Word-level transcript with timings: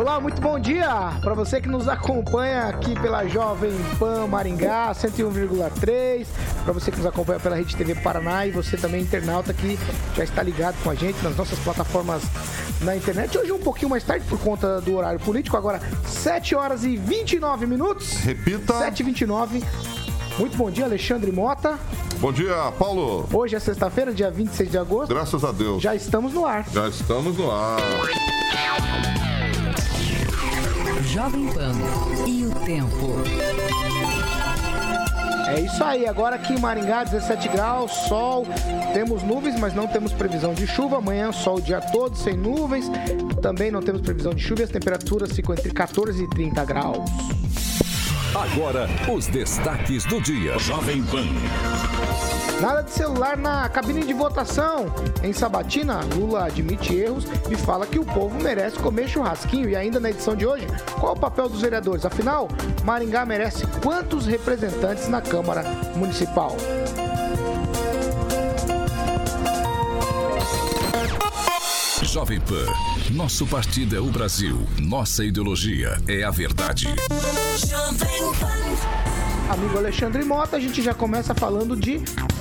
Olá, 0.00 0.18
muito 0.18 0.40
bom 0.40 0.58
dia 0.58 1.12
para 1.20 1.34
você 1.34 1.60
que 1.60 1.68
nos 1.68 1.86
acompanha 1.86 2.68
aqui 2.68 2.98
pela 2.98 3.26
Jovem 3.26 3.70
Pan 3.98 4.26
Maringá 4.26 4.92
101,3, 4.92 6.26
para 6.64 6.72
você 6.72 6.90
que 6.90 6.96
nos 6.96 7.06
acompanha 7.06 7.38
pela 7.38 7.54
Rede 7.54 7.76
TV 7.76 7.94
Paraná 7.96 8.46
e 8.46 8.50
você 8.50 8.78
também 8.78 9.02
internauta 9.02 9.52
que 9.52 9.78
já 10.16 10.24
está 10.24 10.42
ligado 10.42 10.82
com 10.82 10.88
a 10.88 10.94
gente 10.94 11.22
nas 11.22 11.36
nossas 11.36 11.58
plataformas 11.58 12.22
na 12.80 12.96
internet. 12.96 13.36
Hoje 13.36 13.52
um 13.52 13.58
pouquinho 13.58 13.90
mais 13.90 14.02
tarde 14.02 14.24
por 14.26 14.40
conta 14.40 14.80
do 14.80 14.96
horário 14.96 15.20
político, 15.20 15.54
agora 15.58 15.78
7 16.06 16.54
horas 16.54 16.82
e 16.82 16.96
29 16.96 17.66
minutos. 17.66 18.14
Repita. 18.20 18.78
7 18.78 19.00
e 19.00 19.02
29. 19.02 19.62
Muito 20.38 20.56
bom 20.56 20.70
dia, 20.70 20.86
Alexandre 20.86 21.30
Mota. 21.30 21.78
Bom 22.20 22.32
dia, 22.32 22.72
Paulo. 22.78 23.28
Hoje 23.30 23.54
é 23.54 23.60
sexta-feira, 23.60 24.14
dia 24.14 24.30
26 24.30 24.70
de 24.70 24.78
agosto. 24.78 25.12
Graças 25.12 25.44
a 25.44 25.52
Deus. 25.52 25.82
Já 25.82 25.94
estamos 25.94 26.32
no 26.32 26.46
ar. 26.46 26.66
Já 26.72 26.88
estamos 26.88 27.36
no 27.36 27.50
ar. 27.50 27.76
Jovem 31.12 31.48
Pan 31.48 31.72
e 32.24 32.46
o 32.46 32.54
tempo. 32.64 33.16
É 35.48 35.58
isso 35.58 35.82
aí, 35.82 36.06
agora 36.06 36.36
aqui 36.36 36.52
em 36.52 36.58
Maringá, 36.58 37.02
17 37.02 37.48
graus, 37.48 37.90
sol, 37.90 38.46
temos 38.94 39.24
nuvens, 39.24 39.58
mas 39.58 39.74
não 39.74 39.88
temos 39.88 40.12
previsão 40.12 40.54
de 40.54 40.68
chuva. 40.68 40.98
Amanhã, 40.98 41.32
sol 41.32 41.56
o 41.56 41.60
dia 41.60 41.80
todo, 41.80 42.16
sem 42.16 42.36
nuvens. 42.36 42.88
Também 43.42 43.72
não 43.72 43.82
temos 43.82 44.00
previsão 44.00 44.32
de 44.32 44.40
chuva 44.40 44.60
e 44.60 44.64
as 44.64 44.70
temperaturas 44.70 45.32
ficam 45.32 45.52
entre 45.52 45.72
14 45.72 46.22
e 46.22 46.30
30 46.30 46.64
graus. 46.64 47.10
Agora, 48.32 48.88
os 49.12 49.26
destaques 49.26 50.04
do 50.04 50.20
dia. 50.20 50.56
Jovem 50.60 51.02
Pan. 51.02 52.39
Nada 52.60 52.82
de 52.82 52.90
celular 52.90 53.38
na 53.38 53.68
cabine 53.70 54.04
de 54.04 54.12
votação. 54.12 54.86
Em 55.22 55.32
Sabatina, 55.32 56.00
Lula 56.14 56.44
admite 56.44 56.94
erros 56.94 57.24
e 57.50 57.56
fala 57.56 57.86
que 57.86 57.98
o 57.98 58.04
povo 58.04 58.38
merece 58.38 58.78
comer 58.78 59.08
churrasquinho. 59.08 59.70
E 59.70 59.74
ainda 59.74 59.98
na 59.98 60.10
edição 60.10 60.36
de 60.36 60.46
hoje, 60.46 60.66
qual 61.00 61.14
o 61.14 61.18
papel 61.18 61.48
dos 61.48 61.62
vereadores? 61.62 62.04
Afinal, 62.04 62.48
Maringá 62.84 63.24
merece 63.24 63.66
quantos 63.82 64.26
representantes 64.26 65.08
na 65.08 65.22
Câmara 65.22 65.62
Municipal? 65.96 66.54
Jovem 72.02 72.40
Pan. 72.40 72.66
Nosso 73.12 73.46
partido 73.46 73.96
é 73.96 74.00
o 74.00 74.06
Brasil. 74.06 74.66
Nossa 74.78 75.24
ideologia 75.24 75.96
é 76.06 76.24
a 76.24 76.30
verdade. 76.30 76.88
Amigo 79.48 79.78
Alexandre 79.78 80.24
Mota, 80.24 80.56
a 80.56 80.60
gente 80.60 80.82
já 80.82 80.94
começa 80.94 81.34
falando 81.34 81.74
de 81.74 82.00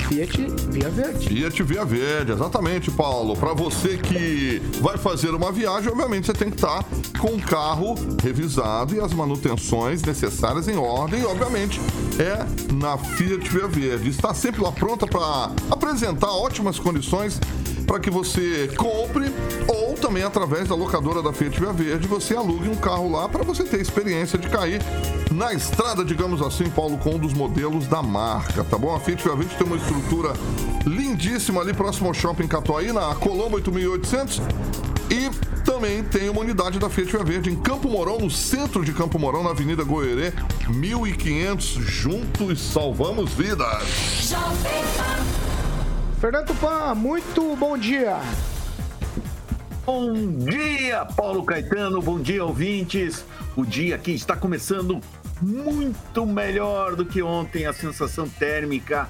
Fiat 0.10 0.42
Via 0.72 0.90
Verde. 0.90 1.28
Fiat 1.28 1.62
Via 1.62 1.86
Verde, 1.86 2.32
exatamente, 2.32 2.90
Paulo. 2.90 3.38
Para 3.38 3.54
você 3.54 3.96
que 3.96 4.60
vai 4.82 4.98
fazer 4.98 5.30
uma 5.36 5.52
viagem, 5.52 5.92
obviamente 5.92 6.26
você 6.26 6.34
tem 6.34 6.50
que 6.50 6.56
estar 6.56 6.84
com 7.20 7.36
o 7.36 7.40
carro 7.40 7.94
revisado 8.20 8.96
e 8.96 9.00
as 9.00 9.14
manutenções 9.14 10.02
necessárias 10.02 10.68
em 10.68 10.78
ordem. 10.78 11.22
E, 11.22 11.26
obviamente, 11.26 11.80
é 12.18 12.74
na 12.74 12.98
Fiat 12.98 13.48
Via 13.50 13.68
Verde. 13.68 14.10
Está 14.10 14.34
sempre 14.34 14.64
lá 14.64 14.72
pronta 14.72 15.06
para 15.06 15.52
apresentar 15.70 16.32
ótimas 16.32 16.80
condições 16.80 17.40
para 17.86 18.00
que 18.00 18.10
você 18.10 18.68
compre 18.76 19.32
ou 19.68 19.79
também 20.00 20.24
através 20.24 20.68
da 20.68 20.76
locadora 20.76 21.22
da 21.22 21.32
Fiat 21.34 21.60
Via 21.60 21.74
Verde 21.74 22.08
você 22.08 22.36
alugue 22.36 22.70
um 22.70 22.76
carro 22.76 23.12
lá 23.12 23.28
para 23.28 23.44
você 23.44 23.64
ter 23.64 23.80
experiência 23.80 24.40
de 24.40 24.50
cair 24.50 24.82
na 25.32 25.54
estrada, 25.54 26.04
digamos 26.04 26.42
assim, 26.42 26.70
Paulo, 26.70 26.98
com 26.98 27.16
um 27.16 27.20
dos 27.20 27.34
modelos 27.34 27.88
da 27.88 28.02
marca, 28.02 28.64
tá 28.64 28.78
bom? 28.78 28.96
A 28.96 29.00
Fiat 29.00 29.24
Via 29.24 29.36
Verde 29.36 29.56
tem 29.56 29.68
uma 29.68 29.76
estrutura 29.76 30.34
lindíssima 30.86 31.62
ali 31.62 31.74
próximo 31.74 32.08
ao 32.08 32.14
Shopping 32.14 32.48
Catuaí, 32.48 32.92
na 32.92 33.14
Colombo 33.16 33.58
8800 33.58 34.42
e 35.12 35.30
também 35.64 36.04
tem 36.04 36.30
uma 36.30 36.42
unidade 36.42 36.80
da 36.80 36.90
Fiat 36.90 37.12
Via 37.12 37.24
Verde 37.24 37.52
em 37.52 37.56
Campo 37.56 37.90
Mourão, 37.90 38.18
no 38.18 38.32
centro 38.32 38.84
de 38.84 38.94
Campo 38.94 39.20
Mourão, 39.20 39.44
na 39.44 39.52
Avenida 39.52 39.84
Goerê, 39.84 40.34
1500. 40.68 41.66
Juntos 41.86 42.62
salvamos 42.62 43.32
vidas. 43.34 44.34
Fernando 46.20 46.54
Pan, 46.60 46.96
muito 46.96 47.56
bom 47.56 47.78
dia. 47.78 48.20
Bom 49.92 50.14
dia, 50.14 51.04
Paulo 51.04 51.44
Caetano. 51.44 52.00
Bom 52.00 52.20
dia, 52.20 52.46
ouvintes. 52.46 53.26
O 53.56 53.66
dia 53.66 53.96
aqui 53.96 54.12
está 54.12 54.36
começando 54.38 55.02
muito 55.42 56.28
melhor 56.28 56.96
do 56.96 57.04
que 57.04 57.24
ontem. 57.24 57.66
A 57.66 57.74
sensação 57.74 58.30
térmica 58.30 59.10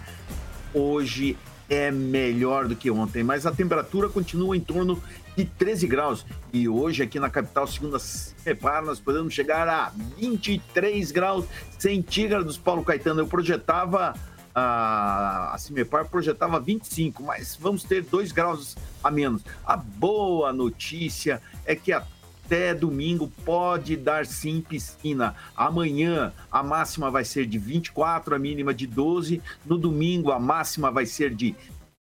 hoje 0.73 1.37
é 1.69 1.91
melhor 1.91 2.65
do 2.65 2.77
que 2.77 2.89
ontem, 2.89 3.25
mas 3.25 3.45
a 3.45 3.51
temperatura 3.51 4.07
continua 4.07 4.55
em 4.55 4.61
torno 4.61 5.03
de 5.35 5.43
13 5.43 5.85
graus. 5.85 6.25
E 6.53 6.69
hoje, 6.69 7.03
aqui 7.03 7.19
na 7.19 7.29
capital, 7.29 7.67
segunda 7.67 7.97
repara, 8.45 8.85
nós 8.85 9.01
podemos 9.01 9.33
chegar 9.33 9.67
a 9.67 9.91
23 10.17 11.11
graus 11.11 11.43
centígrados, 11.77 12.57
Paulo 12.57 12.85
Caetano. 12.85 13.19
Eu 13.19 13.27
projetava 13.27 14.15
a, 14.53 15.53
a 15.53 15.57
Cimepar 15.57 16.07
projetava 16.09 16.59
25, 16.59 17.23
mas 17.23 17.57
vamos 17.59 17.83
ter 17.83 18.03
2 18.03 18.31
graus 18.31 18.75
a 19.03 19.09
menos. 19.11 19.43
A 19.65 19.77
boa 19.77 20.51
notícia 20.51 21.41
é 21.65 21.75
que 21.75 21.91
até 21.91 22.73
domingo 22.73 23.31
pode 23.45 23.95
dar 23.95 24.25
sim 24.25 24.61
piscina. 24.61 25.35
Amanhã 25.55 26.33
a 26.51 26.63
máxima 26.63 27.11
vai 27.11 27.23
ser 27.23 27.45
de 27.45 27.59
24, 27.59 28.35
a 28.35 28.39
mínima 28.39 28.73
de 28.73 28.87
12. 28.87 29.41
No 29.65 29.77
domingo 29.77 30.31
a 30.31 30.39
máxima 30.39 30.89
vai 30.89 31.05
ser 31.05 31.35
de 31.35 31.55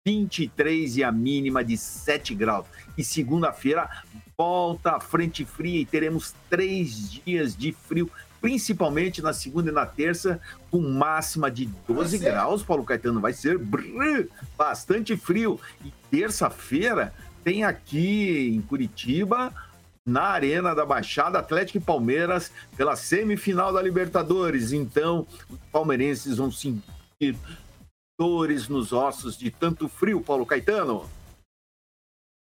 23 0.06 0.98
e 0.98 1.04
a 1.04 1.12
mínima 1.12 1.64
de 1.64 1.76
7 1.76 2.36
graus. 2.36 2.68
E 2.96 3.04
segunda-feira 3.04 3.90
volta 4.38 4.92
a 4.92 5.00
frente 5.00 5.44
fria 5.44 5.82
e 5.82 5.86
teremos 5.86 6.36
três 6.48 7.12
dias 7.12 7.56
de 7.56 7.72
frio 7.72 8.10
principalmente 8.46 9.24
na 9.24 9.34
segunda 9.34 9.72
e 9.72 9.74
na 9.74 9.88
terça, 9.88 10.40
com 10.70 10.80
máxima 10.80 11.50
de 11.50 11.66
12 11.88 12.20
graus. 12.20 12.62
Paulo 12.62 12.84
Caetano 12.84 13.20
vai 13.20 13.34
ser 13.34 13.58
brrr, 13.58 14.28
bastante 14.56 15.18
frio. 15.18 15.60
E 15.84 15.92
terça-feira 16.12 17.12
tem 17.44 17.64
aqui 17.64 18.54
em 18.56 18.62
Curitiba, 18.62 19.52
na 20.06 20.26
Arena 20.26 20.76
da 20.76 20.86
Baixada, 20.86 21.40
Atlético 21.40 21.80
e 21.80 21.82
Palmeiras, 21.82 22.52
pela 22.78 22.96
semifinal 22.96 23.74
da 23.74 23.82
Libertadores. 23.82 24.72
Então, 24.72 25.26
os 25.50 25.58
palmeirenses 25.72 26.38
vão 26.38 26.52
sentir 26.52 27.36
dores 28.20 28.68
nos 28.68 28.94
ossos 28.94 29.36
de 29.36 29.50
tanto 29.50 29.90
frio, 29.90 30.22
Paulo 30.22 30.46
Caetano. 30.46 31.10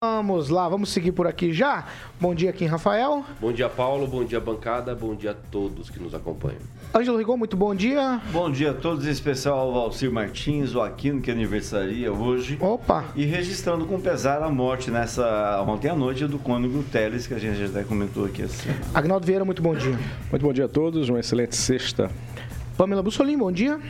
Vamos 0.05 0.51
lá, 0.51 0.69
vamos 0.69 0.91
seguir 0.91 1.13
por 1.13 1.27
aqui 1.27 1.51
já. 1.53 1.87
Bom 2.21 2.35
dia, 2.35 2.53
Kim 2.53 2.67
Rafael. 2.67 3.25
Bom 3.41 3.51
dia, 3.51 3.71
Paulo. 3.71 4.07
Bom 4.07 4.23
dia, 4.23 4.39
bancada. 4.39 4.95
Bom 4.95 5.15
dia 5.15 5.31
a 5.31 5.35
todos 5.35 5.89
que 5.89 5.99
nos 5.99 6.15
acompanham. 6.15 6.59
Ângelo 6.95 7.17
Rigon, 7.17 7.39
muito 7.39 7.57
bom 7.57 7.75
dia. 7.75 8.21
Bom 8.31 8.51
dia 8.51 8.73
a 8.73 8.75
todos, 8.75 9.07
em 9.07 9.11
especial 9.11 9.59
ao 9.59 9.73
Valcir 9.73 10.13
Martins, 10.13 10.75
o 10.75 10.83
Aquino, 10.83 11.23
que 11.23 11.31
aniversaria 11.31 12.13
hoje. 12.13 12.59
Opa! 12.61 13.07
E 13.17 13.25
registrando 13.25 13.87
com 13.87 13.99
pesar 13.99 14.43
a 14.43 14.51
morte 14.51 14.91
nessa 14.91 15.65
ontem 15.67 15.89
à 15.89 15.95
noite 15.97 16.27
do 16.27 16.39
cônego 16.39 16.83
Teles, 16.83 17.27
que 17.27 17.33
a 17.33 17.39
gente 17.39 17.57
já 17.57 17.67
até 17.67 17.83
comentou 17.83 18.27
aqui 18.27 18.43
assim. 18.43 18.69
Agnaldo 18.93 19.25
Vieira, 19.25 19.45
muito 19.45 19.63
bom 19.63 19.75
dia. 19.75 19.99
Muito 20.31 20.43
bom 20.43 20.53
dia 20.53 20.67
a 20.67 20.69
todos, 20.69 21.09
uma 21.09 21.21
excelente 21.21 21.57
sexta. 21.57 22.11
Pamela 22.77 23.03
Bussolim, 23.03 23.39
bom 23.39 23.51
dia. 23.51 23.81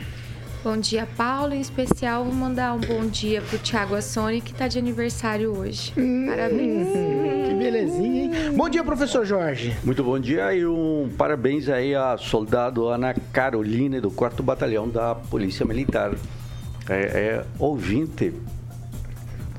Bom 0.65 0.77
dia, 0.77 1.07
Paulo. 1.15 1.53
Em 1.53 1.61
especial, 1.61 2.23
vou 2.23 2.33
mandar 2.33 2.73
um 2.73 2.79
bom 2.79 3.05
dia 3.05 3.39
pro 3.39 3.59
Thiago 3.59 3.93
Assoni, 3.93 4.41
que 4.41 4.51
tá 4.51 4.67
de 4.67 4.79
aniversário 4.79 5.55
hoje. 5.55 5.93
Hum, 5.95 6.25
Parabéns. 6.27 6.87
Que 7.47 7.53
belezinha, 7.53 8.23
hein? 8.23 8.31
Bom 8.57 8.67
dia, 8.67 8.83
professor 8.83 9.23
Jorge. 9.23 9.77
Muito 9.83 10.03
bom 10.03 10.19
dia 10.19 10.51
e 10.55 10.65
um 10.65 11.07
parabéns 11.15 11.69
aí 11.69 11.93
à 11.93 12.17
soldado 12.17 12.87
Ana 12.87 13.13
Carolina 13.31 14.01
do 14.01 14.09
4 14.09 14.41
Batalhão 14.41 14.89
da 14.89 15.13
Polícia 15.13 15.63
Militar. 15.63 16.15
É, 16.89 16.95
é 16.95 17.45
ouvinte 17.59 18.33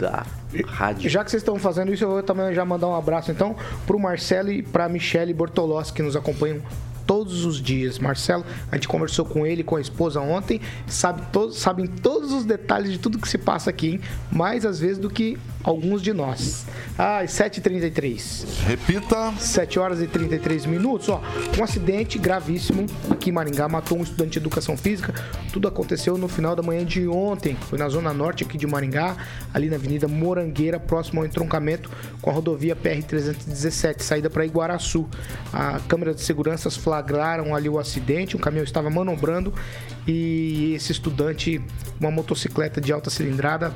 da 0.00 0.26
rádio. 0.66 1.08
Já 1.08 1.22
que 1.22 1.30
vocês 1.30 1.40
estão 1.40 1.56
fazendo 1.56 1.94
isso, 1.94 2.02
eu 2.02 2.10
vou 2.10 2.22
também 2.24 2.52
já 2.52 2.64
mandar 2.64 2.88
um 2.88 2.96
abraço, 2.96 3.30
então, 3.30 3.54
pro 3.86 3.96
Marcelo 3.96 4.50
e 4.50 4.60
pra 4.60 4.88
Michele 4.88 5.32
Bortolossi, 5.32 5.92
que 5.92 6.02
nos 6.02 6.16
acompanham 6.16 6.60
todos 7.06 7.44
os 7.44 7.60
dias. 7.60 7.98
Marcelo, 7.98 8.44
a 8.70 8.76
gente 8.76 8.88
conversou 8.88 9.24
com 9.24 9.46
ele, 9.46 9.62
com 9.62 9.76
a 9.76 9.80
esposa 9.80 10.20
ontem, 10.20 10.60
sabe 10.86 11.22
todos, 11.32 11.56
sabem 11.56 11.86
todos 11.86 12.32
os 12.32 12.44
detalhes 12.44 12.92
de 12.92 12.98
tudo 12.98 13.18
que 13.18 13.28
se 13.28 13.38
passa 13.38 13.70
aqui, 13.70 13.92
hein? 13.92 14.00
mais 14.30 14.66
às 14.66 14.80
vezes 14.80 14.98
do 14.98 15.08
que 15.08 15.38
alguns 15.66 16.00
de 16.00 16.12
nós. 16.12 16.64
Às 16.96 17.32
7h33. 17.32 18.46
Repita. 18.66 19.32
7 19.38 19.78
horas 19.80 20.00
e 20.00 20.06
33 20.06 20.64
minutos. 20.64 21.08
Ó, 21.08 21.20
um 21.58 21.64
acidente 21.64 22.18
gravíssimo 22.18 22.86
aqui 23.10 23.30
em 23.30 23.32
Maringá 23.32 23.68
matou 23.68 23.98
um 23.98 24.02
estudante 24.02 24.32
de 24.32 24.38
educação 24.38 24.76
física. 24.76 25.12
Tudo 25.52 25.66
aconteceu 25.66 26.16
no 26.16 26.28
final 26.28 26.54
da 26.54 26.62
manhã 26.62 26.84
de 26.84 27.08
ontem. 27.08 27.56
Foi 27.68 27.78
na 27.78 27.88
zona 27.88 28.14
norte 28.14 28.44
aqui 28.44 28.56
de 28.56 28.66
Maringá, 28.66 29.16
ali 29.52 29.68
na 29.68 29.74
Avenida 29.76 30.06
Morangueira, 30.06 30.78
próximo 30.78 31.20
ao 31.20 31.26
entroncamento 31.26 31.90
com 32.22 32.30
a 32.30 32.32
rodovia 32.32 32.76
PR-317, 32.76 34.02
saída 34.02 34.30
para 34.30 34.46
Iguaraçu. 34.46 35.08
A 35.52 35.80
câmera 35.80 36.14
de 36.14 36.22
seguranças 36.22 36.76
flagraram 36.76 37.54
ali 37.54 37.68
o 37.68 37.78
acidente. 37.78 38.36
Um 38.36 38.40
caminhão 38.40 38.64
estava 38.64 38.88
manobrando 38.88 39.52
e 40.06 40.74
esse 40.74 40.92
estudante, 40.92 41.60
uma 41.98 42.10
motocicleta 42.10 42.80
de 42.80 42.92
alta 42.92 43.10
cilindrada, 43.10 43.74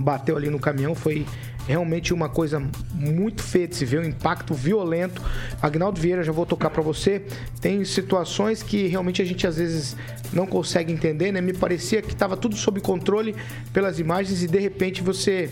bateu 0.00 0.36
ali 0.36 0.48
no 0.50 0.58
caminhão. 0.58 0.94
Foi 0.94 1.26
realmente 1.66 2.12
uma 2.12 2.28
coisa 2.28 2.62
muito 2.92 3.42
feia 3.42 3.68
de 3.68 3.76
se 3.76 3.84
ver, 3.84 4.00
um 4.00 4.04
impacto 4.04 4.54
violento. 4.54 5.22
Agnaldo 5.60 6.00
Vieira, 6.00 6.22
já 6.22 6.32
vou 6.32 6.46
tocar 6.46 6.70
para 6.70 6.82
você. 6.82 7.22
Tem 7.60 7.84
situações 7.84 8.62
que 8.62 8.86
realmente 8.86 9.22
a 9.22 9.24
gente 9.24 9.46
às 9.46 9.56
vezes 9.56 9.96
não 10.32 10.46
consegue 10.46 10.92
entender, 10.92 11.32
né? 11.32 11.40
Me 11.40 11.52
parecia 11.52 12.02
que 12.02 12.12
estava 12.12 12.36
tudo 12.36 12.56
sob 12.56 12.80
controle 12.80 13.34
pelas 13.72 13.98
imagens 13.98 14.42
e 14.42 14.48
de 14.48 14.58
repente 14.58 15.02
você 15.02 15.50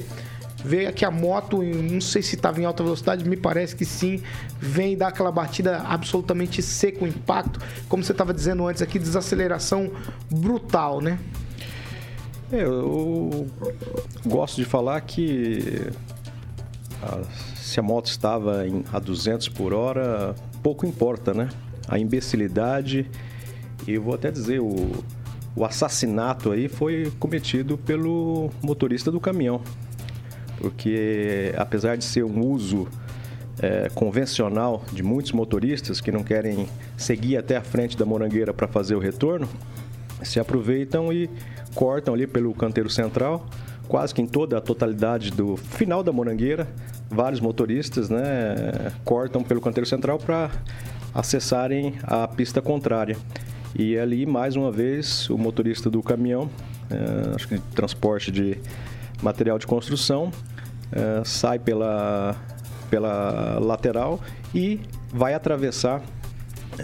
vê 0.65 0.91
que 0.93 1.05
a 1.05 1.11
moto, 1.11 1.63
não 1.63 2.01
sei 2.01 2.23
se 2.23 2.35
estava 2.35 2.61
em 2.61 2.65
alta 2.65 2.83
velocidade, 2.83 3.29
me 3.29 3.37
parece 3.37 3.77
que 3.77 3.85
sim, 3.85 4.21
vem 4.59 4.97
dar 4.97 5.09
aquela 5.09 5.31
batida 5.31 5.79
absolutamente 5.87 6.61
seca, 6.63 7.05
o 7.05 7.09
impacto, 7.09 7.61
como 7.89 8.03
você 8.03 8.13
estava 8.13 8.35
dizendo 8.35 8.67
antes 8.67 8.83
aqui, 8.83 8.99
desaceleração 8.99 9.91
brutal, 10.31 11.01
né? 11.01 11.19
É, 12.53 12.63
eu 12.63 13.47
gosto 14.27 14.57
de 14.57 14.65
falar 14.65 15.01
que 15.03 15.91
a, 17.03 17.21
se 17.57 17.79
a 17.79 17.83
moto 17.83 18.07
estava 18.07 18.65
a 18.93 18.99
200 18.99 19.49
por 19.51 19.73
hora, 19.75 20.35
pouco 20.63 20.87
importa, 20.87 21.35
né? 21.35 21.49
A 21.87 21.99
imbecilidade 21.99 23.09
e 23.87 23.93
eu 23.93 24.03
vou 24.03 24.15
até 24.15 24.31
dizer, 24.31 24.61
o, 24.61 24.93
o 25.55 25.65
assassinato 25.65 26.53
aí 26.53 26.69
foi 26.69 27.13
cometido 27.19 27.79
pelo 27.79 28.51
motorista 28.63 29.11
do 29.11 29.21
caminhão 29.21 29.63
porque 30.61 31.53
apesar 31.57 31.97
de 31.97 32.05
ser 32.05 32.25
um 32.25 32.45
uso 32.45 32.89
é, 33.61 33.89
convencional 33.95 34.85
de 34.93 35.03
muitos 35.03 35.33
motoristas 35.33 36.01
que 36.01 36.13
não 36.13 36.23
querem 36.23 36.69
seguir 36.97 37.37
até 37.37 37.57
a 37.57 37.63
frente 37.63 37.97
da 37.97 38.05
morangueira 38.05 38.53
para 38.53 38.69
fazer 38.69 38.95
o 38.95 38.99
retorno, 38.99 39.49
se 40.23 40.41
aproveitam 40.41 41.13
e 41.13 41.31
cortam 41.79 42.13
ali 42.13 42.27
pelo 42.27 42.53
canteiro 42.55 42.91
central, 42.91 43.47
quase 43.87 44.13
que 44.13 44.21
em 44.21 44.27
toda 44.27 44.59
a 44.59 44.61
totalidade 44.61 45.31
do 45.31 45.57
final 45.57 46.03
da 46.03 46.11
morangueira, 46.11 46.67
vários 47.09 47.41
motoristas 47.41 48.11
né, 48.11 48.91
cortam 49.05 49.45
pelo 49.45 49.61
canteiro 49.61 49.89
central 49.89 50.19
para 50.19 50.51
acessarem 51.15 51.95
a 52.03 52.27
pista 52.27 52.61
contrária. 52.61 53.17
E 53.79 53.97
ali, 53.97 54.27
mais 54.27 54.57
uma 54.57 54.73
vez, 54.73 55.31
o 55.31 55.39
motorista 55.39 55.89
do 55.89 56.03
caminhão, 56.03 56.51
é, 56.91 57.37
acho 57.37 57.47
que 57.47 57.61
transporte 57.77 58.33
de 58.33 58.59
material 59.23 59.57
de 59.57 59.67
construção, 59.69 60.33
uh, 60.33 61.25
sai 61.25 61.61
pela, 61.61 62.35
pela 62.91 63.61
lateral 63.61 64.19
e 64.53 64.81
vai 65.13 65.33
atravessar. 65.33 66.03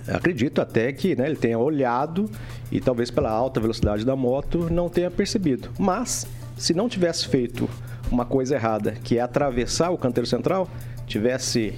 Acredito 0.07 0.61
até 0.61 0.93
que 0.93 1.17
né, 1.17 1.27
ele 1.27 1.37
tenha 1.37 1.59
olhado 1.59 2.31
e 2.75 2.81
talvez 2.81 3.09
pela 3.09 3.31
alta 3.31 3.61
velocidade 3.61 4.05
da 4.05 4.17
moto 4.17 4.69
não 4.69 4.89
tenha 4.89 5.11
percebido. 5.11 5.71
Mas 5.79 6.27
se 6.57 6.75
não 6.75 6.89
tivesse 6.89 7.29
feito 7.29 7.71
uma 8.11 8.25
coisa 8.25 8.57
errada, 8.57 8.93
que 9.05 9.17
é 9.17 9.21
atravessar 9.21 9.91
o 9.91 9.97
canteiro 9.97 10.27
central, 10.27 10.69
tivesse 11.07 11.75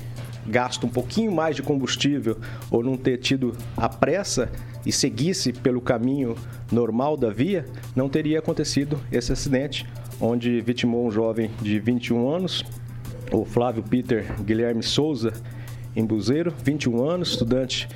gasto 0.46 0.86
um 0.86 0.88
pouquinho 0.88 1.30
mais 1.30 1.54
de 1.54 1.62
combustível 1.62 2.38
ou 2.70 2.82
não 2.82 2.96
ter 2.96 3.18
tido 3.18 3.52
a 3.76 3.88
pressa 3.88 4.50
e 4.86 4.92
seguisse 4.92 5.52
pelo 5.52 5.80
caminho 5.80 6.34
normal 6.72 7.16
da 7.16 7.30
via, 7.30 7.66
não 7.94 8.08
teria 8.08 8.38
acontecido 8.38 8.98
esse 9.12 9.32
acidente 9.32 9.86
onde 10.20 10.60
vitimou 10.60 11.06
um 11.06 11.10
jovem 11.10 11.50
de 11.60 11.78
21 11.78 12.30
anos, 12.30 12.64
o 13.30 13.44
Flávio 13.44 13.82
Peter 13.82 14.24
Guilherme 14.42 14.82
Souza, 14.82 15.32
em 15.94 16.04
Buzeiro, 16.04 16.54
21 16.62 17.04
anos, 17.04 17.30
estudante 17.30 17.88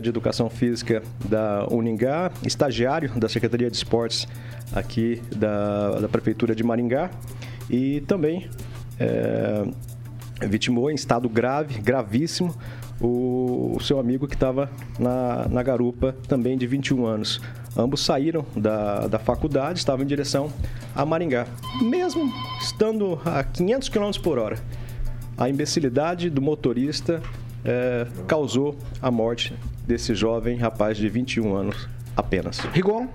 de 0.00 0.08
Educação 0.08 0.48
Física 0.48 1.02
da 1.24 1.66
Uningá, 1.70 2.30
estagiário 2.44 3.10
da 3.18 3.28
Secretaria 3.28 3.70
de 3.70 3.76
Esportes 3.76 4.28
aqui 4.72 5.20
da, 5.34 6.00
da 6.00 6.08
Prefeitura 6.08 6.54
de 6.54 6.62
Maringá 6.62 7.10
e 7.68 8.00
também 8.02 8.48
eh, 8.98 9.64
vitimou 10.46 10.90
em 10.90 10.94
estado 10.94 11.28
grave, 11.28 11.80
gravíssimo, 11.80 12.54
o, 13.00 13.74
o 13.76 13.80
seu 13.80 13.98
amigo 13.98 14.28
que 14.28 14.34
estava 14.34 14.70
na, 14.98 15.48
na 15.48 15.62
garupa, 15.62 16.14
também 16.28 16.56
de 16.56 16.66
21 16.66 17.04
anos. 17.04 17.40
Ambos 17.76 18.04
saíram 18.04 18.44
da, 18.54 19.06
da 19.06 19.18
faculdade, 19.18 19.78
estavam 19.78 20.04
em 20.04 20.06
direção 20.06 20.52
a 20.94 21.04
Maringá, 21.04 21.46
mesmo 21.80 22.32
estando 22.60 23.18
a 23.24 23.42
500 23.42 23.88
km 23.88 24.10
por 24.22 24.38
hora. 24.38 24.58
A 25.36 25.48
imbecilidade 25.48 26.28
do 26.28 26.42
motorista 26.42 27.22
é, 27.64 28.06
causou 28.26 28.76
a 29.00 29.10
morte 29.10 29.54
desse 29.86 30.14
jovem 30.14 30.56
rapaz 30.56 30.96
de 30.96 31.08
21 31.08 31.54
anos 31.54 31.88
apenas. 32.16 32.58
Rigon? 32.58 33.08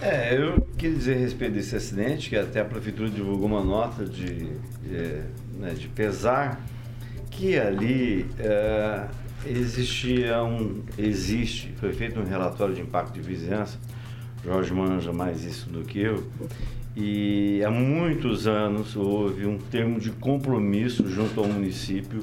É, 0.00 0.36
eu 0.36 0.60
queria 0.76 0.96
dizer 0.96 1.16
a 1.16 1.18
respeito 1.18 1.54
desse 1.54 1.76
acidente, 1.76 2.28
que 2.28 2.36
até 2.36 2.60
a 2.60 2.64
prefeitura 2.64 3.08
divulgou 3.08 3.46
uma 3.46 3.62
nota 3.62 4.04
de, 4.04 4.44
de, 4.82 5.22
né, 5.58 5.70
de 5.76 5.88
pesar, 5.88 6.60
que 7.30 7.58
ali 7.58 8.26
é, 8.38 9.06
existia 9.46 10.42
um. 10.42 10.82
Existe, 10.98 11.72
foi 11.78 11.92
feito 11.92 12.20
um 12.20 12.24
relatório 12.24 12.74
de 12.74 12.80
impacto 12.80 13.14
de 13.14 13.20
vizinhança, 13.20 13.78
Jorge 14.44 14.74
manja 14.74 15.12
mais 15.12 15.42
isso 15.42 15.70
do 15.70 15.82
que 15.82 16.00
eu, 16.00 16.22
e 16.96 17.60
há 17.64 17.70
muitos 17.70 18.46
anos 18.46 18.94
houve 18.94 19.46
um 19.46 19.58
termo 19.58 19.98
de 19.98 20.10
compromisso 20.12 21.08
junto 21.08 21.40
ao 21.40 21.48
município, 21.48 22.20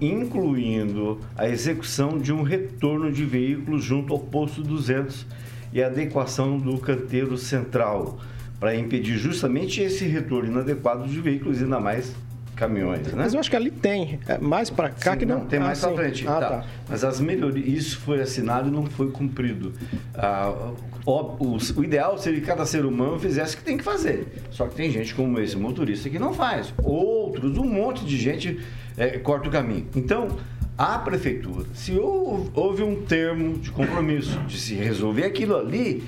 incluindo 0.00 1.20
a 1.36 1.46
execução 1.48 2.16
de 2.16 2.32
um 2.32 2.42
retorno 2.42 3.12
de 3.12 3.24
veículos 3.24 3.84
junto 3.84 4.14
ao 4.14 4.18
posto 4.18 4.62
200 4.62 5.26
e 5.72 5.82
a 5.82 5.88
adequação 5.88 6.58
do 6.58 6.78
canteiro 6.78 7.36
central, 7.36 8.18
para 8.58 8.74
impedir 8.74 9.18
justamente 9.18 9.82
esse 9.82 10.06
retorno 10.06 10.50
inadequado 10.50 11.06
de 11.06 11.20
veículos, 11.20 11.62
ainda 11.62 11.78
mais 11.78 12.14
caminhões, 12.56 13.06
né? 13.06 13.12
Mas 13.14 13.34
eu 13.34 13.38
acho 13.38 13.50
que 13.50 13.54
ali 13.54 13.70
tem. 13.70 14.18
É 14.26 14.38
mais 14.38 14.70
para 14.70 14.88
cá 14.88 15.12
sim, 15.12 15.18
que 15.18 15.26
não. 15.26 15.40
não 15.40 15.46
tem 15.46 15.60
mais 15.60 15.84
ah, 15.84 15.88
para 15.88 15.96
frente. 15.96 16.26
Ah, 16.26 16.40
tá. 16.40 16.48
tá. 16.48 16.64
Mas 16.88 17.04
as 17.04 17.20
melhorias, 17.20 17.68
isso 17.68 17.98
foi 18.00 18.20
assinado 18.20 18.68
e 18.68 18.72
não 18.72 18.86
foi 18.86 19.10
cumprido. 19.10 19.72
Ah, 20.14 20.72
o, 21.04 21.58
o, 21.76 21.84
ideal 21.84 22.18
seria 22.18 22.40
que 22.40 22.46
cada 22.46 22.64
ser 22.66 22.84
humano 22.84 23.18
fizesse 23.18 23.54
o 23.54 23.58
que 23.58 23.64
tem 23.64 23.76
que 23.76 23.84
fazer. 23.84 24.26
Só 24.50 24.66
que 24.66 24.74
tem 24.74 24.90
gente 24.90 25.14
como 25.14 25.38
esse 25.38 25.56
motorista 25.56 26.08
que 26.08 26.18
não 26.18 26.32
faz. 26.32 26.72
Outros, 26.82 27.56
um 27.58 27.64
monte 27.64 28.04
de 28.04 28.16
gente 28.16 28.58
é, 28.96 29.18
corta 29.18 29.48
o 29.48 29.52
caminho. 29.52 29.86
Então, 29.94 30.28
a 30.76 30.98
prefeitura, 30.98 31.66
se 31.74 31.92
houve 31.92 32.82
um 32.82 33.02
termo 33.02 33.58
de 33.58 33.70
compromisso 33.70 34.38
de 34.40 34.58
se 34.58 34.74
resolver 34.74 35.24
aquilo 35.24 35.56
ali, 35.56 36.02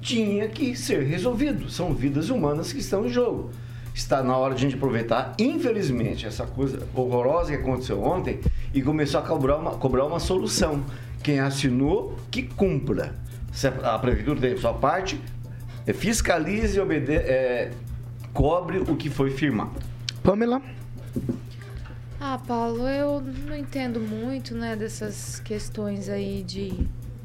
tinha 0.00 0.48
que 0.48 0.76
ser 0.76 1.02
resolvido. 1.04 1.70
São 1.70 1.94
vidas 1.94 2.28
humanas 2.28 2.72
que 2.72 2.80
estão 2.80 3.06
em 3.06 3.08
jogo 3.08 3.50
está 3.94 4.22
na 4.22 4.36
hora 4.36 4.54
de 4.54 4.60
a 4.60 4.68
gente 4.68 4.76
aproveitar, 4.76 5.34
infelizmente, 5.38 6.26
essa 6.26 6.46
coisa 6.46 6.86
horrorosa 6.94 7.50
que 7.50 7.58
aconteceu 7.58 8.02
ontem 8.02 8.40
e 8.72 8.80
começou 8.80 9.20
a 9.20 9.22
cobrar 9.22 9.56
uma, 9.56 9.72
cobrar 9.72 10.06
uma 10.06 10.20
solução. 10.20 10.84
Quem 11.22 11.40
assinou, 11.40 12.16
que 12.30 12.42
cumpra. 12.42 13.14
Se 13.52 13.68
a 13.68 13.98
prefeitura 13.98 14.40
tem 14.40 14.52
a 14.54 14.58
sua 14.58 14.72
parte, 14.72 15.20
é, 15.86 15.92
fiscalize 15.92 16.76
e 16.76 16.80
obede 16.80 17.12
é, 17.12 17.70
cobre 18.32 18.78
o 18.78 18.96
que 18.96 19.10
foi 19.10 19.30
firmado. 19.30 19.74
Pamela? 20.22 20.62
Ah, 22.20 22.38
Paulo, 22.46 22.88
eu 22.88 23.20
não 23.20 23.56
entendo 23.56 24.00
muito, 24.00 24.54
né, 24.54 24.76
dessas 24.76 25.40
questões 25.40 26.08
aí 26.08 26.42
de 26.42 26.72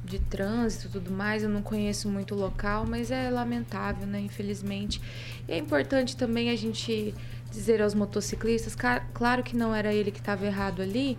de 0.07 0.19
trânsito 0.19 0.87
e 0.87 0.89
tudo 0.91 1.11
mais, 1.11 1.43
eu 1.43 1.49
não 1.49 1.61
conheço 1.61 2.09
muito 2.09 2.33
o 2.33 2.37
local, 2.37 2.85
mas 2.87 3.11
é 3.11 3.29
lamentável, 3.29 4.07
né? 4.07 4.19
Infelizmente. 4.19 5.01
E 5.47 5.51
é 5.51 5.57
importante 5.57 6.15
também 6.15 6.49
a 6.49 6.55
gente 6.55 7.13
dizer 7.51 7.81
aos 7.81 7.93
motociclistas, 7.93 8.75
claro 9.13 9.43
que 9.43 9.55
não 9.55 9.73
era 9.73 9.93
ele 9.93 10.11
que 10.11 10.19
estava 10.19 10.45
errado 10.45 10.81
ali, 10.81 11.17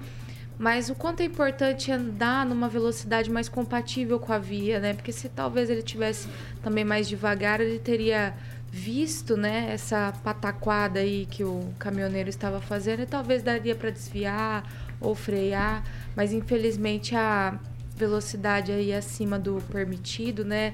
mas 0.58 0.90
o 0.90 0.94
quanto 0.94 1.20
é 1.20 1.24
importante 1.24 1.92
andar 1.92 2.44
numa 2.44 2.68
velocidade 2.68 3.30
mais 3.30 3.48
compatível 3.48 4.18
com 4.18 4.32
a 4.32 4.38
via, 4.38 4.80
né? 4.80 4.92
Porque 4.92 5.12
se 5.12 5.28
talvez 5.28 5.70
ele 5.70 5.82
tivesse 5.82 6.28
também 6.62 6.84
mais 6.84 7.08
devagar, 7.08 7.60
ele 7.60 7.78
teria 7.78 8.34
visto, 8.70 9.36
né, 9.36 9.70
essa 9.72 10.12
pataquada 10.22 11.00
aí 11.00 11.26
que 11.30 11.42
o 11.42 11.72
caminhoneiro 11.78 12.28
estava 12.28 12.60
fazendo 12.60 13.00
e 13.02 13.06
talvez 13.06 13.42
daria 13.42 13.74
para 13.74 13.88
desviar 13.88 14.62
ou 15.00 15.14
frear, 15.14 15.82
mas 16.14 16.32
infelizmente 16.34 17.16
a 17.16 17.58
velocidade 17.98 18.72
aí 18.72 18.92
acima 18.92 19.38
do 19.38 19.60
permitido, 19.70 20.44
né? 20.44 20.72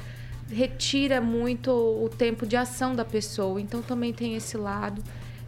Retira 0.51 1.21
muito 1.21 1.71
o 1.71 2.09
tempo 2.09 2.47
de 2.47 2.57
ação 2.57 2.95
da 2.95 3.05
pessoa. 3.05 3.61
Então 3.61 3.83
também 3.83 4.13
tem 4.13 4.37
esse 4.37 4.57
lado. 4.57 5.03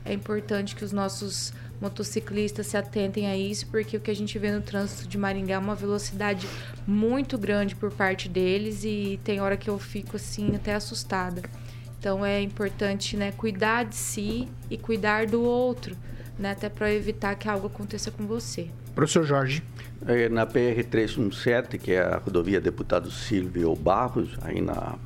é 0.05 0.13
importante 0.13 0.77
que 0.77 0.85
os 0.85 0.93
nossos 0.93 1.53
motociclistas 1.81 2.69
se 2.69 2.77
atentem 2.77 3.27
a 3.27 3.37
isso, 3.37 3.67
porque 3.67 3.97
o 3.97 4.01
que 4.01 4.11
a 4.11 4.15
gente 4.15 4.39
vê 4.39 4.51
no 4.51 4.63
trânsito 4.63 5.07
de 5.07 5.19
Maringá 5.19 5.57
é 5.57 5.59
uma 5.59 5.75
velocidade 5.75 6.49
muito 6.87 7.37
grande 7.37 7.75
por 7.75 7.91
parte 7.91 8.29
deles 8.29 8.85
e 8.85 9.21
tem 9.25 9.41
hora 9.41 9.57
que 9.57 9.69
eu 9.69 9.79
fico 9.79 10.17
assim 10.17 10.55
até 10.55 10.75
assustada. 10.75 11.43
Então 11.99 12.25
é 12.25 12.41
importante, 12.41 13.17
né, 13.17 13.33
cuidar 13.33 13.85
de 13.85 13.97
si 13.97 14.49
e 14.71 14.79
cuidar 14.79 15.27
do 15.27 15.43
outro, 15.43 15.97
né, 16.39 16.53
até 16.53 16.69
para 16.69 16.93
evitar 16.93 17.35
que 17.35 17.49
algo 17.49 17.67
aconteça 17.67 18.11
com 18.11 18.27
você. 18.27 18.71
Professor 18.95 19.25
Jorge. 19.25 19.63
É, 20.07 20.29
na 20.29 20.47
PR-317, 20.47 21.79
que 21.79 21.93
é 21.93 22.01
a 22.01 22.19
rodovia 22.19 22.61
Deputado 22.61 23.11
Silvio 23.11 23.75
Barros, 23.75 24.37
aí 24.43 24.61
na 24.61 24.97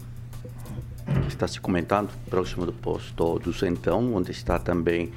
está 1.26 1.46
se 1.48 1.60
comentando, 1.60 2.10
próximo 2.28 2.66
do 2.66 2.72
posto 2.72 3.38
do 3.38 3.52
Centão, 3.52 4.14
onde 4.14 4.30
está 4.30 4.58
também 4.58 5.10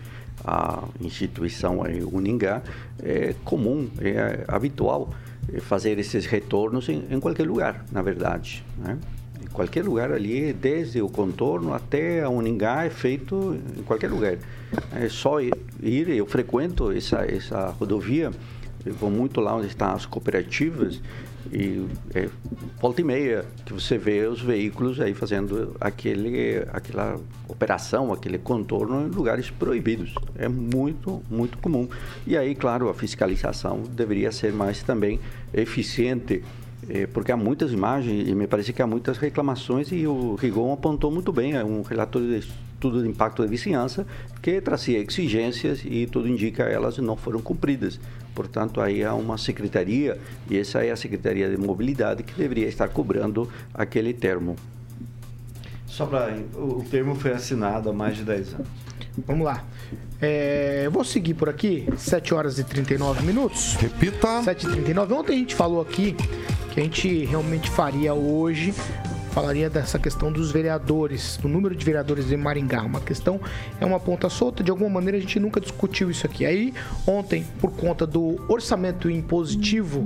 a 0.43 0.83
instituição 1.01 1.83
aí, 1.83 2.03
Uningá, 2.03 2.61
é 3.01 3.35
comum, 3.43 3.89
é 3.99 4.43
habitual 4.47 5.13
fazer 5.61 5.99
esses 5.99 6.25
retornos 6.25 6.89
em, 6.89 7.03
em 7.09 7.19
qualquer 7.19 7.45
lugar, 7.45 7.85
na 7.91 8.01
verdade. 8.01 8.63
Né? 8.77 8.97
Em 9.41 9.47
qualquer 9.47 9.83
lugar 9.83 10.11
ali, 10.11 10.53
desde 10.53 11.01
o 11.01 11.09
contorno 11.09 11.73
até 11.73 12.23
a 12.23 12.29
Uningá, 12.29 12.85
é 12.85 12.89
feito 12.89 13.59
em 13.77 13.83
qualquer 13.83 14.09
lugar. 14.09 14.37
É 14.95 15.09
só 15.09 15.39
ir, 15.41 16.09
eu 16.09 16.25
frequento 16.25 16.91
essa, 16.91 17.25
essa 17.25 17.67
rodovia, 17.67 18.31
vou 18.91 19.09
muito 19.09 19.39
lá 19.39 19.55
onde 19.55 19.67
estão 19.67 19.91
as 19.91 20.05
cooperativas 20.05 21.01
e 21.51 21.85
é, 22.13 22.29
volta 22.81 23.01
e 23.01 23.03
meia 23.03 23.45
que 23.65 23.73
você 23.73 23.97
vê 23.97 24.25
os 24.25 24.41
veículos 24.41 24.99
aí 24.99 25.13
fazendo 25.13 25.75
aquele, 25.79 26.65
aquela 26.71 27.19
operação, 27.47 28.13
aquele 28.13 28.37
contorno 28.37 29.07
em 29.07 29.09
lugares 29.09 29.49
proibidos. 29.49 30.13
É 30.37 30.47
muito, 30.47 31.21
muito 31.29 31.57
comum. 31.57 31.87
E 32.25 32.37
aí, 32.37 32.55
claro, 32.55 32.89
a 32.89 32.93
fiscalização 32.93 33.83
deveria 33.83 34.31
ser 34.31 34.53
mais 34.53 34.81
também 34.83 35.19
eficiente, 35.53 36.43
é, 36.89 37.07
porque 37.07 37.31
há 37.31 37.37
muitas 37.37 37.71
imagens 37.71 38.27
e 38.27 38.33
me 38.33 38.47
parece 38.47 38.71
que 38.71 38.81
há 38.81 38.87
muitas 38.87 39.17
reclamações 39.17 39.91
e 39.91 40.07
o 40.07 40.35
Rigon 40.35 40.73
apontou 40.73 41.11
muito 41.11 41.31
bem, 41.31 41.53
é 41.53 41.63
um 41.63 41.81
relatório 41.81 42.27
de 42.27 42.39
estudo 42.39 43.01
de 43.01 43.07
impacto 43.07 43.41
da 43.41 43.47
vizinhança 43.47 44.05
que 44.41 44.59
trazia 44.59 44.99
exigências 44.99 45.81
e 45.85 46.05
tudo 46.05 46.27
indica 46.27 46.63
elas 46.63 46.97
não 46.97 47.15
foram 47.15 47.39
cumpridas. 47.39 47.99
Portanto, 48.33 48.81
aí 48.81 49.03
há 49.03 49.13
uma 49.13 49.37
secretaria, 49.37 50.19
e 50.49 50.57
essa 50.57 50.83
é 50.83 50.91
a 50.91 50.95
Secretaria 50.95 51.49
de 51.49 51.57
Mobilidade, 51.57 52.23
que 52.23 52.33
deveria 52.33 52.67
estar 52.67 52.87
cobrando 52.89 53.49
aquele 53.73 54.13
termo. 54.13 54.55
Só 55.85 56.05
para. 56.05 56.35
O 56.55 56.83
termo 56.89 57.13
foi 57.15 57.31
assinado 57.31 57.89
há 57.89 57.93
mais 57.93 58.17
de 58.17 58.23
10 58.23 58.53
anos. 58.55 58.67
Vamos 59.27 59.45
lá. 59.45 59.63
É, 60.19 60.83
eu 60.85 60.91
vou 60.91 61.03
seguir 61.03 61.33
por 61.33 61.49
aqui, 61.49 61.87
7 61.97 62.33
horas 62.33 62.57
e 62.57 62.63
39 62.63 63.23
minutos. 63.25 63.75
Repita. 63.75 64.41
7 64.41 64.65
e 64.65 64.71
39 64.71 65.13
Ontem 65.13 65.35
a 65.35 65.37
gente 65.37 65.53
falou 65.53 65.81
aqui 65.81 66.15
que 66.71 66.79
a 66.79 66.83
gente 66.83 67.25
realmente 67.25 67.69
faria 67.69 68.13
hoje 68.13 68.73
falaria 69.33 69.67
dessa 69.67 69.97
questão 69.97 70.31
dos 70.31 70.51
vereadores, 70.51 71.37
do 71.37 71.49
número 71.49 71.75
de 71.75 71.83
vereadores 71.83 72.31
em 72.31 72.37
Maringá. 72.37 72.83
Uma 72.83 73.01
questão 73.01 73.41
é 73.81 73.85
uma 73.85 73.99
ponta 73.99 74.29
solta, 74.29 74.63
de 74.63 74.69
alguma 74.69 74.89
maneira 74.91 75.17
a 75.17 75.19
gente 75.19 75.39
nunca 75.39 75.59
discutiu 75.59 76.11
isso 76.11 76.25
aqui. 76.25 76.45
Aí, 76.45 76.71
ontem, 77.07 77.43
por 77.59 77.71
conta 77.71 78.05
do 78.05 78.39
orçamento 78.47 79.09
impositivo 79.09 80.05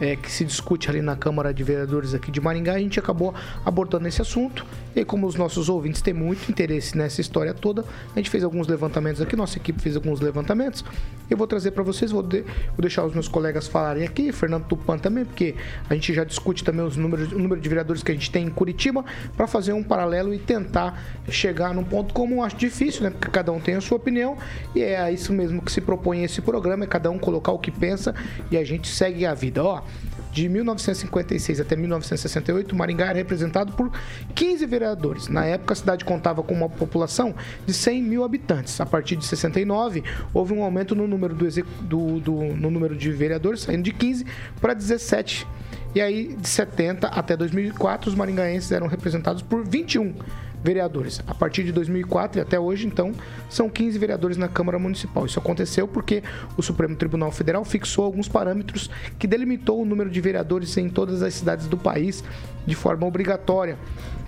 é, 0.00 0.16
que 0.16 0.30
se 0.30 0.44
discute 0.44 0.88
ali 0.88 1.02
na 1.02 1.14
Câmara 1.14 1.52
de 1.52 1.62
Vereadores 1.62 2.14
aqui 2.14 2.30
de 2.30 2.40
Maringá, 2.40 2.74
a 2.74 2.78
gente 2.78 2.98
acabou 2.98 3.34
abordando 3.64 4.08
esse 4.08 4.22
assunto. 4.22 4.64
E 4.96 5.04
como 5.04 5.26
os 5.26 5.36
nossos 5.36 5.68
ouvintes 5.68 6.02
têm 6.02 6.14
muito 6.14 6.50
interesse 6.50 6.96
nessa 6.96 7.20
história 7.20 7.54
toda, 7.54 7.84
a 8.14 8.18
gente 8.18 8.30
fez 8.30 8.42
alguns 8.42 8.66
levantamentos 8.66 9.20
aqui, 9.20 9.36
nossa 9.36 9.58
equipe 9.58 9.80
fez 9.80 9.94
alguns 9.94 10.20
levantamentos. 10.20 10.84
Eu 11.28 11.36
vou 11.36 11.46
trazer 11.46 11.70
para 11.70 11.84
vocês, 11.84 12.10
vou, 12.10 12.22
de, 12.22 12.40
vou, 12.40 12.80
deixar 12.80 13.04
os 13.04 13.12
meus 13.12 13.28
colegas 13.28 13.68
falarem 13.68 14.02
aqui, 14.04 14.32
Fernando 14.32 14.64
Tupan 14.64 14.98
também, 14.98 15.24
porque 15.24 15.54
a 15.88 15.94
gente 15.94 16.12
já 16.12 16.24
discute 16.24 16.64
também 16.64 16.84
os 16.84 16.96
números, 16.96 17.30
o 17.30 17.38
número 17.38 17.60
de 17.60 17.68
vereadores 17.68 18.02
que 18.02 18.10
a 18.10 18.14
gente 18.14 18.30
tem 18.30 18.46
em 18.46 18.50
Curitiba, 18.50 19.04
para 19.36 19.46
fazer 19.46 19.72
um 19.72 19.82
paralelo 19.82 20.34
e 20.34 20.38
tentar 20.38 21.00
chegar 21.28 21.72
num 21.72 21.84
ponto 21.84 22.12
comum. 22.12 22.42
Acho 22.42 22.56
difícil, 22.56 23.02
né? 23.02 23.10
Porque 23.10 23.28
cada 23.28 23.52
um 23.52 23.60
tem 23.60 23.76
a 23.76 23.80
sua 23.80 23.96
opinião 23.96 24.36
e 24.74 24.82
é 24.82 25.12
isso 25.12 25.32
mesmo 25.32 25.62
que 25.62 25.70
se 25.70 25.80
propõe 25.80 26.24
esse 26.24 26.40
programa, 26.40 26.84
é 26.84 26.86
cada 26.86 27.10
um 27.10 27.18
colocar 27.18 27.52
o 27.52 27.58
que 27.58 27.70
pensa 27.70 28.12
e 28.50 28.56
a 28.56 28.64
gente 28.64 28.88
segue 28.88 29.24
a 29.24 29.34
vida. 29.34 29.62
Ó, 29.62 29.82
de 30.32 30.48
1956 30.48 31.60
até 31.60 31.76
1968, 31.76 32.74
Maringá 32.74 33.06
era 33.06 33.18
representado 33.18 33.72
por 33.72 33.90
15 34.34 34.66
vereadores. 34.66 35.28
Na 35.28 35.44
época, 35.44 35.72
a 35.72 35.76
cidade 35.76 36.04
contava 36.04 36.42
com 36.42 36.54
uma 36.54 36.68
população 36.68 37.34
de 37.66 37.72
100 37.72 38.02
mil 38.02 38.24
habitantes. 38.24 38.80
A 38.80 38.86
partir 38.86 39.16
de 39.16 39.24
69, 39.24 40.02
houve 40.32 40.52
um 40.52 40.62
aumento 40.62 40.94
no 40.94 41.06
número, 41.06 41.34
do, 41.34 41.48
do, 41.82 42.20
do 42.20 42.32
no 42.54 42.70
número 42.70 42.96
de 42.96 43.10
vereadores, 43.10 43.62
saindo 43.62 43.82
de 43.82 43.92
15 43.92 44.24
para 44.60 44.74
17. 44.74 45.46
E 45.94 46.00
aí, 46.00 46.36
de 46.36 46.48
70 46.48 47.08
até 47.08 47.36
2004, 47.36 48.10
os 48.10 48.14
maringaenses 48.14 48.70
eram 48.70 48.86
representados 48.86 49.42
por 49.42 49.66
21 49.66 50.14
vereadores. 50.62 51.20
A 51.26 51.34
partir 51.34 51.64
de 51.64 51.72
2004 51.72 52.38
e 52.38 52.42
até 52.42 52.58
hoje, 52.58 52.86
então, 52.86 53.12
são 53.48 53.68
15 53.68 53.98
vereadores 53.98 54.36
na 54.36 54.48
Câmara 54.48 54.78
Municipal. 54.78 55.26
Isso 55.26 55.38
aconteceu 55.38 55.88
porque 55.88 56.22
o 56.56 56.62
Supremo 56.62 56.96
Tribunal 56.96 57.32
Federal 57.32 57.64
fixou 57.64 58.04
alguns 58.04 58.28
parâmetros 58.28 58.90
que 59.18 59.26
delimitou 59.26 59.80
o 59.80 59.84
número 59.84 60.10
de 60.10 60.20
vereadores 60.20 60.76
em 60.76 60.88
todas 60.88 61.22
as 61.22 61.34
cidades 61.34 61.66
do 61.66 61.76
país 61.76 62.22
de 62.66 62.74
forma 62.74 63.06
obrigatória, 63.06 63.78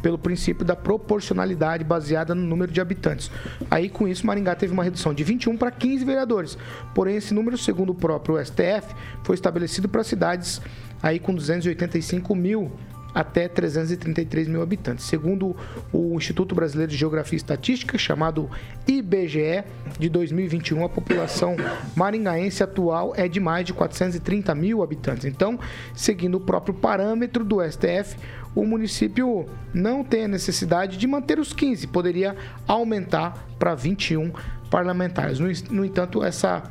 pelo 0.03 0.19
princípio 0.19 0.65
da 0.65 0.75
proporcionalidade 0.75 1.85
baseada 1.85 2.35
no 2.35 2.43
número 2.43 2.73
de 2.73 2.81
habitantes. 2.81 3.31
Aí, 3.71 3.89
com 3.89 4.09
isso, 4.09 4.27
Maringá 4.27 4.55
teve 4.55 4.73
uma 4.73 4.83
redução 4.83 5.15
de 5.15 5.23
21 5.23 5.57
para 5.57 5.71
15 5.71 6.05
vereadores. 6.05 6.59
Porém, 6.95 7.17
esse 7.17 7.33
número, 7.33 7.57
segundo 7.57 7.91
o 7.91 7.95
próprio 7.95 8.45
STF, 8.45 8.95
foi 9.23 9.35
estabelecido 9.35 9.89
para 9.89 10.03
cidades 10.03 10.61
aí 11.03 11.19
com 11.19 11.35
285 11.35 12.35
mil 12.35 12.73
até 13.15 13.49
333 13.49 14.49
mil 14.49 14.63
habitantes. 14.63 15.05
Segundo 15.05 15.57
o 15.93 16.17
Instituto 16.17 16.55
Brasileiro 16.55 16.91
de 16.91 16.97
Geografia 16.97 17.37
e 17.37 17.39
Estatística, 17.39 17.97
chamado 17.99 18.49
IBGE, 18.87 19.65
de 19.99 20.09
2021, 20.09 20.85
a 20.85 20.89
população 20.89 21.57
maringaense 21.95 22.63
atual 22.63 23.13
é 23.17 23.29
de 23.29 23.41
mais 23.41 23.65
de 23.65 23.73
430 23.73 24.55
mil 24.55 24.83
habitantes. 24.83 25.25
Então, 25.25 25.59
seguindo 25.95 26.37
o 26.37 26.41
próprio 26.41 26.75
parâmetro 26.75 27.45
do 27.45 27.63
STF, 27.63 28.17
o 28.55 28.65
município 28.65 29.47
não 29.73 30.05
tem 30.05 30.25
a 30.25 30.29
necessidade 30.29 30.97
de 30.97 31.07
manter 31.07 31.39
os 31.39 31.53
15, 31.53 31.87
poderia 31.87 32.37
aumentar 32.67 33.47
para 33.59 33.75
21 33.75 34.33
parlamentares. 34.71 35.39
No, 35.39 35.49
no 35.71 35.85
entanto, 35.85 36.23
essa 36.23 36.63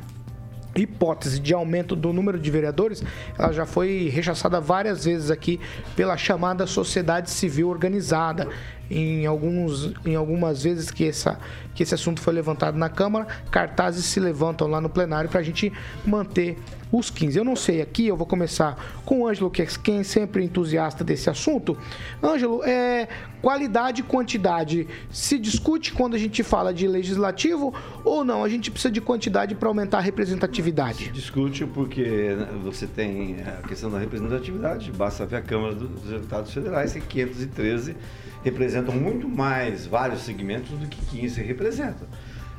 hipótese 0.74 1.38
de 1.38 1.52
aumento 1.52 1.94
do 1.94 2.12
número 2.12 2.38
de 2.38 2.50
vereadores, 2.50 3.02
ela 3.38 3.52
já 3.52 3.66
foi 3.66 4.08
rechaçada 4.12 4.60
várias 4.60 5.04
vezes 5.04 5.30
aqui 5.30 5.60
pela 5.94 6.16
chamada 6.16 6.66
sociedade 6.66 7.30
civil 7.30 7.68
organizada. 7.68 8.48
Em, 8.92 9.26
alguns, 9.26 9.92
em 10.04 10.14
algumas 10.14 10.62
vezes 10.62 10.90
que, 10.90 11.08
essa, 11.08 11.38
que 11.74 11.82
esse 11.82 11.94
assunto 11.94 12.20
foi 12.20 12.32
levantado 12.32 12.76
na 12.76 12.88
Câmara, 12.88 13.26
cartazes 13.50 14.04
se 14.04 14.20
levantam 14.20 14.68
lá 14.68 14.80
no 14.80 14.88
plenário 14.88 15.30
para 15.30 15.40
a 15.40 15.42
gente 15.42 15.72
manter 16.04 16.58
os 16.92 17.08
15. 17.10 17.38
Eu 17.38 17.44
não 17.44 17.56
sei 17.56 17.80
aqui, 17.80 18.06
eu 18.06 18.16
vou 18.16 18.26
começar 18.26 18.76
com 19.06 19.22
o 19.22 19.28
Ângelo, 19.28 19.50
que 19.50 19.62
é 19.62 19.66
quem 19.66 20.00
é 20.00 20.02
sempre 20.02 20.44
entusiasta 20.44 21.02
desse 21.02 21.30
assunto. 21.30 21.76
Ângelo, 22.22 22.62
é, 22.64 23.08
qualidade 23.40 24.02
e 24.02 24.04
quantidade 24.04 24.86
se 25.10 25.38
discute 25.38 25.92
quando 25.92 26.14
a 26.14 26.18
gente 26.18 26.42
fala 26.42 26.72
de 26.72 26.86
legislativo 26.86 27.74
ou 28.04 28.22
não? 28.22 28.44
A 28.44 28.48
gente 28.48 28.70
precisa 28.70 28.92
de 28.92 29.00
quantidade 29.00 29.54
para 29.54 29.68
aumentar 29.68 29.98
a 29.98 30.02
representatividade? 30.02 31.04
Se 31.06 31.10
discute 31.12 31.64
porque 31.64 32.36
você 32.62 32.86
tem 32.86 33.38
a 33.40 33.66
questão 33.66 33.90
da 33.90 33.98
representatividade, 33.98 34.92
basta 34.92 35.24
ver 35.24 35.36
a 35.36 35.42
Câmara 35.42 35.74
dos 35.74 36.02
Deputados 36.02 36.52
Federais, 36.52 36.92
que 36.92 37.00
513 37.00 37.96
representam 38.44 38.94
muito 38.94 39.28
mais 39.28 39.86
vários 39.86 40.22
segmentos 40.22 40.70
do 40.70 40.86
que 40.86 41.00
15 41.06 41.42
representam. 41.42 42.06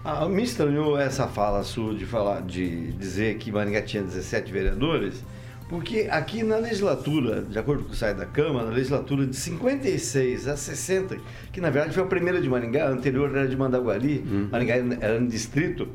Ah, 0.03 0.27
me 0.27 0.43
estranhou 0.43 0.99
essa 0.99 1.27
fala 1.27 1.63
sua 1.63 1.93
de 1.93 2.05
falar, 2.05 2.41
de 2.41 2.91
dizer 2.93 3.37
que 3.37 3.51
Maringá 3.51 3.81
tinha 3.81 4.03
17 4.03 4.51
vereadores, 4.51 5.23
porque 5.69 6.07
aqui 6.11 6.43
na 6.43 6.57
legislatura, 6.57 7.41
de 7.41 7.57
acordo 7.57 7.85
com 7.85 7.93
o 7.93 7.95
site 7.95 8.17
da 8.17 8.25
Câmara, 8.25 8.65
na 8.65 8.73
legislatura 8.73 9.25
de 9.25 9.35
56 9.35 10.47
a 10.49 10.57
60, 10.57 11.17
que 11.53 11.61
na 11.61 11.69
verdade 11.69 11.93
foi 11.93 12.03
a 12.03 12.05
primeira 12.05 12.41
de 12.41 12.49
Maringá, 12.49 12.87
a 12.87 12.89
anterior 12.89 13.29
era 13.33 13.47
de 13.47 13.55
Mandaguari, 13.55 14.23
hum. 14.27 14.49
Maringá 14.51 14.75
era 14.99 15.19
um 15.19 15.25
distrito, 15.25 15.87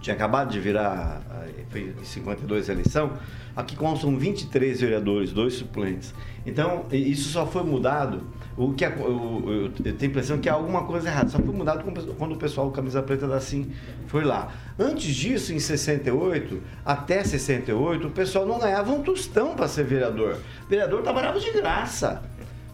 tinha 0.00 0.16
acabado 0.16 0.50
de 0.50 0.58
virar, 0.58 1.20
foi 1.68 1.94
em 2.00 2.04
52 2.04 2.70
a 2.70 2.72
eleição, 2.72 3.12
aqui 3.54 3.76
constam 3.76 4.16
23 4.16 4.80
vereadores, 4.80 5.32
dois 5.32 5.52
suplentes. 5.52 6.14
Então, 6.46 6.86
isso 6.90 7.28
só 7.28 7.46
foi 7.46 7.62
mudado 7.62 8.22
o 8.62 8.74
que 8.74 8.84
eu, 8.84 8.90
eu, 8.90 9.52
eu, 9.64 9.70
tenho 9.70 9.96
a 10.02 10.04
impressão 10.04 10.38
que 10.38 10.48
há 10.48 10.52
alguma 10.52 10.84
coisa 10.84 11.08
errada. 11.08 11.30
Só 11.30 11.38
foi 11.38 11.54
mudado 11.54 11.82
quando 12.18 12.32
o 12.32 12.36
pessoal 12.36 12.70
Camisa 12.70 13.02
Preta 13.02 13.26
da 13.26 13.40
Sim 13.40 13.72
foi 14.06 14.22
lá. 14.22 14.52
Antes 14.78 15.14
disso, 15.14 15.54
em 15.54 15.58
68, 15.58 16.60
até 16.84 17.24
68, 17.24 18.08
o 18.08 18.10
pessoal 18.10 18.44
não 18.44 18.58
ganhava 18.58 18.92
um 18.92 19.02
tostão 19.02 19.54
para 19.54 19.66
ser 19.66 19.84
vereador. 19.84 20.36
O 20.66 20.68
vereador 20.68 21.02
trabalhava 21.02 21.40
de 21.40 21.50
graça. 21.52 22.22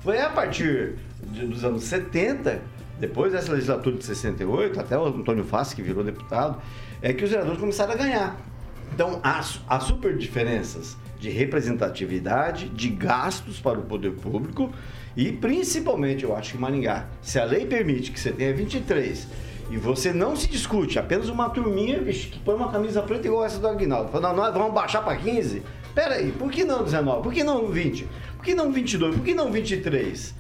Foi 0.01 0.21
a 0.21 0.29
partir 0.29 0.97
de, 1.23 1.47
dos 1.47 1.65
anos 1.65 1.85
70 1.85 2.61
depois 2.99 3.33
dessa 3.33 3.53
legislatura 3.53 3.97
de 3.97 4.05
68, 4.05 4.81
até 4.81 4.99
o 4.99 5.05
Antônio 5.05 5.45
Fassi, 5.45 5.77
que 5.77 5.83
virou 5.83 6.03
deputado, 6.03 6.61
é 7.03 7.13
que 7.13 7.23
os 7.23 7.31
vereadores 7.31 7.61
começaram 7.61 7.93
a 7.93 7.97
ganhar. 7.97 8.37
Então, 8.93 9.21
há, 9.23 9.41
há 9.69 9.81
super 9.81 10.17
diferenças 10.17 10.97
de 11.19 11.29
representatividade, 11.31 12.69
de 12.71 12.89
gastos 12.89 13.61
para 13.61 13.79
o 13.79 13.83
poder 13.83 14.13
público 14.13 14.73
e, 15.17 15.33
principalmente, 15.33 16.25
eu 16.25 16.37
acho 16.37 16.53
que 16.53 16.59
Maringá, 16.59 17.07
se 17.23 17.39
a 17.39 17.45
lei 17.45 17.65
permite 17.65 18.11
que 18.11 18.21
você 18.21 18.31
tenha 18.31 18.53
23 18.53 19.27
e 19.71 19.77
você 19.79 20.13
não 20.13 20.37
se 20.37 20.47
discute, 20.47 20.99
apenas 20.99 21.29
uma 21.29 21.49
turminha 21.49 21.99
bicho, 22.01 22.29
que 22.29 22.39
põe 22.39 22.55
uma 22.55 22.71
camisa 22.71 23.01
preta 23.03 23.27
igual 23.27 23.45
essa 23.45 23.59
do 23.59 23.67
Aguinaldo, 23.67 24.11
fala, 24.11 24.29
não, 24.29 24.37
nós 24.37 24.53
vamos 24.53 24.75
baixar 24.75 25.03
para 25.03 25.17
15? 25.17 25.63
Pera 25.95 26.17
aí, 26.17 26.31
por 26.33 26.51
que 26.51 26.63
não 26.63 26.85
19? 26.85 27.23
Por 27.23 27.33
que 27.33 27.43
não 27.43 27.69
20? 27.69 28.07
Por 28.37 28.45
que 28.45 28.55
não 28.55 28.71
22? 28.71 29.17
Por 29.17 29.25
que 29.25 29.35
não 29.35 29.51
23? 29.51 30.35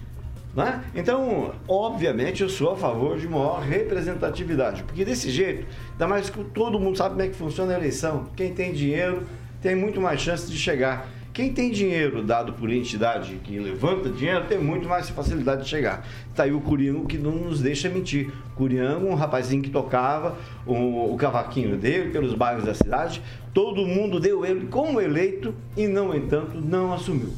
Né? 0.55 0.85
Então, 0.95 1.55
obviamente, 1.67 2.43
eu 2.43 2.49
sou 2.49 2.73
a 2.73 2.77
favor 2.77 3.19
de 3.19 3.27
maior 3.27 3.61
representatividade, 3.61 4.83
porque 4.85 5.05
desse 5.05 5.31
jeito, 5.31 5.67
ainda 5.93 6.07
mais 6.07 6.29
que 6.29 6.43
todo 6.45 6.79
mundo 6.79 6.97
sabe 6.97 7.11
como 7.11 7.23
é 7.23 7.29
que 7.29 7.35
funciona 7.35 7.75
a 7.75 7.79
eleição. 7.79 8.27
Quem 8.37 8.53
tem 8.53 8.73
dinheiro 8.73 9.23
tem 9.61 9.75
muito 9.75 10.01
mais 10.01 10.21
chance 10.21 10.51
de 10.51 10.59
chegar. 10.59 11.09
Quem 11.37 11.53
tem 11.53 11.71
dinheiro 11.71 12.23
dado 12.23 12.55
por 12.55 12.73
entidade 12.73 13.39
que 13.45 13.59
levanta 13.59 14.09
dinheiro 14.09 14.47
tem 14.47 14.57
muito 14.57 14.89
mais 14.89 15.11
facilidade 15.11 15.65
de 15.65 15.69
chegar. 15.69 16.03
Está 16.31 16.45
aí 16.45 16.53
o 16.53 16.63
Curiango 16.63 17.07
que 17.07 17.19
não 17.19 17.33
nos 17.33 17.61
deixa 17.61 17.91
mentir. 17.91 18.33
Curiango, 18.55 19.07
um 19.07 19.15
rapazinho 19.15 19.63
que 19.63 19.69
tocava 19.69 20.35
o, 20.65 21.13
o 21.13 21.17
cavaquinho 21.19 21.77
dele 21.77 22.11
pelos 22.11 22.33
bairros 22.33 22.65
da 22.65 22.73
cidade, 22.73 23.21
todo 23.53 23.85
mundo 23.85 24.19
deu 24.19 24.47
ele 24.47 24.67
como 24.69 24.99
eleito 24.99 25.55
e, 25.77 25.87
não 25.87 26.15
entanto, 26.15 26.59
não 26.59 26.95
assumiu. 26.95 27.35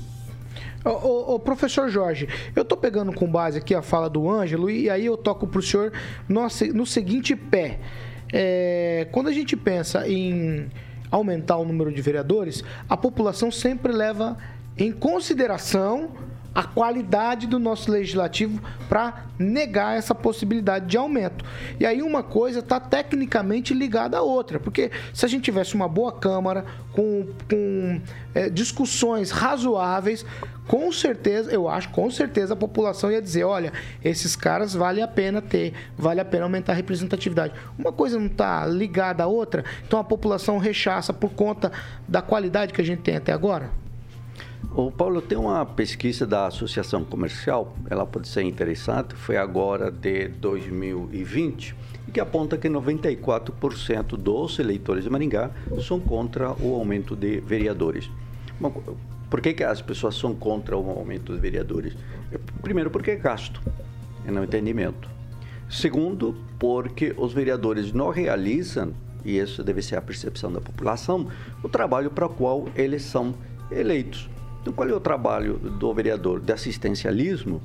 Ô, 0.84 1.36
professor 1.40 1.88
Jorge, 1.88 2.28
eu 2.54 2.64
tô 2.64 2.76
pegando 2.76 3.12
com 3.12 3.28
base 3.28 3.58
aqui 3.58 3.74
a 3.74 3.82
fala 3.82 4.08
do 4.08 4.30
Ângelo 4.30 4.70
e 4.70 4.88
aí 4.88 5.06
eu 5.06 5.16
toco 5.16 5.44
pro 5.44 5.60
senhor 5.60 5.92
no, 6.28 6.42
no 6.72 6.86
seguinte 6.86 7.34
pé. 7.34 7.80
É, 8.32 9.08
quando 9.10 9.26
a 9.26 9.32
gente 9.32 9.56
pensa 9.56 10.08
em 10.08 10.68
aumentar 11.10 11.56
o 11.56 11.64
número 11.64 11.92
de 11.92 12.00
vereadores, 12.00 12.62
a 12.88 12.96
população 12.96 13.50
sempre 13.50 13.92
leva 13.92 14.36
em 14.76 14.92
consideração 14.92 16.10
a 16.54 16.62
qualidade 16.64 17.46
do 17.46 17.58
nosso 17.58 17.90
legislativo 17.90 18.60
para 18.88 19.26
negar 19.38 19.96
essa 19.96 20.14
possibilidade 20.14 20.86
de 20.86 20.96
aumento. 20.96 21.44
E 21.78 21.86
aí 21.86 22.02
uma 22.02 22.22
coisa 22.22 22.58
está 22.58 22.80
tecnicamente 22.80 23.72
ligada 23.72 24.18
à 24.18 24.22
outra, 24.22 24.58
porque 24.58 24.90
se 25.12 25.24
a 25.24 25.28
gente 25.28 25.44
tivesse 25.44 25.74
uma 25.74 25.88
boa 25.88 26.12
Câmara 26.12 26.64
com, 26.92 27.28
com 27.48 28.00
é, 28.34 28.50
discussões 28.50 29.30
razoáveis, 29.30 30.24
com 30.66 30.92
certeza, 30.92 31.50
eu 31.50 31.68
acho, 31.68 31.88
com 31.90 32.10
certeza 32.10 32.52
a 32.52 32.56
população 32.56 33.10
ia 33.10 33.22
dizer, 33.22 33.44
olha, 33.44 33.72
esses 34.04 34.36
caras 34.36 34.74
vale 34.74 35.00
a 35.00 35.08
pena 35.08 35.40
ter, 35.40 35.72
vale 35.96 36.20
a 36.20 36.24
pena 36.24 36.44
aumentar 36.44 36.72
a 36.72 36.76
representatividade. 36.76 37.54
Uma 37.78 37.92
coisa 37.92 38.18
não 38.18 38.26
está 38.26 38.66
ligada 38.66 39.22
à 39.22 39.26
outra, 39.26 39.64
então 39.86 39.98
a 39.98 40.04
população 40.04 40.58
rechaça 40.58 41.12
por 41.12 41.30
conta 41.30 41.72
da 42.06 42.20
qualidade 42.20 42.72
que 42.72 42.80
a 42.80 42.84
gente 42.84 43.00
tem 43.00 43.16
até 43.16 43.32
agora? 43.32 43.70
O 44.74 44.92
Paulo 44.92 45.22
tem 45.22 45.36
uma 45.36 45.64
pesquisa 45.64 46.26
da 46.26 46.46
Associação 46.46 47.02
Comercial, 47.02 47.74
ela 47.88 48.04
pode 48.04 48.28
ser 48.28 48.42
interessante, 48.42 49.14
foi 49.14 49.38
agora 49.38 49.90
de 49.90 50.28
2020, 50.28 51.74
e 52.06 52.10
que 52.12 52.20
aponta 52.20 52.58
que 52.58 52.68
94% 52.68 54.16
dos 54.16 54.58
eleitores 54.58 55.04
de 55.04 55.10
Maringá 55.10 55.50
são 55.82 55.98
contra 55.98 56.52
o 56.62 56.74
aumento 56.74 57.16
de 57.16 57.40
vereadores. 57.40 58.10
Por 59.30 59.40
que, 59.40 59.54
que 59.54 59.64
as 59.64 59.80
pessoas 59.80 60.14
são 60.14 60.34
contra 60.34 60.76
o 60.76 60.90
aumento 60.90 61.32
de 61.32 61.40
vereadores? 61.40 61.96
Primeiro, 62.60 62.90
porque 62.90 63.12
é 63.12 63.16
gasto, 63.16 63.62
é 64.26 64.30
no 64.30 64.44
entendimento. 64.44 65.08
Segundo, 65.68 66.36
porque 66.58 67.14
os 67.16 67.32
vereadores 67.32 67.92
não 67.92 68.10
realizam, 68.10 68.92
e 69.24 69.38
isso 69.38 69.64
deve 69.64 69.80
ser 69.80 69.96
a 69.96 70.02
percepção 70.02 70.52
da 70.52 70.60
população, 70.60 71.26
o 71.62 71.68
trabalho 71.70 72.10
para 72.10 72.26
o 72.26 72.28
qual 72.28 72.66
eles 72.76 73.02
são 73.02 73.34
eleitos. 73.70 74.28
Então, 74.68 74.76
qual 74.76 74.88
é 74.90 74.92
o 74.92 75.00
trabalho 75.00 75.54
do 75.54 75.94
vereador? 75.94 76.40
De 76.40 76.52
assistencialismo? 76.52 77.62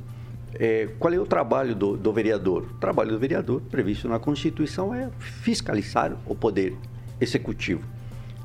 É, 0.53 0.87
qual 0.97 1.13
é 1.13 1.19
o 1.19 1.25
trabalho 1.25 1.75
do, 1.75 1.97
do 1.97 2.13
vereador? 2.13 2.63
O 2.63 2.77
trabalho 2.79 3.11
do 3.11 3.19
vereador, 3.19 3.59
previsto 3.59 4.07
na 4.07 4.19
Constituição, 4.19 4.95
é 4.95 5.09
fiscalizar 5.19 6.15
o 6.25 6.33
poder 6.33 6.77
executivo. 7.19 7.83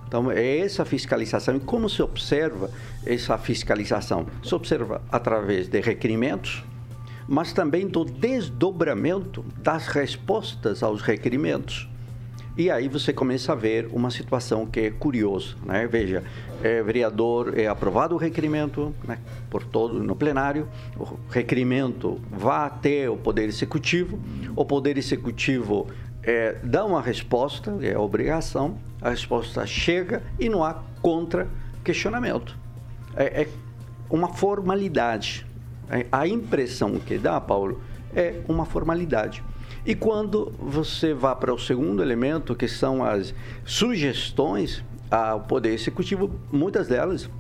Então, 0.09 0.29
é 0.29 0.59
essa 0.59 0.85
fiscalização. 0.85 1.55
E 1.55 1.61
como 1.61 1.89
se 1.89 2.03
observa 2.03 2.69
essa 3.07 3.39
fiscalização? 3.39 4.27
Se 4.43 4.53
observa 4.53 5.01
através 5.09 5.69
de 5.69 5.81
requerimentos, 5.81 6.65
mas 7.29 7.53
também 7.53 7.87
do 7.87 8.05
desdobramento 8.05 9.45
das 9.59 9.87
respostas 9.87 10.83
aos 10.83 11.01
requerimentos. 11.01 11.89
E 12.59 12.73
aí 12.73 12.89
você 12.89 13.13
começa 13.13 13.53
a 13.53 13.55
ver 13.55 13.89
uma 13.93 14.11
situação 14.11 14.67
que 14.67 14.81
é 14.81 14.91
curiosa, 14.91 15.55
né? 15.65 15.87
Veja, 15.87 16.25
é, 16.61 16.83
vereador 16.83 17.57
é 17.57 17.69
aprovado 17.69 18.17
o 18.17 18.19
requerimento 18.19 18.93
né, 19.07 19.21
por 19.49 19.63
todo 19.63 20.03
no 20.03 20.17
plenário, 20.17 20.69
o 20.97 21.07
requerimento 21.31 22.21
vai 22.29 22.67
até 22.67 23.09
o 23.09 23.17
poder 23.17 23.45
executivo, 23.45 24.19
o 24.57 24.65
poder 24.65 24.99
executivo 24.99 25.87
é, 26.21 26.57
dá 26.65 26.85
uma 26.85 27.01
resposta, 27.01 27.79
é 27.81 27.97
obrigação, 27.97 28.77
a 29.01 29.11
resposta 29.11 29.65
chega 29.65 30.21
e 30.37 30.49
não 30.49 30.65
há 30.65 30.83
contra 31.01 31.47
questionamento. 31.85 32.59
É, 33.15 33.43
é 33.43 33.49
uma 34.11 34.35
formalidade. 34.35 35.47
É, 35.89 36.07
a 36.11 36.27
impressão 36.27 36.99
que 36.99 37.19
dá, 37.19 37.41
Paulo, 37.41 37.81
é 38.13 38.41
uma 38.49 38.65
formalidade. 38.65 39.45
E 39.89 39.95
quando 39.95 40.53
você 40.59 41.15
vai 41.15 41.35
para 41.35 41.55
o 41.55 41.59
segundo 41.59 42.03
elemento, 42.03 42.55
que 42.55 42.69
são 42.69 43.03
as 43.03 43.35
sugestões 43.65 44.85
ao 45.11 45.41
Poder 45.41 45.73
Executivo, 45.73 46.31
muitas 46.53 46.89
delas 46.89 47.31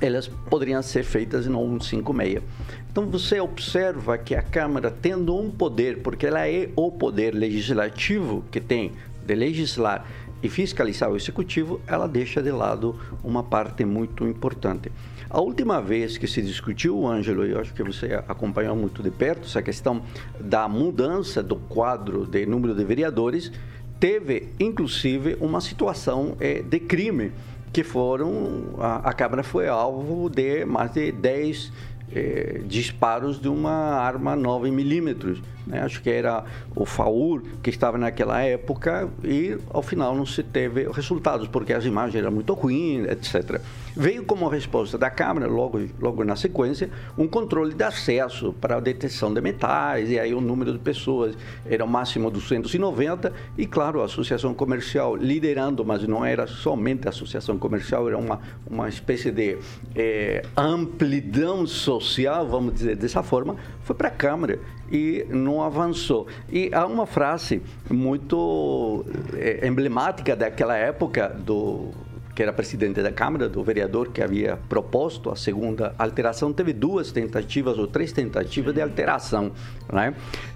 elas 0.00 0.28
poderiam 0.28 0.80
ser 0.84 1.02
feitas 1.02 1.48
no 1.48 1.58
156. 1.58 2.44
Então 2.88 3.06
você 3.06 3.40
observa 3.40 4.16
que 4.16 4.36
a 4.36 4.40
Câmara, 4.42 4.88
tendo 4.88 5.36
um 5.36 5.50
poder, 5.50 6.00
porque 6.00 6.28
ela 6.28 6.48
é 6.48 6.70
o 6.76 6.92
poder 6.92 7.34
legislativo 7.34 8.44
que 8.52 8.60
tem 8.60 8.92
de 9.26 9.34
legislar 9.34 10.06
e 10.40 10.48
fiscalizar 10.48 11.10
o 11.10 11.16
executivo, 11.16 11.80
ela 11.88 12.06
deixa 12.06 12.40
de 12.40 12.52
lado 12.52 12.94
uma 13.24 13.42
parte 13.42 13.84
muito 13.84 14.28
importante. 14.28 14.92
A 15.32 15.40
última 15.40 15.80
vez 15.80 16.18
que 16.18 16.26
se 16.26 16.42
discutiu, 16.42 17.06
Ângelo, 17.06 17.46
eu 17.46 17.60
acho 17.60 17.72
que 17.72 17.84
você 17.84 18.14
acompanhou 18.26 18.74
muito 18.74 19.00
de 19.00 19.12
perto 19.12 19.46
essa 19.46 19.62
questão 19.62 20.02
da 20.40 20.68
mudança 20.68 21.40
do 21.40 21.54
quadro 21.54 22.26
de 22.26 22.44
número 22.44 22.74
de 22.74 22.82
vereadores, 22.82 23.52
teve 24.00 24.48
inclusive 24.58 25.36
uma 25.40 25.60
situação 25.60 26.36
é, 26.40 26.62
de 26.62 26.80
crime 26.80 27.30
que 27.72 27.84
foram 27.84 28.74
a, 28.80 29.10
a 29.10 29.12
Câmara 29.12 29.44
foi 29.44 29.68
alvo 29.68 30.28
de 30.28 30.64
mais 30.64 30.90
de 30.90 31.12
10 31.12 31.72
é, 32.12 32.62
disparos 32.66 33.40
de 33.40 33.48
uma 33.48 33.70
arma 33.70 34.34
9 34.34 34.68
milímetros. 34.72 35.40
Né? 35.70 35.80
Acho 35.80 36.02
que 36.02 36.10
era 36.10 36.44
o 36.74 36.84
FAUR 36.84 37.42
que 37.62 37.70
estava 37.70 37.96
naquela 37.96 38.42
época 38.42 39.08
e 39.22 39.56
ao 39.70 39.82
final 39.82 40.14
não 40.14 40.26
se 40.26 40.42
teve 40.42 40.90
resultados, 40.90 41.46
porque 41.46 41.72
as 41.72 41.84
imagens 41.84 42.16
eram 42.16 42.32
muito 42.32 42.52
ruins, 42.52 43.06
etc. 43.08 43.60
Veio 43.96 44.24
como 44.24 44.48
resposta 44.48 44.98
da 44.98 45.10
Câmara, 45.10 45.46
logo, 45.46 45.80
logo 46.00 46.24
na 46.24 46.36
sequência, 46.36 46.90
um 47.16 47.26
controle 47.26 47.74
de 47.74 47.84
acesso 47.84 48.52
para 48.60 48.76
a 48.76 48.80
detecção 48.80 49.32
de 49.32 49.40
metais, 49.40 50.10
e 50.10 50.18
aí 50.18 50.32
o 50.32 50.40
número 50.40 50.72
de 50.72 50.78
pessoas 50.78 51.36
era 51.66 51.84
o 51.84 51.88
máximo 51.88 52.30
290, 52.30 53.32
e 53.58 53.66
claro, 53.66 54.00
a 54.00 54.04
Associação 54.04 54.54
Comercial 54.54 55.16
liderando, 55.16 55.84
mas 55.84 56.06
não 56.06 56.24
era 56.24 56.46
somente 56.46 57.06
a 57.06 57.10
Associação 57.10 57.58
Comercial, 57.58 58.08
era 58.08 58.18
uma, 58.18 58.40
uma 58.68 58.88
espécie 58.88 59.30
de 59.30 59.58
é, 59.94 60.42
amplidão 60.56 61.66
social, 61.66 62.46
vamos 62.48 62.74
dizer 62.74 62.96
dessa 62.96 63.22
forma, 63.22 63.56
foi 63.82 63.96
para 63.96 64.08
a 64.08 64.12
Câmara 64.12 64.58
e 64.90 65.26
não 65.28 65.62
avançou. 65.62 66.26
E 66.50 66.70
há 66.72 66.86
uma 66.86 67.06
frase 67.06 67.62
muito 67.88 69.04
é, 69.34 69.66
emblemática 69.66 70.34
daquela 70.34 70.76
época 70.76 71.28
do 71.28 71.90
que 72.34 72.42
era 72.42 72.52
presidente 72.52 73.02
da 73.02 73.12
Câmara, 73.12 73.48
do 73.48 73.62
vereador 73.62 74.12
que 74.12 74.22
havia 74.22 74.58
proposto 74.68 75.30
a 75.30 75.36
segunda 75.36 75.94
alteração, 75.98 76.52
teve 76.52 76.72
duas 76.72 77.12
tentativas 77.12 77.76
ou 77.76 77.86
três 77.86 78.12
tentativas 78.12 78.74
de 78.74 78.80
alteração. 78.80 79.52
Né? 79.92 80.14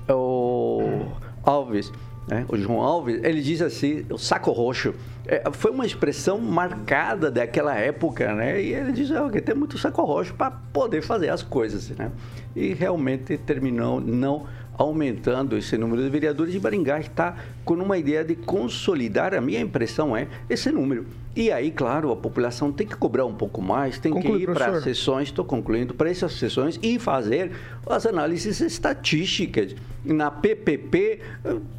O 0.08 1.08
Alves, 1.42 1.92
né? 2.26 2.44
o 2.48 2.56
João 2.56 2.80
Alves, 2.80 3.20
ele 3.22 3.40
diz 3.40 3.60
assim, 3.60 4.04
o 4.10 4.18
saco 4.18 4.50
roxo. 4.50 4.94
É, 5.26 5.42
foi 5.52 5.70
uma 5.70 5.86
expressão 5.86 6.38
marcada 6.38 7.30
daquela 7.30 7.74
época, 7.74 8.34
né? 8.34 8.60
E 8.60 8.74
ele 8.74 8.92
diz 8.92 9.10
oh, 9.10 9.30
que 9.30 9.40
tem 9.40 9.54
muito 9.54 9.78
saco 9.78 10.02
roxo 10.02 10.34
para 10.34 10.50
poder 10.50 11.00
fazer 11.02 11.30
as 11.30 11.42
coisas, 11.42 11.88
né? 11.90 12.10
E 12.54 12.74
realmente 12.74 13.38
terminou 13.38 14.00
não 14.00 14.46
aumentando 14.76 15.56
esse 15.56 15.78
número 15.78 16.02
de 16.02 16.10
vereadores 16.10 16.54
e 16.54 16.60
Maringá 16.60 16.98
está 16.98 17.36
com 17.64 17.74
uma 17.74 17.96
ideia 17.96 18.24
de 18.24 18.34
consolidar, 18.34 19.32
a 19.32 19.40
minha 19.40 19.60
impressão 19.60 20.16
é, 20.16 20.26
esse 20.50 20.70
número. 20.70 21.06
E 21.36 21.50
aí, 21.50 21.72
claro, 21.72 22.12
a 22.12 22.16
população 22.16 22.70
tem 22.70 22.86
que 22.86 22.94
cobrar 22.94 23.26
um 23.26 23.34
pouco 23.34 23.60
mais, 23.60 23.98
tem 23.98 24.12
Conclui, 24.12 24.38
que 24.38 24.42
ir 24.44 24.46
para 24.46 24.66
professor. 24.66 24.82
sessões, 24.82 25.28
estou 25.28 25.44
concluindo, 25.44 25.92
para 25.92 26.08
essas 26.08 26.32
sessões 26.34 26.78
e 26.80 26.96
fazer 26.98 27.50
as 27.86 28.06
análises 28.06 28.60
estatísticas. 28.60 29.74
Na 30.04 30.30
PPP, 30.30 31.20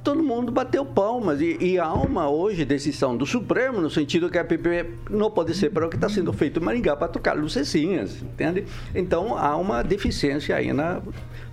todo 0.03 0.21
mundo 0.21 0.51
bateu 0.51 0.85
palmas 0.85 1.39
e, 1.39 1.57
e 1.61 1.79
há 1.79 1.93
uma 1.93 2.29
hoje 2.29 2.65
decisão 2.65 3.15
do 3.15 3.25
Supremo 3.25 3.79
no 3.79 3.89
sentido 3.89 4.29
que 4.29 4.37
a 4.37 4.43
PPP 4.43 4.89
não 5.09 5.31
pode 5.31 5.55
ser 5.55 5.69
para 5.69 5.85
o 5.85 5.89
que 5.89 5.95
está 5.95 6.09
sendo 6.09 6.33
feito 6.33 6.59
em 6.59 6.63
Maringá 6.63 6.95
para 6.97 7.07
tocar 7.07 7.33
lucecinhas, 7.37 8.21
entende? 8.21 8.65
Então 8.93 9.37
há 9.37 9.55
uma 9.55 9.83
deficiência 9.83 10.55
aí 10.55 10.73
na 10.73 11.01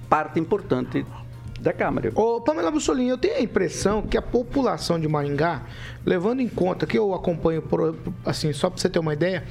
parte 0.09 0.41
importante 0.41 1.07
da 1.63 1.73
Câmara. 1.73 2.11
Ô, 2.15 2.41
Pamela 2.41 2.71
Bussolini, 2.71 3.09
eu 3.11 3.17
tenho 3.19 3.37
a 3.37 3.41
impressão 3.41 4.03
que 4.03 4.17
a 4.19 4.23
população 4.23 4.99
de 5.01 5.07
Maringá, 5.09 5.63
levando 6.05 6.41
em 6.41 6.49
conta 6.49 6.87
que 6.87 6.99
eu 6.99 7.15
acompanho, 7.15 7.63
por- 7.63 7.97
assim, 8.27 8.53
só 8.53 8.69
para 8.69 8.81
você 8.81 8.89
ter 8.89 8.99
uma 8.99 9.13
ideia, 9.15 9.45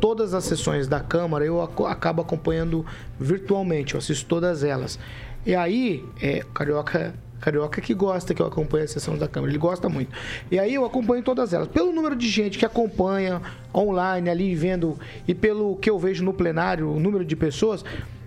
todas 0.00 0.32
as 0.32 0.44
sessões 0.44 0.86
da 0.86 1.00
Câmara 1.00 1.44
eu 1.44 1.60
acabo 1.86 2.22
acompanhando 2.22 2.86
virtualmente, 3.18 3.94
eu 3.94 3.98
assisto 3.98 4.26
todas 4.26 4.62
elas. 4.62 4.98
E 5.44 5.54
aí, 5.54 6.04
é, 6.22 6.42
Carioca. 6.54 7.14
Carioca 7.38 7.82
que 7.82 7.92
gosta 7.92 8.32
que 8.32 8.40
eu 8.40 8.46
acompanhe 8.46 8.84
a 8.84 8.88
sessão 8.88 9.16
da 9.18 9.28
Câmara, 9.28 9.52
ele 9.52 9.58
gosta 9.58 9.90
muito. 9.90 10.10
E 10.50 10.58
aí 10.58 10.72
eu 10.74 10.86
acompanho 10.86 11.22
todas 11.22 11.52
elas. 11.52 11.68
Pelo 11.68 11.92
número 11.92 12.16
de 12.16 12.26
gente 12.26 12.56
que 12.58 12.64
acompanha 12.64 13.42
online 13.74 14.30
ali 14.30 14.54
vendo 14.54 14.98
e 15.28 15.34
pelo 15.34 15.76
que 15.76 15.90
eu 15.90 15.98
vejo 15.98 16.24
no 16.24 16.32
plenário, 16.32 16.90
o 16.90 16.98
número 16.98 17.26
de 17.26 17.36
pessoas, 17.36 17.84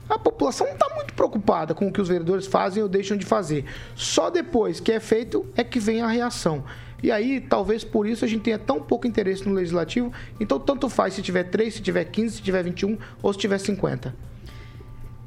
a 0.09 0.17
população 0.17 0.65
não 0.65 0.73
está 0.73 0.93
muito 0.95 1.13
preocupada 1.13 1.75
com 1.75 1.87
o 1.87 1.91
que 1.91 2.01
os 2.01 2.07
vereadores 2.07 2.47
fazem 2.47 2.81
ou 2.81 2.89
deixam 2.89 3.15
de 3.15 3.25
fazer. 3.25 3.65
Só 3.95 4.29
depois 4.29 4.79
que 4.79 4.91
é 4.91 4.99
feito 4.99 5.45
é 5.55 5.63
que 5.63 5.79
vem 5.79 6.01
a 6.01 6.07
reação. 6.07 6.63
E 7.01 7.11
aí, 7.11 7.39
talvez 7.39 7.83
por 7.83 8.07
isso 8.07 8.25
a 8.25 8.27
gente 8.27 8.41
tenha 8.41 8.59
tão 8.59 8.81
pouco 8.81 9.07
interesse 9.07 9.47
no 9.47 9.53
legislativo. 9.53 10.11
Então, 10.39 10.59
tanto 10.59 10.89
faz 10.89 11.13
se 11.13 11.21
tiver 11.21 11.43
3, 11.43 11.75
se 11.75 11.81
tiver 11.81 12.03
15, 12.05 12.37
se 12.37 12.41
tiver 12.41 12.63
21 12.63 12.97
ou 13.21 13.31
se 13.31 13.39
tiver 13.39 13.57
50. 13.57 14.13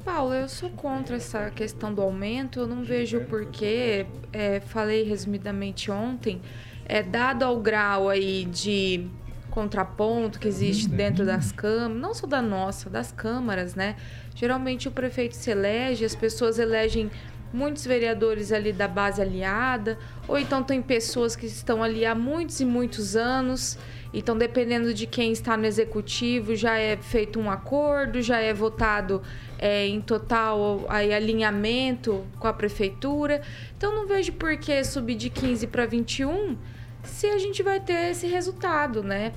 Paulo, 0.05 0.33
eu 0.33 0.49
sou 0.49 0.69
contra 0.69 1.15
essa 1.15 1.49
questão 1.49 1.93
do 1.93 2.01
aumento. 2.01 2.59
Eu 2.59 2.67
não 2.67 2.83
vejo 2.83 3.21
porquê. 3.21 4.05
É, 4.31 4.59
falei 4.59 5.03
resumidamente 5.03 5.89
ontem. 5.89 6.41
É, 6.85 7.01
dado 7.01 7.43
ao 7.43 7.59
grau 7.59 8.09
aí 8.09 8.43
de 8.43 9.07
contraponto 9.53 10.39
que 10.39 10.47
existe 10.47 10.89
dentro 10.89 11.23
das 11.23 11.51
câmaras, 11.51 12.01
não 12.01 12.13
só 12.15 12.25
da 12.25 12.41
nossa, 12.41 12.89
das 12.89 13.11
câmaras, 13.11 13.75
né? 13.75 13.95
Geralmente 14.33 14.87
o 14.87 14.91
prefeito 14.91 15.35
se 15.35 15.51
elege, 15.51 16.03
as 16.03 16.15
pessoas 16.15 16.57
elegem 16.57 17.11
muitos 17.53 17.85
vereadores 17.85 18.51
ali 18.51 18.73
da 18.73 18.87
base 18.87 19.21
aliada, 19.21 19.99
ou 20.27 20.39
então 20.39 20.63
tem 20.63 20.81
pessoas 20.81 21.35
que 21.35 21.45
estão 21.45 21.83
ali 21.83 22.03
há 22.03 22.15
muitos 22.15 22.61
e 22.61 22.65
muitos 22.65 23.15
anos. 23.15 23.77
Então, 24.11 24.35
dependendo 24.35 24.91
de 24.91 25.05
quem 25.05 25.31
está 25.31 25.55
no 25.55 25.67
executivo, 25.67 26.55
já 26.55 26.75
é 26.79 26.97
feito 26.97 27.39
um 27.39 27.51
acordo, 27.51 28.23
já 28.23 28.39
é 28.39 28.55
votado 28.55 29.21
é, 29.59 29.85
em 29.85 30.01
total 30.01 30.83
aí, 30.89 31.13
alinhamento 31.13 32.25
com 32.39 32.47
a 32.47 32.53
prefeitura. 32.53 33.43
Então, 33.77 33.93
não 33.93 34.07
vejo 34.07 34.31
por 34.33 34.57
que 34.57 34.83
subir 34.83 35.15
de 35.15 35.29
15 35.29 35.67
para 35.67 35.85
21 35.85 36.57
se 37.03 37.27
a 37.27 37.37
gente 37.37 37.61
vai 37.61 37.79
ter 37.79 38.11
esse 38.11 38.27
resultado, 38.27 39.03
né? 39.03 39.33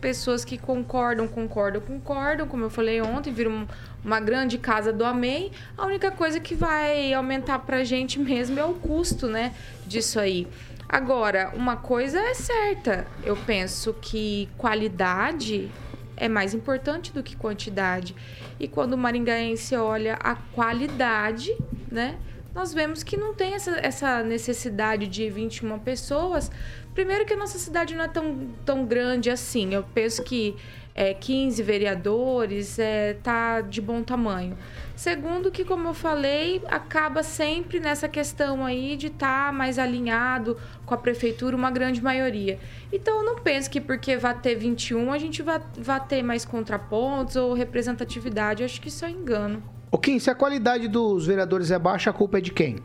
Pessoas 0.00 0.44
que 0.44 0.56
concordam, 0.56 1.26
concordam, 1.26 1.80
concordam, 1.80 2.46
como 2.46 2.64
eu 2.64 2.70
falei 2.70 3.00
ontem, 3.00 3.32
viram 3.32 3.50
um- 3.50 3.66
uma 4.04 4.20
grande 4.20 4.56
casa 4.56 4.92
do 4.92 5.04
Amém. 5.04 5.50
A 5.76 5.86
única 5.86 6.10
coisa 6.10 6.38
que 6.38 6.54
vai 6.54 7.12
aumentar 7.12 7.58
pra 7.60 7.82
gente 7.82 8.18
mesmo 8.18 8.58
é 8.60 8.64
o 8.64 8.74
custo, 8.74 9.26
né, 9.26 9.52
disso 9.86 10.20
aí. 10.20 10.46
Agora, 10.88 11.50
uma 11.54 11.76
coisa 11.76 12.18
é 12.18 12.32
certa, 12.32 13.06
eu 13.24 13.36
penso 13.36 13.92
que 14.00 14.48
qualidade 14.56 15.70
é 16.16 16.28
mais 16.28 16.54
importante 16.54 17.12
do 17.12 17.22
que 17.22 17.36
quantidade. 17.36 18.14
E 18.58 18.66
quando 18.66 18.94
o 18.94 18.98
maringaense 18.98 19.76
olha 19.76 20.14
a 20.14 20.34
qualidade, 20.34 21.54
né, 21.90 22.16
nós 22.58 22.74
vemos 22.74 23.04
que 23.04 23.16
não 23.16 23.32
tem 23.32 23.54
essa, 23.54 23.78
essa 23.78 24.20
necessidade 24.24 25.06
de 25.06 25.30
21 25.30 25.78
pessoas. 25.78 26.50
Primeiro 26.92 27.24
que 27.24 27.32
a 27.32 27.36
nossa 27.36 27.56
cidade 27.56 27.94
não 27.94 28.02
é 28.02 28.08
tão, 28.08 28.48
tão 28.66 28.84
grande 28.84 29.30
assim. 29.30 29.72
Eu 29.72 29.84
penso 29.94 30.24
que 30.24 30.56
é, 30.92 31.14
15 31.14 31.62
vereadores 31.62 32.76
é, 32.80 33.14
tá 33.22 33.60
de 33.60 33.80
bom 33.80 34.02
tamanho. 34.02 34.58
Segundo 34.96 35.52
que, 35.52 35.64
como 35.64 35.86
eu 35.86 35.94
falei, 35.94 36.60
acaba 36.66 37.22
sempre 37.22 37.78
nessa 37.78 38.08
questão 38.08 38.66
aí 38.66 38.96
de 38.96 39.06
estar 39.06 39.52
mais 39.52 39.78
alinhado 39.78 40.56
com 40.84 40.92
a 40.92 40.98
prefeitura, 40.98 41.54
uma 41.54 41.70
grande 41.70 42.02
maioria. 42.02 42.58
Então, 42.92 43.18
eu 43.18 43.24
não 43.24 43.36
penso 43.36 43.70
que 43.70 43.80
porque 43.80 44.16
vai 44.16 44.36
ter 44.36 44.56
21, 44.56 45.12
a 45.12 45.18
gente 45.18 45.42
vai, 45.42 45.60
vai 45.76 46.04
ter 46.04 46.24
mais 46.24 46.44
contrapontos 46.44 47.36
ou 47.36 47.52
representatividade. 47.52 48.62
Eu 48.62 48.66
acho 48.66 48.80
que 48.80 48.88
isso 48.88 49.04
é 49.04 49.10
engano. 49.10 49.77
Ô 49.90 49.98
Kim, 49.98 50.18
se 50.18 50.30
a 50.30 50.34
qualidade 50.34 50.86
dos 50.88 51.26
vereadores 51.26 51.70
é 51.70 51.78
baixa, 51.78 52.10
a 52.10 52.12
culpa 52.12 52.38
é 52.38 52.40
de 52.40 52.52
quem? 52.52 52.76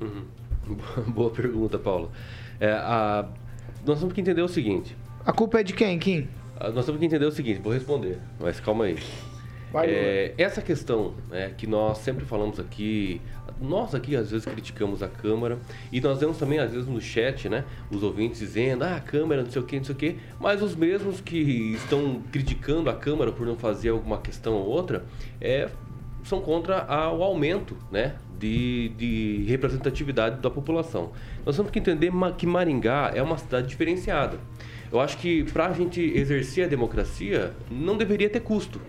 Uhum. 0.00 0.24
Boa 1.08 1.30
pergunta, 1.30 1.78
Paulo. 1.78 2.10
É, 2.58 2.72
a- 2.72 3.26
Nós 3.86 3.98
temos 3.98 4.12
que 4.12 4.20
entender 4.20 4.42
o 4.42 4.48
seguinte. 4.48 4.96
A 5.24 5.32
culpa 5.32 5.60
é 5.60 5.62
de 5.62 5.72
quem, 5.72 5.98
Kim? 5.98 6.28
Ah, 6.58 6.70
Nós 6.70 6.84
temos 6.84 6.98
que 6.98 7.06
entender 7.06 7.24
o 7.26 7.30
seguinte, 7.32 7.60
vou 7.62 7.72
responder, 7.72 8.18
mas 8.38 8.58
calma 8.60 8.84
aí. 8.84 8.98
É, 9.74 10.34
essa 10.36 10.60
questão 10.60 11.14
é, 11.30 11.50
que 11.50 11.64
nós 11.64 11.98
sempre 11.98 12.24
falamos 12.24 12.58
aqui, 12.58 13.20
nós 13.60 13.94
aqui 13.94 14.16
às 14.16 14.32
vezes 14.32 14.44
criticamos 14.44 15.00
a 15.00 15.06
Câmara 15.06 15.58
e 15.92 16.00
nós 16.00 16.18
vemos 16.18 16.36
também 16.38 16.58
às 16.58 16.72
vezes 16.72 16.88
no 16.88 17.00
chat, 17.00 17.48
né, 17.48 17.64
os 17.88 18.02
ouvintes 18.02 18.40
dizendo, 18.40 18.82
ah, 18.82 18.96
a 18.96 19.00
Câmara 19.00 19.44
não 19.44 19.50
sei 19.50 19.62
o 19.62 19.64
que, 19.64 19.76
não 19.76 19.84
sei 19.84 19.94
o 19.94 19.98
que, 19.98 20.16
mas 20.40 20.60
os 20.60 20.74
mesmos 20.74 21.20
que 21.20 21.38
estão 21.74 22.20
criticando 22.32 22.90
a 22.90 22.94
Câmara 22.94 23.30
por 23.30 23.46
não 23.46 23.54
fazer 23.54 23.90
alguma 23.90 24.18
questão 24.18 24.54
ou 24.54 24.66
outra, 24.66 25.04
é, 25.40 25.68
são 26.24 26.40
contra 26.40 26.86
o 27.12 27.22
aumento, 27.22 27.76
né, 27.90 28.14
de, 28.38 28.90
de 28.96 29.44
representatividade 29.48 30.40
da 30.40 30.50
população. 30.50 31.10
Nós 31.44 31.56
temos 31.56 31.70
que 31.70 31.78
entender 31.78 32.10
que 32.36 32.46
Maringá 32.46 33.12
é 33.14 33.22
uma 33.22 33.36
cidade 33.38 33.66
diferenciada. 33.68 34.38
Eu 34.90 35.00
acho 35.00 35.18
que 35.18 35.44
para 35.44 35.66
a 35.66 35.72
gente 35.72 36.00
exercer 36.00 36.64
a 36.64 36.68
democracia 36.68 37.52
não 37.70 37.96
deveria 37.96 38.28
ter 38.28 38.40
custo. 38.40 38.80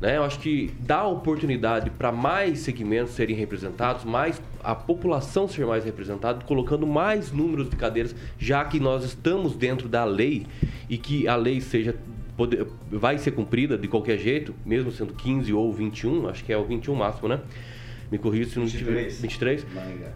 Né? 0.00 0.16
Eu 0.16 0.24
acho 0.24 0.38
que 0.38 0.72
dá 0.80 1.04
oportunidade 1.06 1.90
para 1.90 2.12
mais 2.12 2.60
segmentos 2.60 3.14
serem 3.14 3.34
representados, 3.34 4.04
mais 4.04 4.40
a 4.62 4.74
população 4.74 5.48
ser 5.48 5.66
mais 5.66 5.84
representada, 5.84 6.44
colocando 6.44 6.86
mais 6.86 7.32
números 7.32 7.70
de 7.70 7.76
cadeiras, 7.76 8.14
já 8.38 8.64
que 8.64 8.78
nós 8.78 9.04
estamos 9.04 9.56
dentro 9.56 9.88
da 9.88 10.04
lei 10.04 10.46
e 10.88 10.98
que 10.98 11.26
a 11.26 11.36
lei 11.36 11.60
seja 11.60 11.96
pode- 12.36 12.66
vai 12.90 13.18
ser 13.18 13.30
cumprida 13.32 13.76
de 13.78 13.88
qualquer 13.88 14.18
jeito, 14.18 14.54
mesmo 14.64 14.90
sendo 14.92 15.12
15 15.14 15.52
ou 15.52 15.72
21, 15.72 16.28
acho 16.28 16.44
que 16.44 16.52
é 16.52 16.56
o 16.56 16.64
21 16.64 16.94
máximo, 16.94 17.28
né? 17.28 17.40
Me 18.12 18.18
corrija 18.18 18.50
se 18.50 18.58
não 18.58 18.66
tiver 18.66 18.92
23. 19.22 19.66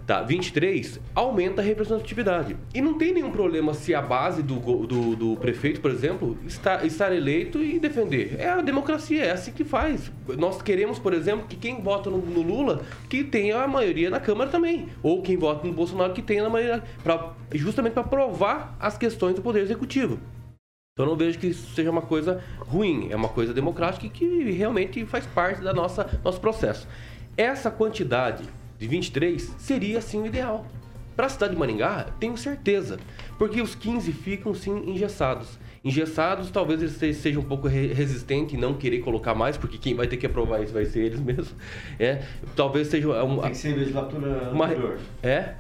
Tá, 0.06 0.22
23 0.22 1.00
aumenta 1.14 1.62
a 1.62 1.64
representatividade. 1.64 2.54
E 2.74 2.82
não 2.82 2.98
tem 2.98 3.14
nenhum 3.14 3.30
problema 3.32 3.72
se 3.72 3.94
a 3.94 4.00
base 4.02 4.42
do, 4.42 4.56
do, 4.86 5.16
do 5.16 5.36
prefeito, 5.36 5.80
por 5.80 5.90
exemplo, 5.90 6.36
está, 6.46 6.84
estar 6.84 7.12
eleito 7.16 7.60
e 7.60 7.78
defender. 7.80 8.36
É 8.38 8.50
a 8.50 8.60
democracia, 8.60 9.24
é 9.24 9.30
assim 9.32 9.50
que 9.52 9.64
faz. 9.64 10.12
Nós 10.36 10.60
queremos, 10.60 10.98
por 10.98 11.14
exemplo, 11.14 11.46
que 11.48 11.56
quem 11.56 11.80
vota 11.80 12.10
no, 12.10 12.18
no 12.18 12.42
Lula, 12.42 12.82
que 13.08 13.24
tenha 13.24 13.62
a 13.62 13.66
maioria 13.66 14.10
na 14.10 14.20
Câmara 14.20 14.50
também. 14.50 14.88
Ou 15.02 15.22
quem 15.22 15.36
vota 15.38 15.66
no 15.66 15.72
Bolsonaro, 15.72 16.12
que 16.12 16.22
tenha 16.22 16.46
a 16.46 16.50
maioria. 16.50 16.82
Pra, 17.02 17.32
justamente 17.54 17.94
para 17.94 18.04
provar 18.04 18.76
as 18.78 18.98
questões 18.98 19.34
do 19.34 19.40
Poder 19.42 19.60
Executivo. 19.62 20.18
Então 20.98 21.06
eu 21.06 21.10
não 21.10 21.16
vejo 21.16 21.38
que 21.38 21.46
isso 21.46 21.72
seja 21.76 21.92
uma 21.92 22.02
coisa 22.02 22.42
ruim, 22.58 23.06
é 23.08 23.14
uma 23.14 23.28
coisa 23.28 23.54
democrática 23.54 24.04
e 24.04 24.10
que 24.10 24.50
realmente 24.50 25.06
faz 25.06 25.24
parte 25.26 25.62
da 25.62 25.72
nossa 25.72 26.18
nosso 26.24 26.40
processo. 26.40 26.88
Essa 27.36 27.70
quantidade 27.70 28.42
de 28.80 28.88
23 28.88 29.54
seria 29.58 30.00
sim 30.00 30.20
o 30.22 30.26
ideal. 30.26 30.66
Para 31.14 31.26
a 31.26 31.28
cidade 31.28 31.52
de 31.52 31.58
Maringá, 31.58 32.06
tenho 32.18 32.36
certeza, 32.36 32.98
porque 33.38 33.62
os 33.62 33.76
15 33.76 34.10
ficam 34.10 34.52
sim 34.54 34.90
engessados. 34.90 35.56
Engessados, 35.84 36.50
talvez 36.50 36.82
eles 36.82 36.94
se- 36.94 37.14
sejam 37.14 37.42
um 37.42 37.44
pouco 37.44 37.68
re- 37.68 37.92
resistentes 37.92 38.54
em 38.54 38.60
não 38.60 38.74
querer 38.74 38.98
colocar 38.98 39.36
mais, 39.36 39.56
porque 39.56 39.78
quem 39.78 39.94
vai 39.94 40.08
ter 40.08 40.16
que 40.16 40.26
aprovar 40.26 40.64
isso 40.64 40.72
vai 40.72 40.84
ser 40.84 41.04
eles 41.04 41.20
mesmos. 41.22 41.54
É, 42.00 42.22
talvez 42.56 42.88
seja 42.88 43.22
um, 43.22 43.38
Tem 43.40 43.50
que 43.52 43.56
ser 43.56 43.76
legislatura 43.76 44.50
uma, 44.52 44.64
anterior. 44.64 44.98
é? 45.22 45.54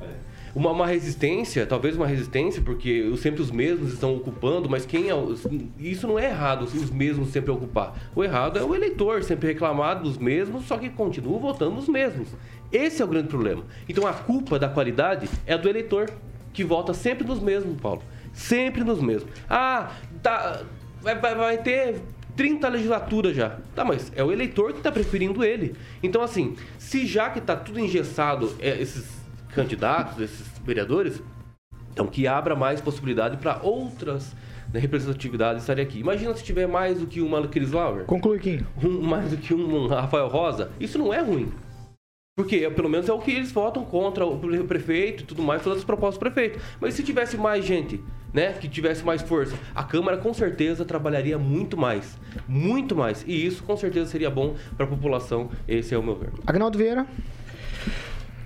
Uma, 0.58 0.72
uma 0.72 0.86
resistência, 0.88 1.64
talvez 1.64 1.94
uma 1.94 2.04
resistência, 2.06 2.60
porque 2.60 3.02
os- 3.02 3.20
sempre 3.20 3.40
os 3.40 3.48
mesmos 3.52 3.92
estão 3.92 4.16
ocupando, 4.16 4.68
mas 4.68 4.84
quem 4.84 5.08
é. 5.08 5.14
os- 5.14 5.46
Isso 5.78 6.08
não 6.08 6.18
é 6.18 6.24
errado, 6.24 6.62
os 6.62 6.90
mesmos 6.90 7.28
sempre 7.28 7.52
ocupar. 7.52 7.94
O 8.12 8.24
errado 8.24 8.58
é 8.58 8.64
o 8.64 8.74
eleitor 8.74 9.22
sempre 9.22 9.46
reclamar 9.46 10.02
dos 10.02 10.18
mesmos, 10.18 10.64
só 10.66 10.76
que 10.76 10.88
continua 10.90 11.38
votando 11.38 11.76
nos 11.76 11.88
mesmos. 11.88 12.28
Esse 12.72 13.00
é 13.00 13.04
o 13.04 13.08
grande 13.08 13.28
problema. 13.28 13.62
Então 13.88 14.04
a 14.04 14.12
culpa 14.12 14.58
da 14.58 14.68
qualidade 14.68 15.28
é 15.46 15.56
do 15.56 15.68
eleitor, 15.68 16.10
que 16.52 16.64
vota 16.64 16.92
sempre 16.92 17.24
nos 17.24 17.38
mesmos, 17.40 17.80
Paulo. 17.80 18.02
Sempre 18.32 18.82
nos 18.82 19.00
mesmos. 19.00 19.30
Ah, 19.48 19.92
tá. 20.20 20.62
Vai, 21.00 21.14
vai, 21.20 21.34
vai 21.36 21.58
ter 21.58 22.00
30 22.34 22.68
legislaturas 22.68 23.36
já. 23.36 23.58
Tá, 23.76 23.84
mas 23.84 24.10
é 24.16 24.24
o 24.24 24.32
eleitor 24.32 24.72
que 24.72 24.78
está 24.78 24.90
preferindo 24.90 25.44
ele. 25.44 25.76
Então, 26.02 26.20
assim, 26.20 26.56
se 26.78 27.06
já 27.06 27.30
que 27.30 27.38
está 27.38 27.54
tudo 27.54 27.78
engessado, 27.78 28.54
é, 28.58 28.80
esses 28.82 29.17
candidatos, 29.58 30.20
esses 30.20 30.46
vereadores, 30.64 31.20
então 31.92 32.06
que 32.06 32.28
abra 32.28 32.54
mais 32.54 32.80
possibilidade 32.80 33.36
para 33.38 33.60
outras 33.60 34.32
né, 34.72 34.78
representatividades 34.78 35.62
estarem 35.62 35.84
aqui. 35.84 35.98
Imagina 35.98 36.32
se 36.34 36.44
tiver 36.44 36.68
mais 36.68 37.00
do 37.00 37.06
que 37.06 37.20
uma 37.20 37.46
Cris 37.48 37.72
Lauer. 37.72 38.04
Conclui, 38.04 38.38
Kim. 38.38 38.60
Um, 38.82 39.00
mais 39.00 39.30
do 39.30 39.36
que 39.36 39.52
um 39.52 39.88
Rafael 39.88 40.28
Rosa. 40.28 40.70
Isso 40.78 40.96
não 40.96 41.12
é 41.12 41.20
ruim. 41.20 41.52
Porque, 42.36 42.70
pelo 42.70 42.88
menos, 42.88 43.08
é 43.08 43.12
o 43.12 43.18
que 43.18 43.32
eles 43.32 43.50
votam 43.50 43.84
contra 43.84 44.24
o 44.24 44.38
prefeito 44.64 45.24
e 45.24 45.26
tudo 45.26 45.42
mais, 45.42 45.60
todas 45.60 45.78
as 45.78 45.84
propostas 45.84 46.18
do 46.18 46.20
prefeito. 46.20 46.60
Mas 46.80 46.94
se 46.94 47.02
tivesse 47.02 47.36
mais 47.36 47.64
gente, 47.64 48.00
né, 48.32 48.52
que 48.52 48.68
tivesse 48.68 49.04
mais 49.04 49.22
força, 49.22 49.56
a 49.74 49.82
Câmara 49.82 50.18
com 50.18 50.32
certeza 50.32 50.84
trabalharia 50.84 51.36
muito 51.36 51.76
mais. 51.76 52.16
Muito 52.46 52.94
mais. 52.94 53.24
E 53.26 53.44
isso, 53.44 53.64
com 53.64 53.76
certeza, 53.76 54.08
seria 54.08 54.30
bom 54.30 54.54
para 54.76 54.86
a 54.86 54.88
população. 54.88 55.50
Esse 55.66 55.96
é 55.96 55.98
o 55.98 56.02
meu 56.02 56.14
ver. 56.14 56.30
Agnaldo 56.46 56.78
Vieira. 56.78 57.08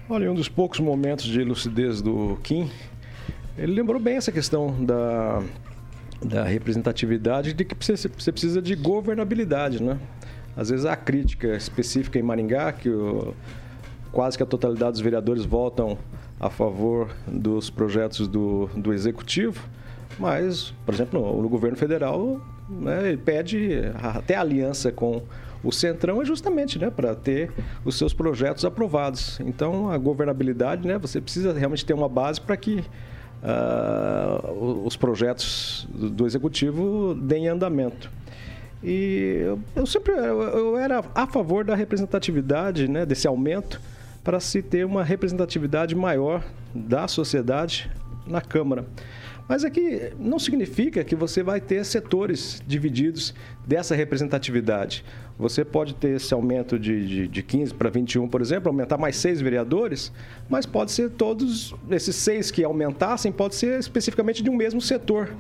Olha, 0.09 0.31
um 0.31 0.35
dos 0.35 0.49
poucos 0.49 0.81
momentos 0.81 1.25
de 1.27 1.45
lucidez 1.45 2.03
do 2.03 2.37
Kim, 2.43 2.69
ele 3.57 3.73
lembrou 3.73 4.01
bem 4.01 4.17
essa 4.17 4.33
questão 4.33 4.85
da, 4.85 5.43
da 6.21 6.45
representatividade, 6.45 7.53
de 7.53 7.65
que 7.65 7.75
você 7.75 8.09
precisa 8.09 8.61
de 8.61 8.75
governabilidade, 8.75 9.83
né? 9.83 9.99
Às 10.57 10.71
vezes 10.71 10.85
a 10.87 10.97
crítica 10.97 11.57
específica 11.57 12.19
em 12.19 12.23
Maringá, 12.23 12.73
que 12.73 12.89
o 12.91 13.33
quase 14.11 14.37
que 14.37 14.43
a 14.43 14.47
totalidade 14.47 14.93
dos 14.93 15.01
vereadores 15.01 15.45
votam 15.45 15.97
a 16.39 16.51
favor 16.51 17.09
dos 17.27 17.71
projetos 17.71 18.29
do, 18.29 18.69
do 18.77 18.93
executivo, 18.93 19.67
mas, 20.19 20.75
por 20.85 20.93
exemplo, 20.93 21.19
no, 21.19 21.43
no 21.43 21.49
governo 21.49 21.79
federal, 21.79 22.41
né, 22.69 23.09
ele 23.09 23.17
pede 23.17 23.81
até 24.03 24.37
aliança 24.37 24.93
com 24.93 25.23
o 25.63 25.71
Centrão 25.71 26.21
é 26.21 26.25
justamente 26.25 26.79
né, 26.79 26.91
para 26.91 27.15
ter 27.15 27.51
os 27.85 27.97
seus 27.97 28.13
projetos 28.13 28.65
aprovados. 28.65 29.39
Então, 29.41 29.91
a 29.91 29.97
governabilidade, 29.97 30.87
né, 30.87 30.99
você 30.99 31.21
precisa 31.21 31.53
realmente 31.53 31.85
ter 31.85 31.95
uma 31.95 32.09
base 32.09 32.41
para 32.41 32.57
que 32.57 32.85
uh, 33.43 34.85
os 34.85 34.97
projetos 34.97 35.87
do, 35.93 36.27
Executivo 36.27 37.15
deem 37.15 37.49
andamento. 37.49 38.11
E 38.83 39.43
eu, 39.45 39.61
eu 39.77 39.87
sempre 39.87 40.13
eu, 40.13 40.43
eu, 40.43 40.77
era 40.77 41.05
a 41.15 41.27
favor 41.27 41.65
da 41.65 41.75
representatividade, 41.75 42.89
né, 42.89 43.07
desse 43.07 43.29
aumento, 43.29 43.81
para 44.25 44.41
se 44.41 44.63
ter 44.63 44.85
uma 44.85 45.05
representatividade 45.05 45.95
maior 45.95 46.43
da 46.75 47.07
sociedade 47.07 47.91
na 48.27 48.41
Câmara. 48.41 48.85
Mas 49.49 49.65
aqui 49.65 50.13
não 50.19 50.39
significa 50.39 51.05
que 51.05 51.15
você 51.15 51.43
vai 51.43 51.61
ter 51.61 51.85
setores 51.85 52.63
divididos 52.67 53.35
dessa 53.67 53.95
representatividade. 53.95 55.05
Você 55.39 55.65
pode 55.65 55.95
ter 55.95 56.17
esse 56.17 56.33
aumento 56.33 56.79
de, 56.79 57.07
de, 57.07 57.29
de 57.29 57.43
15 57.43 57.75
para 57.75 57.91
21, 57.91 58.29
por 58.29 58.41
exemplo, 58.41 58.69
aumentar 58.69 58.99
mais 58.99 59.17
seis 59.17 59.41
vereadores, 59.41 60.13
mas 60.49 60.67
pode 60.67 60.93
ser 60.93 61.11
todos 61.11 61.75
esses 61.91 62.15
seis 62.17 62.51
que 62.51 62.63
aumentassem, 62.63 63.33
pode 63.33 63.55
ser 63.55 63.79
especificamente 63.79 64.43
de 64.43 64.51
um 64.51 64.57
mesmo 64.57 64.81
setor. 64.81 65.31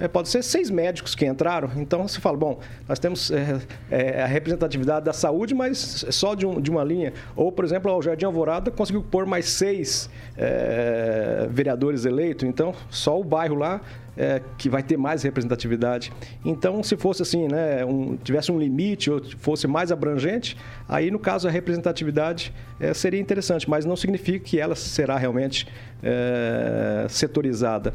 É, 0.00 0.06
pode 0.06 0.28
ser 0.28 0.42
seis 0.44 0.70
médicos 0.70 1.14
que 1.14 1.26
entraram. 1.26 1.70
Então 1.76 2.06
você 2.06 2.20
fala, 2.20 2.36
bom, 2.36 2.60
nós 2.88 2.98
temos 2.98 3.30
é, 3.30 3.60
é, 3.90 4.22
a 4.22 4.26
representatividade 4.26 5.04
da 5.04 5.12
saúde, 5.12 5.54
mas 5.54 6.04
só 6.10 6.34
de, 6.34 6.46
um, 6.46 6.60
de, 6.60 6.70
uma 6.70 6.84
linha. 6.84 7.12
Ou, 7.34 7.50
por 7.50 7.64
exemplo, 7.64 7.92
o 7.92 8.00
Jardim 8.00 8.26
Alvorada 8.26 8.70
conseguiu 8.70 9.02
pôr 9.02 9.26
mais 9.26 9.48
seis 9.48 10.08
é, 10.36 11.48
vereadores 11.50 12.04
eleitos. 12.04 12.48
Então, 12.48 12.72
só 12.88 13.18
o 13.18 13.24
bairro 13.24 13.56
lá 13.56 13.80
é, 14.18 14.42
que 14.58 14.68
vai 14.68 14.82
ter 14.82 14.96
mais 14.96 15.22
representatividade. 15.22 16.12
Então, 16.44 16.82
se 16.82 16.96
fosse 16.96 17.22
assim, 17.22 17.46
né, 17.46 17.84
um, 17.84 18.16
tivesse 18.16 18.50
um 18.50 18.58
limite 18.58 19.08
ou 19.08 19.22
fosse 19.38 19.68
mais 19.68 19.92
abrangente, 19.92 20.56
aí 20.88 21.08
no 21.08 21.20
caso 21.20 21.46
a 21.46 21.50
representatividade 21.50 22.52
é, 22.80 22.92
seria 22.92 23.20
interessante, 23.20 23.70
mas 23.70 23.84
não 23.84 23.94
significa 23.94 24.40
que 24.40 24.58
ela 24.58 24.74
será 24.74 25.16
realmente 25.16 25.68
é, 26.02 27.06
setorizada. 27.08 27.94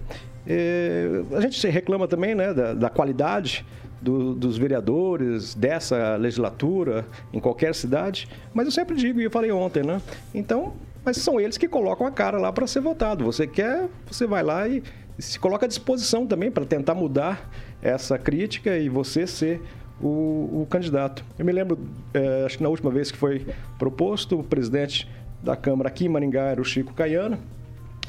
A 1.36 1.42
gente 1.42 1.66
reclama 1.68 2.06
também 2.08 2.36
né, 2.36 2.54
da, 2.54 2.74
da 2.74 2.90
qualidade 2.90 3.66
do, 4.02 4.34
dos 4.34 4.58
vereadores 4.58 5.56
dessa 5.56 6.18
legislatura 6.18 7.06
em 7.32 7.40
qualquer 7.40 7.74
cidade, 7.74 8.28
mas 8.54 8.66
eu 8.66 8.72
sempre 8.72 8.96
digo, 8.96 9.22
e 9.22 9.24
eu 9.24 9.32
falei 9.32 9.52
ontem, 9.52 9.84
né? 9.84 10.02
Então, 10.36 10.74
mas 11.06 11.18
são 11.18 11.40
eles 11.40 11.58
que 11.58 11.68
colocam 11.68 12.08
a 12.08 12.12
cara 12.12 12.38
lá 12.38 12.52
para 12.52 12.66
ser 12.68 12.80
votado. 12.80 13.26
Você 13.26 13.46
quer, 13.46 13.88
você 14.06 14.26
vai 14.26 14.44
lá 14.44 14.68
e 14.68 14.84
se 15.20 15.40
coloca 15.40 15.66
à 15.66 15.70
disposição 15.70 16.26
também 16.26 16.52
para 16.52 16.66
tentar 16.66 16.96
mudar 16.96 17.50
essa 17.82 18.18
crítica 18.18 18.78
e 18.78 18.90
você 18.90 19.28
ser 19.28 19.62
o, 20.02 20.62
o 20.62 20.68
candidato. 20.70 21.24
Eu 21.38 21.46
me 21.46 21.52
lembro, 21.52 21.78
é, 22.14 22.46
acho 22.46 22.58
que 22.58 22.64
na 22.64 22.70
última 22.70 22.92
vez 22.92 23.12
que 23.12 23.18
foi 23.18 23.46
proposto, 23.78 24.40
o 24.40 24.44
presidente 24.44 25.10
da 25.42 25.56
Câmara 25.56 25.90
aqui 25.90 26.06
em 26.06 26.10
Maringá 26.10 26.44
era 26.44 26.62
o 26.62 26.66
Chico 26.66 26.94
Caiano, 26.94 27.38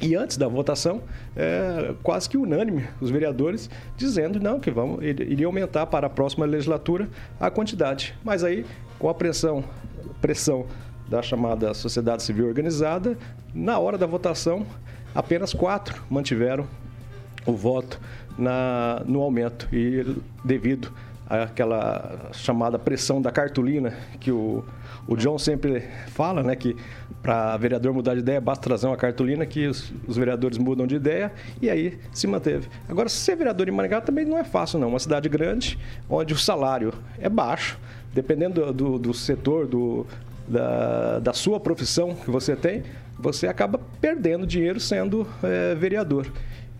e 0.01 0.15
antes 0.17 0.37
da 0.37 0.49
votação, 0.49 1.03
é, 1.37 1.95
quase 2.03 2.29
que 2.29 2.37
unânime, 2.37 2.85
os 3.01 3.11
vereadores 3.11 3.71
dizendo 3.97 4.41
não, 4.41 4.59
que 4.59 4.71
vamos, 4.71 5.03
iria 5.05 5.47
aumentar 5.47 5.87
para 5.87 6.09
a 6.09 6.11
próxima 6.11 6.45
legislatura 6.45 7.09
a 7.39 7.49
quantidade. 7.49 8.15
Mas 8.25 8.43
aí, 8.43 8.67
com 8.99 9.09
a 9.09 9.15
pressão, 9.15 9.63
pressão 10.21 10.67
da 11.09 11.23
chamada 11.23 11.73
sociedade 11.75 12.23
civil 12.23 12.49
organizada, 12.49 13.17
na 13.55 13.79
hora 13.79 13.97
da 13.97 14.07
votação, 14.07 14.67
apenas 15.15 15.53
quatro 15.53 16.03
mantiveram 16.11 16.67
o 17.47 17.53
voto 17.53 18.01
na, 18.39 19.03
no 19.07 19.21
aumento. 19.21 19.69
E 19.73 20.05
devido 20.45 20.93
àquela 21.29 22.31
chamada 22.33 22.79
pressão 22.79 23.21
da 23.21 23.31
cartolina 23.31 23.95
que 24.21 24.31
o 24.31 24.65
o 25.07 25.17
John 25.17 25.39
sempre 25.39 25.85
fala, 26.09 26.43
né, 26.43 26.57
que 26.57 26.77
para 27.23 27.57
vereador 27.57 27.93
mudar 27.93 28.15
de 28.15 28.21
ideia 28.21 28.41
basta 28.41 28.63
trazer 28.65 28.87
uma 28.87 28.97
cartolina 28.97 29.45
que 29.45 29.67
os, 29.67 29.93
os, 30.07 30.17
vereadores 30.17 30.59
mudam 30.59 30.87
de 30.87 30.95
ideia 30.97 31.33
e 31.61 31.69
aí 31.69 31.99
se 32.13 32.27
manteve. 32.27 32.69
Agora, 32.89 33.09
ser 33.09 33.37
vereador 33.37 33.69
em 33.69 33.71
Maringá 33.71 34.01
também 34.01 34.25
não 34.25 34.39
é 34.39 34.45
fácil, 34.45 34.79
não. 34.79 34.89
Uma 34.89 34.99
cidade 34.99 35.29
grande, 35.29 35.79
onde 36.09 36.33
o 36.33 36.39
salário 36.39 36.93
é 37.19 37.29
baixo, 37.29 37.79
dependendo 38.13 38.67
do, 38.67 38.73
do, 38.73 38.99
do 38.99 39.15
setor, 39.15 39.67
do, 39.67 40.07
da, 40.49 41.19
da 41.19 41.33
sua 41.33 41.61
profissão 41.61 42.15
que 42.15 42.31
você 42.31 42.57
tem, 42.57 42.83
você 43.19 43.47
acaba 43.47 43.81
perdendo 44.01 44.47
dinheiro 44.47 44.81
sendo 44.81 45.27
é, 45.43 45.75
vereador. 45.75 46.27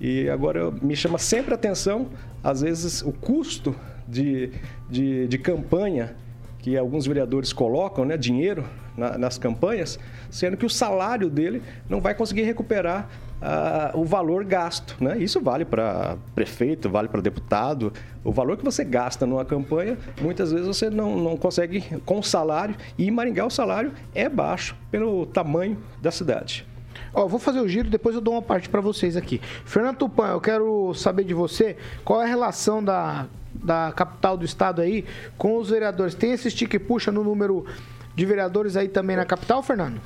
E 0.01 0.29
agora 0.29 0.71
me 0.71 0.97
chama 0.97 1.19
sempre 1.19 1.55
atenção, 1.55 2.09
às 2.43 2.61
vezes, 2.61 3.03
o 3.03 3.13
custo 3.13 3.75
de, 4.07 4.51
de, 4.91 5.27
de 5.29 5.39
campanha 5.39 6.17
que 6.59 6.79
alguns 6.79 7.07
vereadores 7.07 7.53
colocam, 7.53 8.07
né, 8.07 8.17
dinheiro 8.17 8.65
na, 8.97 9.19
nas 9.19 9.37
campanhas, 9.37 9.99
sendo 10.31 10.57
que 10.57 10.65
o 10.65 10.71
salário 10.71 11.29
dele 11.29 11.63
não 11.91 12.01
vai 12.01 12.15
conseguir 12.15 12.43
recuperar 12.43 13.07
uh, 13.43 13.99
o 14.01 14.05
valor 14.05 14.45
gasto. 14.45 14.97
Né? 14.99 15.19
Isso 15.19 15.43
vale 15.43 15.67
para 15.67 16.17
prefeito, 16.35 16.89
vale 16.89 17.09
para 17.09 17.21
deputado. 17.21 17.93
O 18.25 18.33
valor 18.33 18.57
que 18.57 18.65
você 18.65 18.83
gasta 18.83 19.27
numa 19.27 19.45
campanha, 19.45 19.99
muitas 20.21 20.53
vezes 20.53 20.67
você 20.67 20.89
não, 20.89 21.19
não 21.19 21.37
consegue 21.37 21.83
com 22.07 22.21
o 22.21 22.23
salário. 22.23 22.75
E 22.97 23.07
em 23.07 23.11
Maringá 23.11 23.45
o 23.45 23.51
salário 23.51 23.93
é 24.15 24.27
baixo 24.27 24.75
pelo 24.91 25.27
tamanho 25.27 25.77
da 26.01 26.11
cidade. 26.11 26.67
Ó, 27.15 27.29
vou 27.29 27.39
fazer 27.39 27.61
o 27.61 27.69
giro, 27.69 27.89
depois 27.89 28.15
eu 28.15 28.21
dou 28.21 28.35
uma 28.35 28.43
parte 28.43 28.69
para 28.69 28.81
vocês 28.81 29.17
aqui. 29.17 29.41
Fernando 29.65 29.99
Tupan, 29.99 30.29
eu 30.29 30.41
quero 30.41 30.93
saber 30.95 31.25
de 31.25 31.33
você 31.33 31.77
qual 32.05 32.21
é 32.21 32.25
a 32.25 32.29
relação 32.29 32.83
da 32.83 33.27
da 33.55 33.93
capital 33.93 34.37
do 34.37 34.45
estado 34.45 34.83
aí 34.83 35.05
com 35.39 35.59
os 35.59 35.71
vereadores. 35.71 36.15
Tem 36.15 36.33
esse 36.33 36.51
stick 36.51 36.79
puxa 36.81 37.13
no 37.13 37.23
número 37.23 37.65
de 38.15 38.27
vereadores 38.27 38.77
aí 38.77 38.89
também 38.89 39.17
na 39.17 39.25
capital, 39.25 39.63
Fernando? 39.63 40.01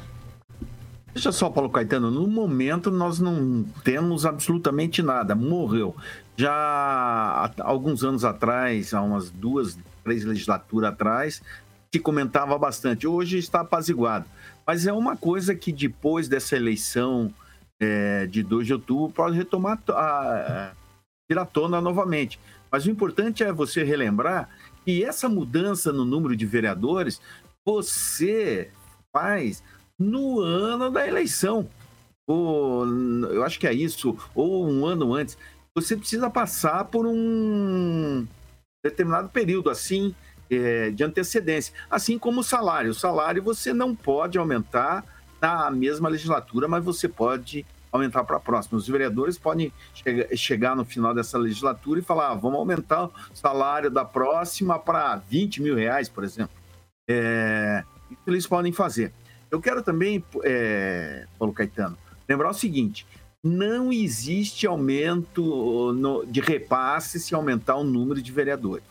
Deixa 1.13 1.33
só, 1.33 1.51
Paulo 1.51 1.71
Caetano, 1.71 2.11
no 2.11 2.27
momento 2.27 2.91
nós 2.91 3.19
não 3.19 3.65
temos 3.83 4.25
absolutamente 4.25 5.03
nada, 5.03 5.35
morreu. 5.35 5.97
Já 6.37 6.53
há 6.53 7.51
alguns 7.59 8.05
anos 8.05 8.25
atrás, 8.25 8.95
há 8.95 9.03
umas 9.03 9.31
duas, 9.31 9.79
três 10.05 10.25
legislaturas 10.25 10.91
atrás, 10.91 11.43
se 11.93 11.99
comentava 11.99 12.57
bastante. 12.59 13.07
Hoje 13.07 13.39
está 13.39 13.61
apaziguado. 13.61 14.27
Mas 14.69 14.87
é 14.87 14.93
uma 14.93 15.17
coisa 15.17 15.55
que 15.55 15.73
depois 15.73 16.29
dessa 16.29 16.55
eleição 16.55 17.33
é, 17.81 18.27
de 18.27 18.43
2 18.43 18.67
de 18.67 18.75
outubro 18.75 19.11
pode 19.11 19.35
retomar 19.35 19.83
a, 19.89 19.93
a, 19.93 20.73
vir 21.27 21.39
à 21.39 21.47
tona 21.47 21.81
novamente. 21.81 22.39
Mas 22.71 22.85
o 22.85 22.91
importante 22.91 23.43
é 23.43 23.51
você 23.51 23.83
relembrar 23.83 24.51
que 24.85 25.03
essa 25.03 25.27
mudança 25.27 25.91
no 25.91 26.05
número 26.05 26.37
de 26.37 26.45
vereadores 26.45 27.19
você 27.65 28.71
faz 29.11 29.63
no 29.99 30.41
ano 30.41 30.91
da 30.91 31.09
eleição. 31.09 31.67
Ou, 32.27 32.87
eu 33.31 33.43
acho 33.45 33.59
que 33.59 33.67
é 33.67 33.73
isso, 33.73 34.19
ou 34.35 34.69
um 34.69 34.85
ano 34.85 35.15
antes. 35.15 35.39
Você 35.75 35.97
precisa 35.97 36.29
passar 36.29 36.85
por 36.85 37.07
um 37.07 38.27
determinado 38.85 39.31
período 39.31 39.71
assim 39.71 40.15
é, 40.51 40.91
de 40.91 41.05
antecedência. 41.05 41.75
Assim 41.91 42.19
como 42.19 42.41
o 42.41 42.45
salário. 42.45 42.91
O 42.91 42.95
salário 42.95 43.43
você 43.43 43.73
não 43.73 43.95
pode 43.95 44.39
aumentar 44.39 45.05
na 45.41 45.71
mesma 45.71 46.09
legislatura, 46.09 46.67
mas 46.67 46.85
você 46.85 47.09
pode 47.09 47.65
aumentar 47.91 48.25
para 48.25 48.37
a 48.37 48.41
próxima. 48.41 48.79
Os 48.79 48.89
vereadores 48.89 49.39
podem 49.39 49.73
chegar, 49.95 50.37
chegar 50.37 50.77
no 50.77 50.85
final 50.85 51.15
dessa 51.15 51.39
legislatura 51.39 52.01
e 52.01 52.03
falar: 52.03 52.31
ah, 52.31 52.35
vamos 52.35 52.59
aumentar 52.59 53.07
o 53.07 53.13
salário 53.35 53.91
da 53.91 54.05
próxima 54.05 54.79
para 54.79 55.17
20 55.17 55.63
mil 55.63 55.75
reais, 55.75 56.09
por 56.09 56.25
exemplo. 56.25 56.57
É, 57.09 57.83
isso 58.11 58.21
eles 58.27 58.47
podem 58.47 58.73
fazer. 58.73 59.13
Eu 59.51 59.61
quero 59.61 59.83
também, 59.83 60.23
é, 60.45 61.27
Paulo 61.39 61.55
Caetano, 61.55 61.97
lembrar 62.29 62.51
o 62.51 62.55
seguinte: 62.55 63.07
não 63.43 63.93
existe 63.93 64.67
aumento 64.67 65.95
de 66.27 66.41
repasse 66.41 67.19
se 67.19 67.35
aumentar 67.35 67.77
o 67.77 67.85
número 67.85 68.21
de 68.21 68.33
vereadores. 68.33 68.85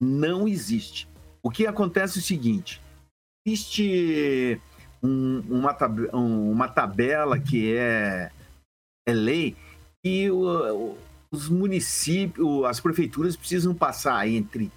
Não 0.00 0.46
existe. 0.46 1.08
O 1.42 1.50
que 1.50 1.66
acontece 1.66 2.18
é 2.18 2.20
o 2.20 2.24
seguinte: 2.24 2.80
existe 3.46 4.60
um, 5.02 5.40
uma, 5.48 5.72
tab 5.72 6.00
uma 6.12 6.68
tabela 6.68 7.38
que 7.38 7.74
é, 7.74 8.30
é 9.06 9.12
lei 9.12 9.56
e 10.04 10.30
o, 10.30 10.96
os 11.30 11.48
municípios, 11.48 12.64
as 12.64 12.80
prefeituras 12.80 13.36
precisam 13.36 13.74
passar 13.74 14.28
entre 14.28 14.70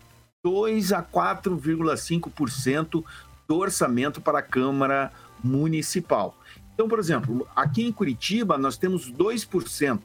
2 0.44 0.94
a 0.94 1.04
4,5% 1.04 3.04
do 3.48 3.58
orçamento 3.58 4.22
para 4.22 4.40
a 4.40 4.44
Câmara 4.44 5.12
Municipal. 5.44 6.38
Então, 6.74 6.88
por 6.88 7.00
exemplo, 7.00 7.48
aqui 7.56 7.84
em 7.84 7.92
Curitiba 7.92 8.58
nós 8.58 8.78
temos 8.78 9.12
2%. 9.12 10.00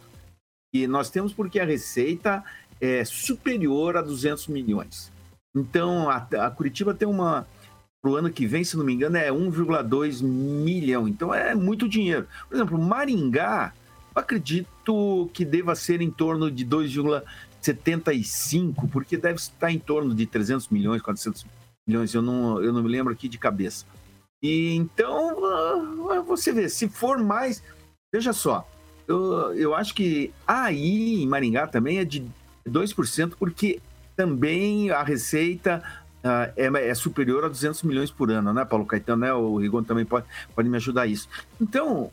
E 0.73 0.89
nós 0.89 1.09
temos 1.09 1.33
porque 1.33 1.61
a 1.61 1.65
receita 1.65 2.43
é 2.81 3.05
superior 3.05 3.97
a 3.97 4.03
200 4.03 4.49
milhões. 4.49 5.13
Então, 5.55 6.11
a, 6.11 6.17
a 6.17 6.51
Curitiba 6.51 6.93
tem 6.93 7.07
uma, 7.07 7.47
para 8.05 8.11
o 8.11 8.17
ano 8.17 8.31
que 8.31 8.47
vem, 8.47 8.63
se 8.63 8.77
não 8.77 8.85
me 8.85 8.93
engano, 8.93 9.17
é 9.17 9.31
1,2 9.31 10.23
milhão. 10.23 11.09
Então 11.09 11.33
é 11.33 11.55
muito 11.55 11.89
dinheiro. 11.89 12.29
Por 12.47 12.55
exemplo, 12.55 12.79
Maringá, 12.79 13.73
eu 14.15 14.21
acredito 14.21 15.31
que 15.33 15.43
deva 15.43 15.75
ser 15.75 16.03
em 16.03 16.11
torno 16.11 16.51
de 16.51 16.67
2,75, 16.67 18.91
porque 18.91 19.17
deve 19.17 19.39
estar 19.39 19.71
em 19.71 19.79
torno 19.79 20.15
de 20.15 20.27
300 20.27 20.69
milhões, 20.69 21.01
400 21.01 21.47
milhões, 21.87 22.13
eu 22.13 22.21
não, 22.21 22.63
eu 22.63 22.75
não 22.75 22.83
me 22.83 22.91
lembro 22.91 23.11
aqui 23.11 23.27
de 23.27 23.39
cabeça. 23.39 23.87
E 24.43 24.75
então, 24.75 25.39
ah, 26.11 26.21
você 26.21 26.53
vê, 26.53 26.69
se 26.69 26.87
for 26.87 27.17
mais, 27.17 27.63
veja 28.13 28.35
só, 28.35 28.69
eu, 29.09 29.55
eu 29.55 29.75
acho 29.75 29.95
que 29.95 30.31
aí 30.47 31.23
em 31.23 31.27
Maringá 31.27 31.67
também 31.67 32.01
é 32.01 32.05
de 32.05 32.23
2%, 32.69 33.35
porque 33.39 33.81
também 34.17 34.91
a 34.91 35.03
receita 35.03 35.83
uh, 36.25 36.53
é, 36.57 36.89
é, 36.89 36.95
superior 36.95 37.45
a 37.45 37.49
200 37.49 37.83
milhões 37.83 38.11
por 38.11 38.31
ano, 38.31 38.53
né, 38.53 38.65
Paulo 38.65 38.87
Caetano? 38.87 39.23
Né? 39.23 39.33
O 39.33 39.59
Rigon 39.59 39.83
também 39.83 40.05
pode, 40.05 40.27
pode 40.55 40.69
me 40.69 40.77
ajudar 40.77 41.07
isso. 41.07 41.29
Então, 41.61 42.11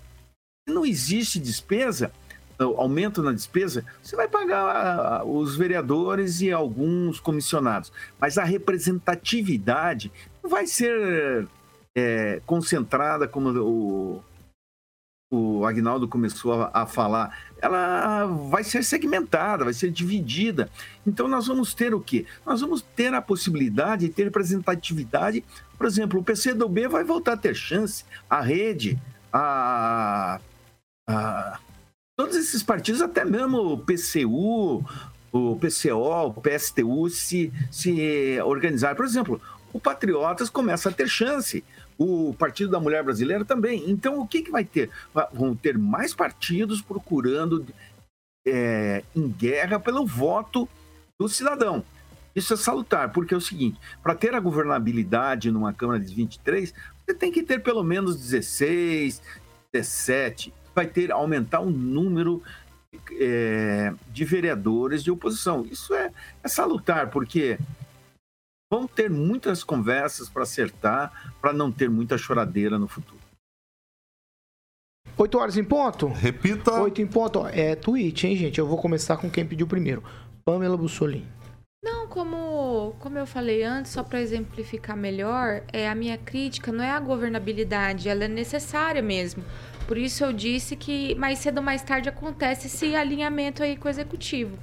não 0.68 0.86
existe 0.86 1.40
despesa, 1.40 2.12
aumento 2.60 3.24
na 3.24 3.32
despesa, 3.32 3.84
você 4.04 4.16
vai 4.16 4.28
pagar 4.28 5.26
os 5.26 5.56
vereadores 5.56 6.42
e 6.42 6.52
alguns 6.52 7.20
comissionados, 7.20 7.92
mas 8.20 8.38
a 8.38 8.44
representatividade 8.44 10.12
não 10.44 10.50
vai 10.50 10.68
ser 10.68 11.48
é, 11.96 12.42
concentrada 12.46 13.28
como 13.28 13.50
o, 13.50 14.24
o 15.32 15.66
Agnaldo 15.66 16.10
começou 16.10 16.62
a, 16.62 16.72
a, 16.74 16.86
falar, 16.86 17.40
ela 17.62 18.26
vai 18.26 18.66
ser 18.66 18.84
segmentada, 18.84 19.64
vai 19.64 19.74
ser 19.74 19.90
dividida. 19.90 20.70
Então 21.08 21.26
nós 21.26 21.48
vamos 21.48 21.74
ter 21.74 21.94
o 21.94 22.02
quê? 22.02 22.26
Nós 22.46 22.60
vamos 22.60 22.82
ter 22.82 23.14
a 23.14 23.22
possibilidade 23.22 24.08
de 24.08 24.14
ter 24.14 24.26
representatividade. 24.26 25.42
Por 25.78 25.88
exemplo, 25.88 26.20
o 26.20 26.24
PCdoB 26.24 26.90
vai 26.90 27.06
voltar 27.06 27.34
a 27.34 27.38
ter 27.38 27.56
chance, 27.56 28.04
a 28.30 28.42
rede, 28.42 29.02
a, 29.32 30.42
a 31.08 31.60
todos 32.18 32.36
esses 32.36 32.62
partidos, 32.62 33.02
até 33.02 33.24
mesmo 33.24 33.58
o 33.58 33.78
PCU, 33.78 34.84
o 35.32 35.56
PCO, 35.56 36.28
o 36.28 36.42
PSTU 36.42 37.10
se, 37.10 37.54
se 37.72 38.38
organizar. 38.42 38.96
Por 38.96 39.06
exemplo, 39.06 39.42
o 39.72 39.80
Patriotas 39.80 40.50
começa 40.50 40.90
a 40.90 40.92
ter 40.92 41.08
chance 41.08 41.64
o 42.02 42.34
Partido 42.34 42.72
da 42.72 42.80
Mulher 42.80 43.04
Brasileira 43.04 43.46
também. 43.46 43.88
Então, 43.88 44.20
o 44.20 44.28
que, 44.28 44.42
que 44.42 44.50
vai 44.50 44.66
ter? 44.66 44.90
Vão 45.32 45.56
ter 45.56 45.78
mais 45.78 46.16
partidos 46.16 46.82
procurando 46.82 47.64
é, 48.46 49.04
em 49.16 49.30
guerra 49.30 49.80
pelo 49.80 50.06
voto 50.06 50.68
do 51.20 51.30
cidadão. 51.30 51.84
Isso 52.36 52.54
é 52.54 52.58
salutar, 52.58 53.12
porque 53.12 53.36
é 53.36 53.38
o 53.38 53.42
seguinte: 53.42 53.80
para 54.02 54.16
ter 54.16 54.34
a 54.34 54.40
governabilidade 54.40 55.52
numa 55.52 55.74
Câmara 55.74 56.00
de 56.00 56.14
23, 56.16 56.74
você 57.06 57.14
tem 57.14 57.32
que 57.32 57.44
ter 57.44 57.62
pelo 57.62 57.84
menos 57.84 58.16
16, 58.16 59.22
17. 59.72 60.52
Vai 60.74 60.88
ter 60.88 61.12
aumentar 61.12 61.60
o 61.60 61.70
número 61.70 62.42
é, 63.12 63.94
de 64.08 64.26
vereadores 64.26 65.04
de 65.04 65.12
oposição. 65.12 65.68
Isso 65.70 65.94
é, 65.94 66.12
é 66.44 66.48
salutar, 66.48 67.12
porque 67.12 67.60
Vão 68.72 68.88
ter 68.88 69.10
muitas 69.10 69.66
conversas 69.66 70.30
para 70.30 70.44
acertar, 70.44 71.34
para 71.42 71.52
não 71.52 71.70
ter 71.70 71.90
muita 71.90 72.18
choradeira 72.18 72.80
no 72.80 72.88
futuro. 72.88 73.20
8 75.18 75.38
horas 75.38 75.58
em 75.58 75.64
ponto? 75.64 76.08
Repita. 76.08 76.82
8 76.82 77.02
em 77.02 77.08
ponto. 77.08 77.46
É 77.48 77.76
tweet, 77.76 78.26
hein, 78.26 78.38
gente? 78.38 78.60
Eu 78.60 78.66
vou 78.66 78.78
começar 78.78 79.18
com 79.18 79.30
quem 79.30 79.46
pediu 79.46 79.68
primeiro. 79.68 80.02
Pamela 80.46 80.78
Bussolini. 80.78 81.28
Não, 81.84 82.08
como, 82.08 82.96
como 83.00 83.18
eu 83.18 83.28
falei 83.28 83.62
antes, 83.62 83.92
só 83.92 84.04
para 84.04 84.22
exemplificar 84.22 84.96
melhor, 84.96 85.64
é 85.74 85.90
a 85.90 85.96
minha 85.96 86.18
crítica 86.18 86.72
não 86.72 86.84
é 86.84 86.92
a 86.92 87.00
governabilidade, 87.00 88.08
ela 88.08 88.24
é 88.24 88.28
necessária 88.28 89.02
mesmo. 89.02 89.44
Por 89.88 89.98
isso 89.98 90.24
eu 90.24 90.32
disse 90.32 90.76
que 90.76 91.16
mais 91.16 91.40
cedo 91.40 91.58
ou 91.58 91.64
mais 91.64 91.82
tarde 91.82 92.08
acontece 92.08 92.68
esse 92.68 92.96
alinhamento 92.96 93.64
aí 93.64 93.76
com 93.76 93.88
o 93.88 93.92
executivo. 93.92 94.58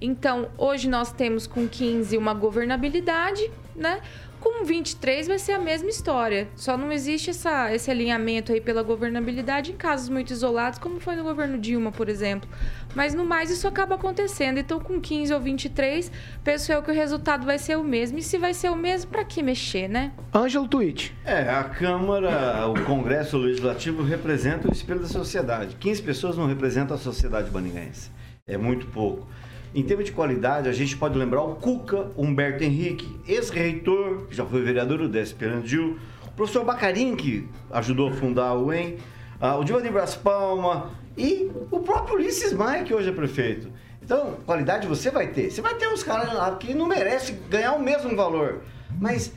Então, 0.00 0.48
hoje 0.58 0.88
nós 0.88 1.12
temos 1.12 1.46
com 1.46 1.68
15 1.68 2.16
uma 2.16 2.34
governabilidade, 2.34 3.50
né? 3.74 4.00
Com 4.44 4.62
23 4.62 5.26
vai 5.26 5.38
ser 5.38 5.52
a 5.52 5.58
mesma 5.58 5.88
história. 5.88 6.48
Só 6.54 6.76
não 6.76 6.92
existe 6.92 7.30
essa, 7.30 7.74
esse 7.74 7.90
alinhamento 7.90 8.52
aí 8.52 8.60
pela 8.60 8.82
governabilidade 8.82 9.72
em 9.72 9.74
casos 9.74 10.10
muito 10.10 10.34
isolados, 10.34 10.78
como 10.78 11.00
foi 11.00 11.16
no 11.16 11.22
governo 11.22 11.56
Dilma, 11.56 11.90
por 11.90 12.10
exemplo. 12.10 12.46
Mas 12.94 13.14
no 13.14 13.24
mais 13.24 13.48
isso 13.50 13.66
acaba 13.66 13.94
acontecendo. 13.94 14.58
Então, 14.58 14.78
com 14.78 15.00
15 15.00 15.32
ou 15.32 15.40
23, 15.40 16.12
penso 16.44 16.70
eu 16.70 16.82
que 16.82 16.90
o 16.90 16.94
resultado 16.94 17.46
vai 17.46 17.58
ser 17.58 17.78
o 17.78 17.82
mesmo. 17.82 18.18
E 18.18 18.22
se 18.22 18.36
vai 18.36 18.52
ser 18.52 18.68
o 18.68 18.76
mesmo, 18.76 19.10
para 19.10 19.24
que 19.24 19.42
mexer, 19.42 19.88
né? 19.88 20.12
Ângelo 20.34 20.68
Tweet. 20.68 21.14
É, 21.24 21.48
a 21.48 21.64
Câmara, 21.64 22.68
o 22.68 22.84
Congresso 22.84 23.38
Legislativo 23.38 24.02
representa 24.02 24.68
o 24.68 24.72
espelho 24.72 25.00
da 25.00 25.08
sociedade. 25.08 25.74
15 25.76 26.02
pessoas 26.02 26.36
não 26.36 26.46
representam 26.46 26.94
a 26.94 26.98
sociedade 26.98 27.50
baninguense. 27.50 28.10
É 28.46 28.58
muito 28.58 28.86
pouco. 28.88 29.26
Em 29.74 29.82
termos 29.82 30.04
de 30.04 30.12
qualidade, 30.12 30.68
a 30.68 30.72
gente 30.72 30.96
pode 30.96 31.18
lembrar 31.18 31.42
o 31.42 31.56
Cuca 31.56 32.06
Humberto 32.16 32.62
Henrique, 32.62 33.20
ex-reitor, 33.26 34.26
que 34.28 34.36
já 34.36 34.46
foi 34.46 34.62
vereador 34.62 34.98
do 34.98 35.08
DSP 35.08 35.46
Andil, 35.46 35.98
o 36.28 36.30
professor 36.30 36.64
Bacarim, 36.64 37.16
que 37.16 37.48
ajudou 37.72 38.08
a 38.08 38.12
fundar 38.12 38.54
o 38.54 38.66
UEM, 38.66 38.98
uh, 39.40 39.58
o 39.58 39.64
Divan 39.64 39.82
Bras 39.90 40.14
Palma 40.14 40.92
e 41.18 41.50
o 41.72 41.80
próprio 41.80 42.14
Ulisses 42.14 42.52
Maia, 42.52 42.84
que 42.84 42.94
hoje 42.94 43.08
é 43.08 43.12
prefeito. 43.12 43.68
Então, 44.00 44.36
qualidade 44.46 44.86
você 44.86 45.10
vai 45.10 45.26
ter. 45.26 45.50
Você 45.50 45.60
vai 45.60 45.74
ter 45.74 45.88
uns 45.88 46.04
caras 46.04 46.32
lá 46.32 46.54
que 46.54 46.72
não 46.72 46.86
merecem 46.86 47.36
ganhar 47.50 47.72
o 47.72 47.82
mesmo 47.82 48.14
valor. 48.14 48.62
Mas 49.00 49.32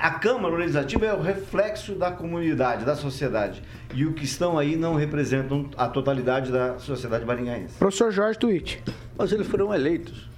a 0.00 0.10
Câmara 0.10 0.56
Legislativa 0.56 1.06
é 1.06 1.14
o 1.14 1.20
reflexo 1.20 1.94
da 1.94 2.10
comunidade, 2.10 2.84
da 2.84 2.94
sociedade. 2.94 3.62
E 3.94 4.04
o 4.04 4.12
que 4.12 4.24
estão 4.24 4.58
aí 4.58 4.76
não 4.76 4.94
representam 4.94 5.68
a 5.76 5.88
totalidade 5.88 6.52
da 6.52 6.78
sociedade 6.78 7.24
maringaense. 7.24 7.74
Professor 7.78 8.10
Jorge 8.10 8.38
Twitch. 8.38 8.78
Mas 9.16 9.32
eles 9.32 9.46
foram 9.46 9.74
eleitos. 9.74 10.28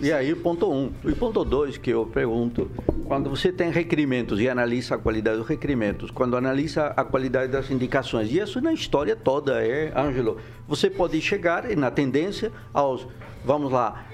E 0.00 0.10
aí, 0.12 0.34
ponto 0.34 0.72
um. 0.72 0.92
E 1.04 1.12
ponto 1.12 1.44
dois, 1.44 1.76
que 1.76 1.90
eu 1.90 2.06
pergunto, 2.06 2.70
quando 3.04 3.28
você 3.28 3.52
tem 3.52 3.70
requerimentos 3.70 4.40
e 4.40 4.48
analisa 4.48 4.94
a 4.94 4.98
qualidade 4.98 5.36
dos 5.36 5.46
requerimentos, 5.46 6.10
quando 6.10 6.38
analisa 6.38 6.86
a 6.96 7.04
qualidade 7.04 7.52
das 7.52 7.70
indicações, 7.70 8.30
e 8.30 8.38
isso 8.38 8.62
na 8.62 8.72
história 8.72 9.14
toda 9.14 9.62
é, 9.62 9.92
Ângelo, 9.94 10.38
você 10.66 10.88
pode 10.88 11.20
chegar 11.20 11.64
na 11.76 11.90
tendência 11.90 12.50
aos, 12.72 13.06
vamos 13.44 13.70
lá, 13.70 14.06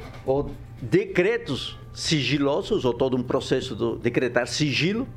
decretos 0.83 1.79
sigilosos, 1.97 2.85
ou 2.85 2.93
todo 2.93 3.17
um 3.17 3.23
processo 3.23 3.75
de 3.75 4.03
decretar 4.03 4.47
sigilo, 4.47 5.09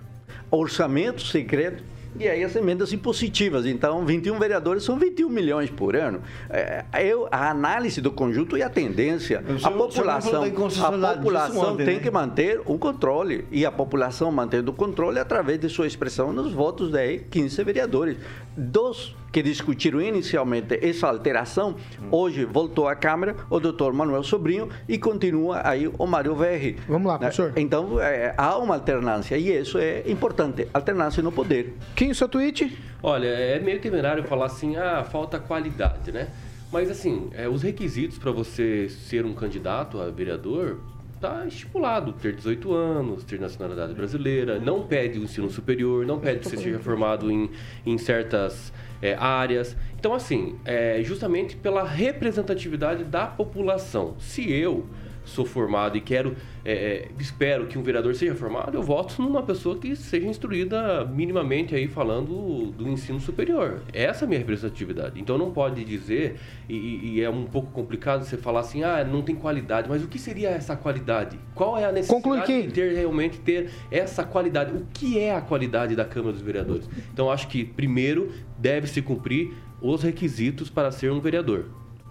orçamento 0.49 1.21
secreto, 1.21 1.83
e 2.17 2.27
aí 2.27 2.41
as 2.41 2.55
emendas 2.55 2.93
impositivas. 2.93 3.65
Então, 3.65 4.05
21 4.05 4.39
vereadores 4.39 4.83
são 4.83 4.97
21 4.97 5.29
milhões 5.29 5.69
por 5.69 5.95
ano. 5.95 6.21
É, 6.49 6.85
eu, 7.03 7.27
a 7.29 7.49
análise 7.49 7.99
do 8.01 8.11
conjunto 8.11 8.57
e 8.57 8.63
a 8.63 8.69
tendência. 8.69 9.43
a 9.61 9.69
população, 9.69 10.43
a 10.43 11.13
população 11.15 11.77
tem 11.77 11.97
né? 11.97 11.99
que 11.99 12.09
manter 12.09 12.61
um 12.65 12.77
controle. 12.77 13.45
E 13.51 13.65
a 13.65 13.71
população 13.71 14.31
mantendo 14.31 14.71
o 14.71 14.73
controle 14.73 15.19
através 15.19 15.59
de 15.59 15.67
sua 15.69 15.85
expressão 15.85 16.31
nos 16.31 16.53
votos 16.53 16.91
de 16.91 17.19
15 17.29 17.63
vereadores. 17.63 18.17
Dos 18.55 19.15
que 19.31 19.41
discutiram 19.41 20.01
inicialmente 20.01 20.79
essa 20.81 21.07
alteração, 21.07 21.75
hoje 22.11 22.45
voltou 22.45 22.87
à 22.87 22.95
Câmara 22.95 23.35
o 23.49 23.59
doutor 23.59 23.93
Manuel 23.93 24.23
Sobrinho 24.23 24.69
e 24.87 24.97
continua 24.97 25.61
aí 25.63 25.87
o 25.87 26.05
Mário 26.05 26.35
Verri. 26.35 26.77
Vamos 26.87 27.07
lá, 27.07 27.17
professor. 27.17 27.53
Então, 27.55 27.99
é, 27.99 28.33
há 28.37 28.57
uma 28.57 28.75
alternância 28.75 29.37
e 29.37 29.49
isso 29.49 29.77
é 29.77 30.03
importante, 30.09 30.67
alternância 30.73 31.21
no 31.21 31.31
poder. 31.31 31.75
Quem 31.95 32.11
o 32.11 32.15
seu 32.15 32.27
tweet? 32.27 32.77
Olha, 33.01 33.27
é 33.27 33.59
meio 33.59 33.79
temerário 33.79 34.23
falar 34.23 34.47
assim, 34.47 34.75
ah, 34.75 35.03
falta 35.03 35.39
qualidade, 35.39 36.11
né? 36.11 36.27
Mas 36.71 36.91
assim, 36.91 37.29
é, 37.33 37.47
os 37.47 37.63
requisitos 37.63 38.17
para 38.17 38.31
você 38.31 38.89
ser 38.89 39.25
um 39.25 39.33
candidato 39.33 39.99
a 39.99 40.09
vereador 40.09 40.79
está 41.15 41.45
estipulado, 41.45 42.13
ter 42.13 42.33
18 42.35 42.73
anos, 42.73 43.23
ter 43.23 43.39
nacionalidade 43.39 43.93
brasileira, 43.93 44.59
não 44.59 44.87
pede 44.87 45.19
o 45.19 45.23
ensino 45.23 45.49
superior, 45.49 46.05
não 46.05 46.19
pede 46.19 46.39
que 46.39 46.49
você 46.49 46.57
seja 46.57 46.79
formado 46.79 47.29
em, 47.29 47.49
em 47.85 47.97
certas 47.97 48.71
é, 49.01 49.15
áreas. 49.15 49.75
Então, 49.97 50.13
assim, 50.13 50.57
é 50.65 51.01
justamente 51.03 51.55
pela 51.55 51.83
representatividade 51.83 53.03
da 53.03 53.27
população. 53.27 54.15
Se 54.19 54.51
eu 54.51 54.85
sou 55.29 55.45
formado 55.45 55.97
e 55.97 56.01
quero, 56.01 56.35
é, 56.65 56.73
é, 56.73 57.07
espero 57.19 57.67
que 57.67 57.77
um 57.77 57.83
vereador 57.83 58.13
seja 58.15 58.35
formado, 58.35 58.75
eu 58.75 58.83
voto 58.83 59.21
numa 59.21 59.41
pessoa 59.43 59.77
que 59.77 59.95
seja 59.95 60.27
instruída 60.27 61.05
minimamente 61.05 61.75
aí 61.75 61.87
falando 61.87 62.71
do 62.71 62.87
ensino 62.87 63.19
superior. 63.19 63.81
Essa 63.93 64.23
é 64.23 64.25
a 64.25 64.27
minha 64.27 64.39
representatividade. 64.39 65.19
Então 65.19 65.37
não 65.37 65.51
pode 65.51 65.83
dizer, 65.85 66.39
e, 66.67 67.15
e 67.15 67.21
é 67.21 67.29
um 67.29 67.45
pouco 67.45 67.71
complicado 67.71 68.23
você 68.23 68.37
falar 68.37 68.61
assim, 68.61 68.83
ah, 68.83 69.03
não 69.03 69.21
tem 69.21 69.35
qualidade, 69.35 69.87
mas 69.87 70.03
o 70.03 70.07
que 70.07 70.19
seria 70.19 70.49
essa 70.49 70.75
qualidade? 70.75 71.39
Qual 71.55 71.77
é 71.77 71.85
a 71.85 71.91
necessidade 71.91 72.63
de 72.63 72.73
ter 72.73 72.93
realmente 72.95 73.39
ter 73.39 73.69
essa 73.91 74.23
qualidade? 74.23 74.75
O 74.75 74.85
que 74.93 75.19
é 75.19 75.35
a 75.35 75.41
qualidade 75.41 75.95
da 75.95 76.05
Câmara 76.05 76.33
dos 76.33 76.41
Vereadores? 76.41 76.89
Então 77.13 77.31
acho 77.31 77.47
que 77.47 77.63
primeiro 77.63 78.31
deve 78.57 78.87
se 78.87 79.01
cumprir 79.01 79.53
os 79.81 80.03
requisitos 80.03 80.69
para 80.69 80.91
ser 80.91 81.11
um 81.11 81.19
vereador. 81.19 81.65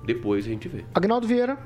Depois 0.09 0.47
a 0.47 0.49
gente 0.49 0.67
vê. 0.69 0.87
Agnaldo 0.95 1.27
Vieira. 1.27 1.59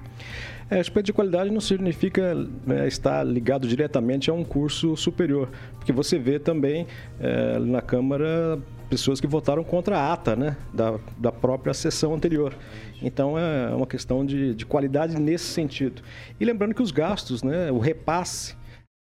É, 0.68 0.80
aspecto 0.80 1.07
de 1.07 1.12
qualidade 1.12 1.49
não 1.49 1.61
significa 1.61 2.34
né, 2.66 2.88
estar 2.88 3.22
ligado 3.22 3.68
diretamente 3.68 4.30
a 4.30 4.34
um 4.34 4.43
curso 4.43 4.97
superior, 4.97 5.49
porque 5.76 5.93
você 5.93 6.18
vê 6.18 6.40
também 6.40 6.88
é, 7.20 7.59
na 7.61 7.80
Câmara 7.80 8.59
pessoas 8.90 9.20
que 9.20 9.28
votaram 9.28 9.62
contra 9.62 9.97
a 9.97 10.12
ata 10.12 10.34
né, 10.34 10.57
da, 10.74 10.99
da 11.16 11.30
própria 11.30 11.72
sessão 11.72 12.14
anterior. 12.14 12.53
Então 13.01 13.38
é 13.38 13.72
uma 13.72 13.86
questão 13.86 14.26
de, 14.26 14.57
de 14.57 14.66
qualidade 14.66 15.20
nesse 15.20 15.45
sentido. 15.45 16.03
E 16.40 16.45
lembrando 16.45 16.74
que 16.74 16.82
os 16.82 16.90
gastos, 16.90 17.45
né, 17.45 17.70
o 17.70 17.78
repasse 17.78 18.57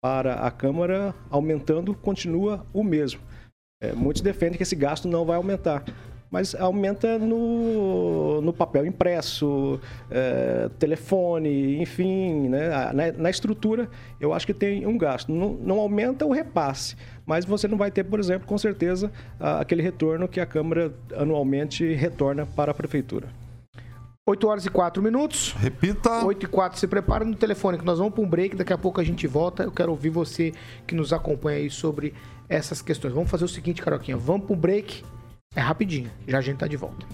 para 0.04 0.34
a 0.34 0.52
Câmara 0.52 1.16
aumentando 1.30 1.94
continua 1.94 2.66
o 2.74 2.84
mesmo. 2.84 3.22
É, 3.82 3.94
muitos 3.94 4.22
defendem 4.22 4.58
que 4.58 4.64
esse 4.64 4.76
gasto 4.76 5.08
não 5.08 5.24
vai 5.24 5.38
aumentar 5.38 5.86
mas 6.32 6.54
aumenta 6.54 7.18
no, 7.18 8.42
no 8.42 8.54
papel 8.54 8.86
impresso, 8.86 9.80
é, 10.10 10.70
telefone, 10.78 11.82
enfim, 11.82 12.50
né? 12.50 12.70
Na, 12.94 13.12
na, 13.12 13.30
estrutura, 13.30 13.90
eu 14.20 14.34
acho 14.34 14.46
que 14.46 14.54
tem 14.54 14.86
um 14.86 14.98
gasto. 14.98 15.32
Não, 15.32 15.54
não, 15.54 15.80
aumenta 15.80 16.26
o 16.26 16.32
repasse, 16.32 16.96
mas 17.26 17.46
você 17.46 17.68
não 17.68 17.78
vai 17.78 17.90
ter, 17.90 18.04
por 18.04 18.20
exemplo, 18.20 18.48
com 18.48 18.58
certeza, 18.58 19.12
aquele 19.40 19.82
retorno 19.82 20.28
que 20.28 20.40
a 20.40 20.46
Câmara 20.46 20.94
anualmente 21.16 21.94
retorna 21.94 22.46
para 22.46 22.72
a 22.72 22.74
Prefeitura. 22.74 23.28
8 24.30 24.48
horas 24.48 24.66
e 24.66 24.70
4 24.70 25.02
minutos. 25.02 25.54
Repita. 25.54 26.24
8 26.24 26.46
e 26.46 26.48
4. 26.48 26.80
Se 26.80 26.88
prepara 26.88 27.26
no 27.26 27.36
telefone 27.36 27.80
que 27.80 27.86
nós 27.86 27.98
vamos 27.98 28.14
para 28.14 28.24
um 28.24 28.30
break. 28.30 28.56
Daqui 28.56 28.72
a 28.72 28.78
pouco 28.78 29.02
a 29.02 29.04
gente 29.04 29.26
volta. 29.26 29.64
Eu 29.64 29.72
quero 29.72 29.90
ouvir 29.90 30.12
você 30.12 30.54
que 30.86 30.94
nos 30.94 31.12
acompanha 31.12 31.58
aí 31.58 31.70
sobre 31.70 32.14
essas 32.48 32.80
questões. 32.80 33.12
Vamos 33.12 33.30
fazer 33.32 33.46
o 33.46 33.48
seguinte, 33.48 33.82
Caroquinha. 33.82 34.16
Vamos 34.16 34.46
para 34.46 34.56
um 34.56 34.60
break. 34.60 35.04
É 35.56 35.62
rapidinho, 35.62 36.12
já 36.28 36.38
a 36.38 36.42
gente 36.42 36.58
tá 36.58 36.68
de 36.68 36.78
volta. 36.78 37.08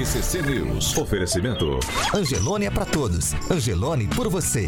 RCC 0.00 0.40
News. 0.40 0.96
Oferecimento. 0.96 1.78
Angelone 2.14 2.64
é 2.64 2.70
para 2.70 2.86
todos. 2.86 3.34
Angelone 3.50 4.06
por 4.08 4.30
você. 4.30 4.66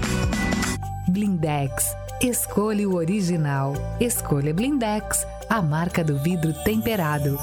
Blindex. 1.09 1.97
Escolha 2.20 2.86
o 2.86 2.97
original. 2.97 3.72
Escolha 3.99 4.53
Blindex, 4.53 5.26
a 5.49 5.62
marca 5.62 6.05
do 6.05 6.18
vidro 6.18 6.53
temperado. 6.62 7.38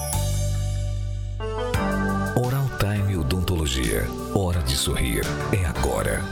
Oral 2.35 2.69
Time 2.77 3.17
Odontologia. 3.17 4.05
Hora 4.35 4.61
de 4.61 4.77
sorrir. 4.77 5.23
É 5.51 5.65
agora. 5.65 6.23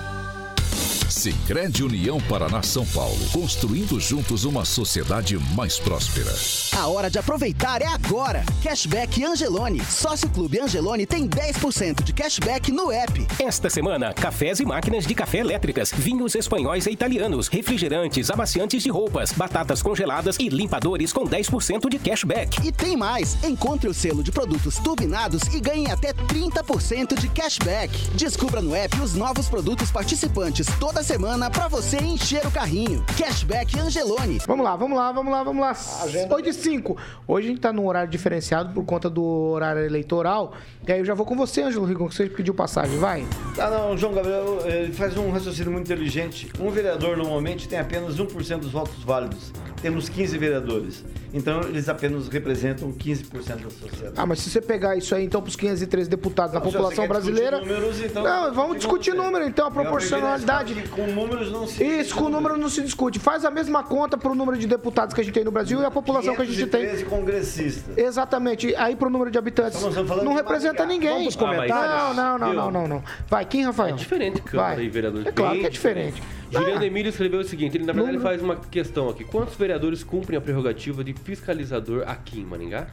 Sicredi 1.27 1.83
União 1.83 2.21
Paraná 2.21 2.63
São 2.63 2.85
Paulo, 2.85 3.19
construindo 3.33 3.99
juntos 3.99 4.45
uma 4.45 4.63
sociedade 4.63 5.37
mais 5.57 5.77
próspera. 5.77 6.33
A 6.77 6.87
hora 6.87 7.09
de 7.09 7.19
aproveitar 7.19 7.81
é 7.81 7.85
agora. 7.85 8.45
Cashback 8.63 9.25
Angelone. 9.25 9.83
Sócio 9.83 10.29
Clube 10.29 10.57
Angelone 10.57 11.05
tem 11.05 11.27
10% 11.27 12.01
de 12.01 12.13
cashback 12.13 12.71
no 12.71 12.93
app. 12.93 13.27
Esta 13.39 13.69
semana, 13.69 14.13
cafés 14.13 14.61
e 14.61 14.65
máquinas 14.65 15.05
de 15.05 15.13
café 15.13 15.39
elétricas, 15.39 15.91
vinhos 15.91 16.33
espanhóis 16.33 16.85
e 16.85 16.91
italianos, 16.91 17.49
refrigerantes, 17.49 18.29
amaciantes 18.29 18.81
de 18.81 18.89
roupas, 18.89 19.33
batatas 19.33 19.81
congeladas 19.81 20.37
e 20.39 20.47
limpadores 20.47 21.11
com 21.11 21.25
10% 21.25 21.89
de 21.89 21.99
cashback. 21.99 22.65
E 22.65 22.71
tem 22.71 22.95
mais. 22.95 23.35
Encontre 23.43 23.89
o 23.89 23.93
selo 23.93 24.23
de 24.23 24.31
produtos 24.31 24.77
turbinados 24.77 25.41
e 25.53 25.59
ganhe 25.59 25.91
até 25.91 26.13
30% 26.13 27.19
de 27.19 27.27
cashback. 27.27 27.91
Descubra 28.15 28.61
no 28.61 28.73
app 28.73 28.97
os 29.01 29.13
novos 29.13 29.49
produtos 29.49 29.91
participantes 29.91 30.67
toda 30.79 31.03
semana 31.03 31.16
para 31.51 31.67
você 31.67 31.97
encher 31.97 32.45
o 32.45 32.51
carrinho. 32.51 33.03
Cashback 33.17 33.79
Angelone. 33.79 34.37
Vamos 34.45 34.63
lá, 34.63 34.75
vamos 34.75 34.95
lá, 34.95 35.11
vamos 35.11 35.31
lá, 35.31 35.43
vamos 35.43 35.61
lá. 35.61 35.71
Agenda. 36.03 36.35
8 36.35 36.45
de 36.45 36.53
5. 36.53 36.95
Hoje 37.27 37.47
a 37.47 37.49
gente 37.49 37.59
tá 37.59 37.73
num 37.73 37.87
horário 37.87 38.09
diferenciado 38.09 38.71
por 38.71 38.85
conta 38.85 39.09
do 39.09 39.23
horário 39.23 39.83
eleitoral. 39.83 40.53
E 40.87 40.91
aí 40.91 40.99
eu 40.99 41.05
já 41.05 41.15
vou 41.15 41.25
com 41.25 41.35
você, 41.35 41.63
Ângelo 41.63 41.85
Rigon, 41.85 42.07
que 42.07 42.15
você 42.15 42.27
pediu 42.27 42.53
passagem, 42.53 42.99
vai. 42.99 43.25
Ah, 43.57 43.69
não, 43.69 43.97
João 43.97 44.13
Gabriel, 44.13 44.59
ele 44.65 44.93
faz 44.93 45.17
um 45.17 45.31
raciocínio 45.31 45.71
muito 45.71 45.91
inteligente. 45.91 46.51
Um 46.59 46.69
vereador 46.69 47.17
normalmente 47.17 47.67
tem 47.67 47.79
apenas 47.79 48.17
1% 48.17 48.59
dos 48.59 48.71
votos 48.71 49.03
válidos. 49.03 49.51
Temos 49.81 50.09
15 50.09 50.37
vereadores. 50.37 51.03
Então, 51.33 51.61
eles 51.61 51.87
apenas 51.89 52.27
representam 52.29 52.91
15% 52.91 53.63
da 53.63 53.69
sociedade. 53.69 54.13
Ah, 54.15 54.25
mas 54.25 54.39
se 54.39 54.49
você 54.49 54.61
pegar 54.61 54.95
isso 54.95 55.13
aí, 55.13 55.25
então, 55.25 55.41
para 55.41 55.49
os 55.49 55.55
513 55.55 56.09
deputados 56.09 56.53
da 56.53 56.61
população 56.61 57.07
brasileira. 57.07 57.59
Números, 57.59 58.01
então, 58.01 58.23
não, 58.23 58.53
vamos 58.53 58.77
discutir 58.77 59.13
número, 59.13 59.45
então, 59.45 59.67
a 59.67 59.71
proporcionalidade. 59.71 60.73
Com 60.89 61.05
números 61.07 61.51
não 61.51 61.67
se 61.67 61.83
Isso, 61.83 62.15
com 62.15 62.29
número 62.29 62.57
não 62.57 62.69
se 62.69 62.81
discute. 62.81 63.19
Faz 63.19 63.45
a 63.45 63.51
mesma 63.51 63.83
conta 63.83 64.17
para 64.17 64.31
o 64.31 64.35
número 64.35 64.57
de 64.57 64.67
deputados 64.67 65.13
que 65.13 65.21
a 65.21 65.23
gente 65.23 65.33
tem 65.33 65.43
no 65.43 65.51
Brasil 65.51 65.81
e 65.81 65.85
a 65.85 65.91
população 65.91 66.35
que 66.35 66.41
a 66.41 66.45
gente 66.45 66.65
tem. 66.67 67.05
congressistas. 67.05 67.97
Exatamente. 67.97 68.73
Aí 68.75 68.95
para 68.95 69.07
o 69.07 69.11
número 69.11 69.29
de 69.29 69.37
habitantes. 69.37 69.81
Não 70.23 70.33
representa 70.33 70.85
ninguém. 70.85 71.17
Vamos 71.19 71.35
comentar. 71.35 72.15
Não, 72.15 72.37
não, 72.37 72.37
não, 72.37 72.53
não, 72.53 72.71
não, 72.71 72.87
não. 72.87 73.03
Vai, 73.27 73.45
quem, 73.45 73.63
Rafael? 73.63 73.93
É 73.93 73.97
diferente, 73.97 74.41
Câmara 74.41 74.75
Vai. 74.75 74.85
e 74.85 74.89
vereador. 74.89 75.27
É 75.27 75.31
claro 75.31 75.59
que 75.59 75.65
é 75.65 75.69
diferente. 75.69 76.21
Juliano 76.51 76.81
Ah. 76.81 76.85
Emílio 76.85 77.09
escreveu 77.09 77.39
o 77.39 77.43
seguinte: 77.43 77.77
ele 77.77 77.85
na 77.85 77.93
verdade 77.93 78.15
ele 78.15 78.23
faz 78.23 78.41
uma 78.41 78.55
questão 78.55 79.09
aqui. 79.09 79.23
Quantos 79.23 79.55
vereadores 79.55 80.03
cumprem 80.03 80.37
a 80.37 80.41
prerrogativa 80.41 81.03
de 81.03 81.13
fiscalizador 81.13 82.03
aqui 82.07 82.39
em 82.39 82.45
Maringá? 82.45 82.87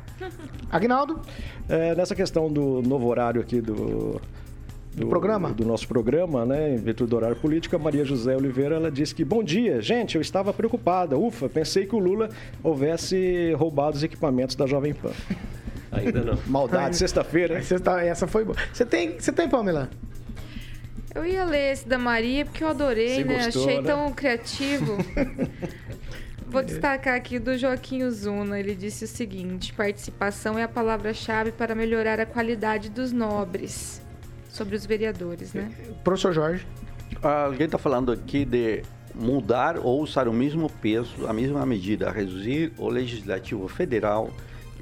Agnaldo? 0.71 1.21
É, 1.69 1.95
nessa 1.95 2.15
questão 2.15 2.53
do 2.53 2.83
novo 2.83 3.07
horário 3.07 3.41
aqui 3.41 3.61
do, 3.61 4.21
do, 4.95 5.07
programa? 5.07 5.51
do 5.53 5.65
nosso 5.65 5.87
programa, 5.87 6.45
né, 6.45 6.75
em 6.75 6.79
virtude 6.79 7.11
do 7.11 7.17
horário 7.17 7.37
político, 7.37 7.77
a 7.77 7.79
Maria 7.79 8.05
José 8.05 8.37
Oliveira, 8.37 8.75
ela 8.77 8.91
disse 8.91 9.15
que, 9.15 9.25
bom 9.25 9.43
dia, 9.43 9.81
gente, 9.81 10.17
eu 10.17 10.21
estava 10.21 10.53
preocupada, 10.53 11.17
ufa, 11.17 11.49
pensei 11.49 11.87
que 11.87 11.95
o 11.95 11.99
Lula 11.99 12.29
houvesse 12.63 13.53
roubado 13.55 13.97
os 13.97 14.03
equipamentos 14.03 14.57
da 14.57 14.67
Jovem 14.67 14.93
Pan. 14.95 15.13
Ainda 15.93 16.23
não. 16.25 16.39
Maldade, 16.49 16.97
sexta-feira. 16.97 17.63
Sexta- 17.63 18.03
Essa 18.03 18.27
foi 18.27 18.45
boa. 18.45 18.57
Você 18.73 18.85
tem, 18.85 19.19
você 19.19 19.31
tem, 19.31 19.49
Pamela? 19.49 19.89
Eu 21.15 21.25
ia 21.25 21.45
ler 21.45 21.73
esse 21.73 21.87
da 21.87 21.99
Maria 21.99 22.45
porque 22.45 22.65
eu 22.65 22.69
adorei, 22.69 23.17
Você 23.17 23.25
né? 23.25 23.45
gostou, 23.45 23.63
Achei 23.63 23.81
né? 23.81 23.87
tão 23.87 24.13
criativo. 24.13 24.97
Vou 26.47 26.63
destacar 26.63 27.15
aqui 27.15 27.39
do 27.39 27.57
Joaquim 27.57 28.09
Zuna. 28.11 28.59
Ele 28.59 28.75
disse 28.75 29.05
o 29.05 29.09
seguinte: 29.09 29.73
participação 29.73 30.59
é 30.59 30.63
a 30.63 30.69
palavra-chave 30.69 31.53
para 31.53 31.75
melhorar 31.75 32.21
a 32.21 32.27
qualidade 32.27 32.91
dos 32.91 33.13
nobres. 33.13 34.03
Sobre 34.49 34.77
os 34.77 34.87
vereadores, 34.87 35.53
né? 35.53 35.69
Professor 36.05 36.33
Jorge. 36.33 36.67
Alguém 37.23 37.67
está 37.67 37.79
falando 37.79 38.13
aqui 38.13 38.45
de 38.45 38.83
mudar 39.15 39.79
ou 39.79 40.01
usar 40.01 40.29
o 40.29 40.33
mesmo 40.33 40.71
peso, 40.71 41.27
a 41.27 41.33
mesma 41.33 41.65
medida, 41.67 42.11
reduzir 42.11 42.73
o 42.79 42.89
legislativo 42.89 43.67
federal 43.67 44.31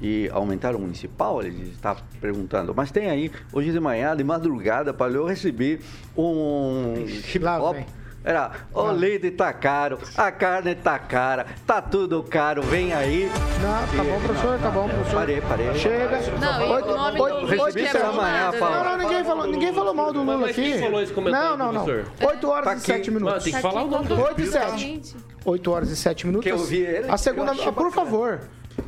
e 0.01 0.29
aumentar 0.33 0.75
o 0.75 0.79
municipal? 0.79 1.41
Ele 1.41 1.69
está 1.71 1.95
perguntando. 2.19 2.73
Mas 2.75 2.91
tem 2.91 3.09
aí, 3.09 3.31
hoje 3.51 3.71
de 3.71 3.79
manhã, 3.79 4.15
de 4.15 4.23
madrugada, 4.23 4.93
para 4.93 5.11
eu 5.13 5.25
receber 5.25 5.81
um 6.17 6.93
hip 7.07 7.45
hop. 7.45 7.77
Era, 8.25 8.51
o 8.73 8.83
leite 8.89 9.31
tá 9.31 9.51
caro, 9.51 9.99
a 10.15 10.31
carne 10.31 10.73
tá 10.75 10.97
cara, 10.97 11.45
tá 11.67 11.81
tudo 11.81 12.23
caro, 12.23 12.61
vem 12.61 12.93
aí. 12.93 13.29
Não, 13.61 13.97
tá 13.97 14.03
bom, 14.09 14.19
professor, 14.21 14.59
tá 14.59 14.69
bom, 14.71 14.87
professor. 14.87 15.15
Parei, 15.15 15.41
parei. 15.41 15.75
Chega. 15.75 16.19
Não, 16.39 16.65
e 16.65 16.71
Oito- 16.71 16.87
o 16.89 16.97
nome 16.97 17.19
oito- 17.19 17.35
do 17.47 17.61
oito 17.63 17.65
vídeo 17.75 17.79
e 17.83 17.85
é 17.85 17.99
Paulo. 17.99 18.21
né? 18.21 18.51
Não, 18.61 18.83
não, 18.85 18.97
ninguém 18.97 19.23
falou, 19.25 19.45
ninguém 19.47 19.73
falou 19.73 19.93
mal 19.93 20.13
do 20.13 20.19
Lula 20.23 20.37
Mas 20.37 20.55
quem 20.55 20.71
aqui. 20.71 20.81
falou 20.81 21.01
esse 21.01 21.11
comentário 21.11 21.49
Não, 21.49 21.57
não, 21.57 21.65
aqui, 21.65 21.75
não. 21.75 21.83
professor? 21.83 22.29
8 22.29 22.49
horas 22.49 22.63
Tá 22.65 22.71
e 22.71 22.77
aqui. 22.77 22.85
7 22.85 23.11
Não, 23.11 23.19
minutos. 23.19 23.43
tem 23.43 23.53
que 23.53 23.61
falar 23.61 23.83
o 23.83 23.87
nome 23.89 24.07
do 24.07 24.21
8 24.21 24.41
e 24.41 24.47
7. 24.47 24.77
Gente, 24.79 25.15
8 25.43 25.71
horas 25.71 25.89
e 25.89 25.95
7 25.97 26.25
minutos. 26.25 26.45
Que 26.45 26.51
eu 26.53 26.57
vi 26.59 26.77
ele, 26.79 27.11
A 27.11 27.17
segunda, 27.17 27.51
ah, 27.51 27.71
por 27.73 27.91
favor, 27.91 28.39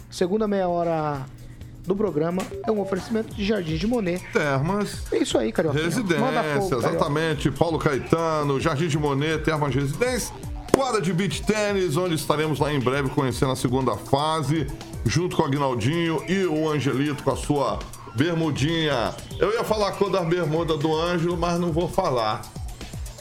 segunda 0.10 0.48
meia 0.48 0.68
hora 0.68 1.26
do 1.86 1.96
programa 1.96 2.42
é 2.66 2.72
um 2.72 2.82
oferecimento 2.82 3.34
de 3.34 3.46
Jardim 3.46 3.78
de 3.78 3.88
Monet. 3.88 4.24
Termas. 4.34 5.04
É 5.12 5.18
isso 5.20 5.38
aí, 5.38 5.52
Carioca. 5.52 5.80
Residência, 5.80 6.18
fogo, 6.20 6.34
Carioca. 6.34 6.76
exatamente. 6.76 7.52
Paulo 7.52 7.78
Caetano, 7.78 8.60
Jardim 8.60 8.88
de 8.88 8.98
Monet, 8.98 9.44
Termas 9.44 9.74
Residência. 9.74 10.34
Quadra 10.74 11.02
de 11.02 11.14
beach 11.14 11.42
tênis, 11.44 11.96
onde 11.96 12.16
estaremos 12.16 12.60
lá 12.60 12.74
em 12.74 12.80
breve 12.80 13.10
conhecendo 13.10 13.52
a 13.52 13.56
segunda 13.56 13.96
fase, 13.96 14.68
junto 15.06 15.36
com 15.36 15.44
o 15.44 15.46
Aguinaldinho 15.46 16.22
e 16.28 16.46
o 16.46 16.70
Angelito 16.70 17.24
com 17.24 17.32
a 17.32 17.38
sua 17.38 17.80
bermudinha. 18.16 19.14
Eu 19.40 19.54
ia 19.54 19.64
falar 19.64 19.90
a 19.90 19.92
cor 19.94 20.10
da 20.10 20.22
bermuda 20.22 20.76
do 20.76 20.94
Ângelo, 20.94 21.38
mas 21.38 21.60
não 21.60 21.72
vou 21.72 21.88
falar. 21.88 22.42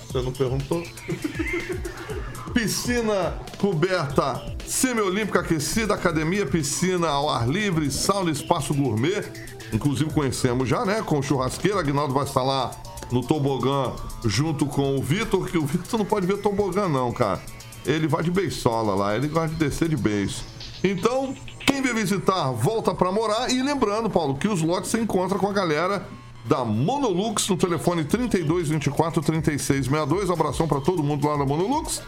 Você 0.07 0.21
não 0.21 0.33
perguntou? 0.33 0.83
Piscina 2.55 3.35
coberta 3.59 4.41
semiolímpica 4.65 5.41
aquecida, 5.41 5.93
academia, 5.93 6.47
piscina 6.47 7.09
ao 7.09 7.29
ar 7.29 7.49
livre, 7.49 7.91
sauna, 7.91 8.31
espaço 8.31 8.73
gourmet. 8.73 9.25
Inclusive 9.73 10.11
conhecemos 10.13 10.69
já, 10.69 10.85
né? 10.85 11.03
Com 11.03 11.21
churrasqueira. 11.21 11.81
Aguinaldo 11.81 12.15
vai 12.15 12.25
estar 12.25 12.45
lá 12.45 12.71
no 13.11 13.23
tobogã 13.23 13.93
junto 14.25 14.67
com 14.67 14.97
o 14.97 15.03
Vitor, 15.03 15.51
que 15.51 15.59
o 15.59 15.67
Vitor 15.67 15.99
não 15.99 16.07
pode 16.07 16.27
ver 16.27 16.39
tobogã, 16.39 16.89
não, 16.89 17.13
cara. 17.13 17.43
Ele 17.85 18.07
vai 18.07 18.23
de 18.23 18.31
beisola 18.31 18.95
lá, 18.95 19.17
ele 19.17 19.27
gosta 19.27 19.49
de 19.49 19.57
descer 19.57 19.89
de 19.89 19.97
beijo. 19.97 20.37
Então, 20.83 21.35
quem 21.67 21.83
vier 21.83 21.95
visitar, 21.95 22.53
volta 22.53 22.95
pra 22.95 23.11
morar. 23.11 23.51
E 23.51 23.61
lembrando, 23.63 24.09
Paulo, 24.09 24.37
que 24.37 24.47
os 24.47 24.63
lotes 24.63 24.91
você 24.91 25.01
encontra 25.01 25.39
com 25.39 25.49
a 25.49 25.53
galera 25.53 26.07
da 26.45 26.65
Monolux 26.65 27.49
no 27.49 27.57
telefone 27.57 28.05
32 28.05 28.69
24 28.69 29.23
36 29.23 29.87
62. 29.87 30.31
Abração 30.31 30.69
pra 30.69 30.81
todo 30.81 31.03
mundo 31.03 31.27
lá 31.27 31.37
da 31.37 31.45
Monolux. 31.45 32.01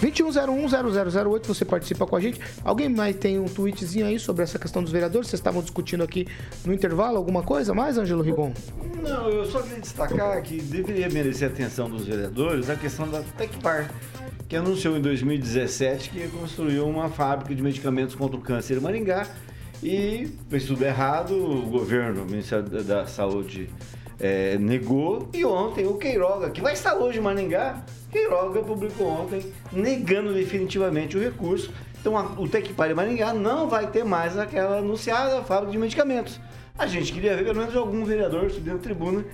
21010008, 0.00 1.46
você 1.46 1.64
participa 1.64 2.06
com 2.06 2.14
a 2.14 2.20
gente. 2.20 2.40
Alguém 2.64 2.88
mais 2.88 3.16
tem 3.16 3.38
um 3.38 3.46
tweetzinho 3.46 4.06
aí 4.06 4.18
sobre 4.18 4.44
essa 4.44 4.58
questão 4.58 4.82
dos 4.82 4.92
vereadores? 4.92 5.28
Vocês 5.28 5.40
estavam 5.40 5.60
discutindo 5.60 6.04
aqui 6.04 6.26
no 6.64 6.72
intervalo 6.72 7.16
alguma 7.16 7.42
coisa 7.42 7.74
mais, 7.74 7.98
Ângelo 7.98 8.22
Rigon? 8.22 8.52
Não, 9.02 9.28
eu 9.28 9.44
só 9.44 9.60
queria 9.60 9.80
destacar 9.80 10.40
que 10.42 10.60
deveria 10.60 11.08
merecer 11.08 11.48
a 11.48 11.52
atenção 11.52 11.90
dos 11.90 12.06
vereadores 12.06 12.70
a 12.70 12.76
questão 12.76 13.08
da 13.08 13.22
Tecpar, 13.36 13.90
que 14.48 14.56
anunciou 14.56 14.96
em 14.96 15.00
2017 15.00 16.10
que 16.10 16.18
ia 16.18 16.28
construir 16.28 16.80
uma 16.80 17.08
fábrica 17.08 17.54
de 17.54 17.62
medicamentos 17.62 18.14
contra 18.14 18.36
o 18.36 18.40
câncer 18.40 18.76
em 18.76 18.80
Maringá 18.80 19.26
e 19.82 20.28
fez 20.48 20.64
tudo 20.64 20.84
errado, 20.84 21.32
o 21.32 21.62
governo, 21.66 22.22
o 22.22 22.26
Ministério 22.26 22.64
da 22.82 23.06
Saúde 23.06 23.68
eh, 24.20 24.56
negou 24.58 25.28
e 25.32 25.44
ontem 25.44 25.86
o 25.86 25.94
Queiroga, 25.94 26.50
que 26.50 26.60
vai 26.60 26.72
estar 26.72 26.94
hoje 26.94 27.18
em 27.18 27.22
Maringá, 27.22 27.82
Queiroga 28.10 28.60
publicou 28.60 29.06
ontem 29.08 29.52
negando 29.72 30.32
definitivamente 30.32 31.16
o 31.16 31.20
recurso. 31.20 31.70
Então 32.00 32.16
a- 32.16 32.32
o 32.38 32.48
Tecpar 32.48 32.94
Maringá 32.94 33.32
não 33.34 33.68
vai 33.68 33.86
ter 33.88 34.04
mais 34.04 34.38
aquela 34.38 34.78
anunciada 34.78 35.42
fábrica 35.42 35.72
de 35.72 35.78
medicamentos. 35.78 36.40
A 36.78 36.86
gente 36.86 37.12
queria 37.12 37.36
ver 37.36 37.44
pelo 37.44 37.58
menos 37.58 37.74
algum 37.76 38.04
vereador 38.04 38.50
subir 38.50 38.72
na 38.72 38.78
tribuna 38.78 39.24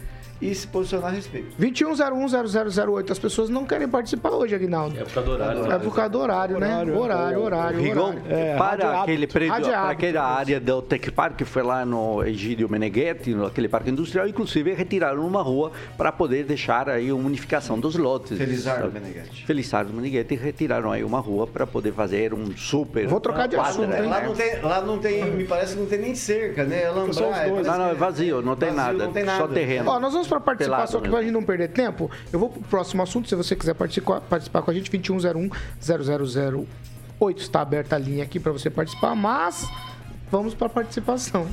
e 0.40 0.54
se 0.54 0.66
posicionar 0.66 1.10
a 1.10 1.14
respeito. 1.14 1.54
21010008. 1.60 3.10
As 3.10 3.18
pessoas 3.18 3.48
não 3.48 3.64
querem 3.64 3.88
participar 3.88 4.30
hoje, 4.30 4.54
Aguinaldo. 4.54 4.98
É 4.98 5.04
por 5.04 5.12
causa 5.12 5.28
do 5.28 5.32
horário. 5.32 5.72
É 5.72 5.78
por 5.78 5.94
causa 5.94 6.10
do 6.10 6.18
horário, 6.20 6.58
né? 6.58 6.84
Horário, 6.94 7.40
horário, 7.40 7.80
Rigon, 7.80 8.08
horário. 8.08 8.22
É, 8.28 8.56
para 8.56 9.02
aquele 9.02 9.26
prédio, 9.26 9.66
para 9.66 9.90
aquela 9.90 10.22
área 10.22 10.60
do 10.60 10.82
Tec 10.82 11.10
Park 11.10 11.36
que 11.36 11.44
foi 11.44 11.62
lá 11.62 11.84
no 11.84 12.22
Egídio 12.24 12.68
Meneghetti, 12.68 13.34
naquele 13.34 13.68
parque 13.68 13.90
industrial, 13.90 14.26
inclusive 14.26 14.72
retiraram 14.72 15.26
uma 15.26 15.42
rua 15.42 15.72
para 15.96 16.12
poder 16.12 16.44
deixar 16.44 16.88
aí 16.88 17.12
uma 17.12 17.26
unificação 17.26 17.78
dos 17.78 17.96
lotes. 17.96 18.36
Felizardo? 18.38 18.92
Meneghetti. 18.92 19.46
Felizardo 19.46 19.92
Meneghetti 19.92 20.34
retiraram 20.34 20.92
aí 20.92 21.02
uma 21.02 21.20
rua 21.20 21.46
para 21.46 21.66
poder 21.66 21.92
fazer 21.92 22.34
um 22.34 22.56
super. 22.56 23.06
Vou 23.06 23.20
trocar 23.20 23.46
de 23.46 23.56
quadra, 23.56 23.70
assunto, 23.70 23.88
né? 23.88 24.00
Lá 24.02 24.20
não 24.20 24.34
tem, 24.34 24.60
lá 24.60 24.80
não 24.80 24.98
tem, 24.98 25.24
me 25.32 25.44
parece 25.44 25.74
que 25.74 25.80
não 25.80 25.86
tem 25.86 25.98
nem 25.98 26.14
cerca, 26.14 26.64
né? 26.64 26.92
Dois. 26.92 27.18
parece 27.18 27.68
Não, 27.68 27.78
não, 27.78 27.88
é 27.90 27.94
vazio, 27.94 28.42
não 28.42 28.56
tem 28.56 28.70
vazio, 28.70 28.92
nada, 28.92 29.04
não 29.04 29.12
tem 29.12 29.24
só 29.24 29.38
nada. 29.38 29.54
terreno. 29.54 29.90
Ó, 29.90 30.00
nós 30.00 30.12
vamos 30.12 30.23
para 30.26 30.40
participação 30.40 31.00
Pelado 31.00 31.02
que 31.02 31.08
pra 31.08 31.18
mesmo. 31.18 31.22
gente 31.22 31.32
não 31.32 31.42
perder 31.44 31.68
tempo. 31.68 32.10
Eu 32.32 32.38
vou 32.38 32.48
pro 32.50 32.62
próximo 32.62 33.02
assunto. 33.02 33.28
Se 33.28 33.34
você 33.34 33.54
quiser 33.54 33.74
participar, 33.74 34.20
participar 34.20 34.62
com 34.62 34.70
a 34.70 34.74
gente, 34.74 34.90
2101-0008. 34.90 36.66
Está 37.36 37.60
aberta 37.62 37.96
a 37.96 37.98
linha 37.98 38.24
aqui 38.24 38.38
para 38.38 38.52
você 38.52 38.68
participar, 38.68 39.14
mas 39.14 39.66
vamos 40.30 40.54
para 40.54 40.68
participação. 40.68 41.46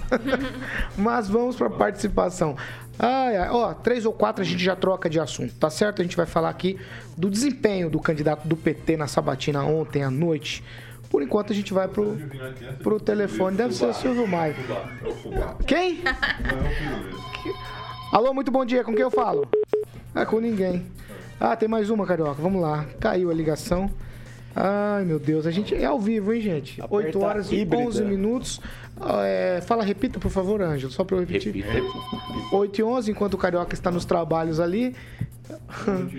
mas 0.97 1.29
vamos 1.29 1.55
para 1.55 1.69
participação. 1.69 2.57
Ai, 2.99 3.37
ai. 3.37 3.49
Ó, 3.49 3.73
três 3.73 4.05
ou 4.05 4.13
quatro 4.13 4.41
a 4.41 4.45
gente 4.45 4.63
já 4.63 4.75
troca 4.75 5.09
de 5.09 5.19
assunto, 5.19 5.53
tá 5.55 5.69
certo? 5.69 6.01
A 6.01 6.03
gente 6.03 6.17
vai 6.17 6.25
falar 6.25 6.49
aqui 6.49 6.79
do 7.17 7.29
desempenho 7.29 7.89
do 7.89 7.99
candidato 7.99 8.47
do 8.47 8.57
PT 8.57 8.97
na 8.97 9.07
sabatina 9.07 9.63
ontem 9.63 10.03
à 10.03 10.11
noite. 10.11 10.63
Por 11.09 11.21
enquanto 11.21 11.51
a 11.51 11.55
gente 11.55 11.73
vai 11.73 11.89
pro, 11.89 12.17
pro 12.81 12.99
telefone. 12.99 13.57
Deve 13.57 13.73
ser 13.73 13.85
o 13.85 13.93
Silvio 13.93 14.25
Maio. 14.25 14.55
Quem? 15.67 16.01
Alô, 18.11 18.33
muito 18.33 18.51
bom 18.51 18.65
dia. 18.65 18.83
Com 18.83 18.93
quem 18.93 19.03
eu 19.03 19.09
falo? 19.09 19.47
É 20.13 20.25
com 20.25 20.41
ninguém. 20.41 20.85
Ah, 21.39 21.55
tem 21.55 21.69
mais 21.69 21.89
uma, 21.89 22.05
Carioca. 22.05 22.41
Vamos 22.41 22.61
lá. 22.61 22.85
Caiu 22.99 23.31
a 23.31 23.33
ligação. 23.33 23.89
Ai, 24.53 25.05
meu 25.05 25.17
Deus. 25.17 25.47
A 25.47 25.51
gente 25.51 25.73
é 25.73 25.85
ao 25.85 25.97
vivo, 25.97 26.33
hein, 26.33 26.41
gente? 26.41 26.83
8 26.89 27.21
horas 27.21 27.49
e 27.53 27.61
híbrida. 27.61 27.81
11 27.81 28.03
minutos. 28.03 28.59
Ah, 28.99 29.23
é, 29.25 29.61
fala, 29.61 29.81
repita, 29.81 30.19
por 30.19 30.29
favor, 30.29 30.61
Ângelo. 30.61 30.91
Só 30.91 31.05
pra 31.05 31.15
eu 31.15 31.21
repetir. 31.21 31.53
Repita. 31.55 31.87
8 32.51 32.81
e 32.81 32.83
11, 32.83 33.11
enquanto 33.11 33.35
o 33.35 33.37
Carioca 33.37 33.73
está 33.73 33.89
nos 33.89 34.03
trabalhos 34.03 34.59
ali. 34.59 34.93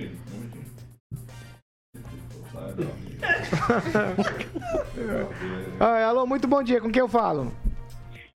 Ai, 5.79 6.05
alô, 6.05 6.27
muito 6.27 6.49
bom 6.49 6.63
dia. 6.63 6.81
Com 6.81 6.91
quem 6.91 7.01
eu 7.01 7.09
falo? 7.09 7.53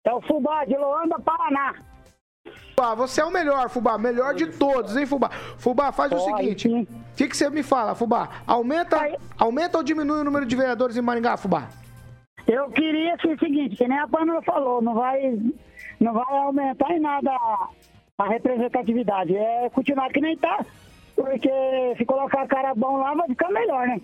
É 0.05 0.13
o 0.13 0.21
Fubá 0.23 0.65
de 0.65 0.77
Loanda, 0.77 1.21
Paraná. 1.21 1.94
Fubá, 2.75 2.95
você 2.95 3.21
é 3.21 3.25
o 3.25 3.31
melhor, 3.31 3.69
Fubá. 3.71 3.97
Melhor 3.97 4.35
de 4.35 4.47
todos, 4.49 4.97
hein, 4.97 5.07
Fubá? 5.07 5.31
Fubá, 5.59 5.93
faz 5.93 6.11
o 6.11 6.17
Ó, 6.17 6.37
aí 6.37 6.49
seguinte. 6.49 6.69
O 6.69 7.17
que, 7.17 7.29
que 7.29 7.37
você 7.37 7.49
me 7.49 7.63
fala, 7.63 7.95
Fubá? 7.95 8.29
Aumenta, 8.47 9.01
Aí. 9.01 9.17
aumenta 9.39 9.79
ou 9.79 9.85
diminui 9.85 10.21
o 10.21 10.25
número 10.25 10.45
de 10.45 10.57
vereadores 10.57 10.97
em 10.97 11.01
Maringá, 11.01 11.37
Fubá? 11.37 11.69
Eu 12.49 12.69
queria 12.71 13.17
ser 13.19 13.35
o 13.35 13.39
seguinte, 13.39 13.77
que 13.77 13.87
nem 13.87 13.99
a 13.99 14.09
Pamela 14.09 14.43
falou, 14.43 14.83
não 14.83 14.95
vai, 14.95 15.39
não 16.01 16.13
vai 16.13 16.37
aumentar 16.39 16.91
em 16.91 17.01
nada 17.01 17.31
a, 17.31 17.69
a 18.19 18.29
representatividade. 18.29 19.37
É 19.37 19.71
continuar 19.71 20.11
que 20.11 20.21
nem 20.21 20.37
tá, 20.37 20.67
porque 21.15 21.51
se 21.97 22.05
colocar 22.05 22.47
cara 22.49 22.75
bom 22.75 22.97
lá 22.97 23.15
vai 23.15 23.29
ficar 23.29 23.51
melhor, 23.51 23.87
né? 23.87 24.01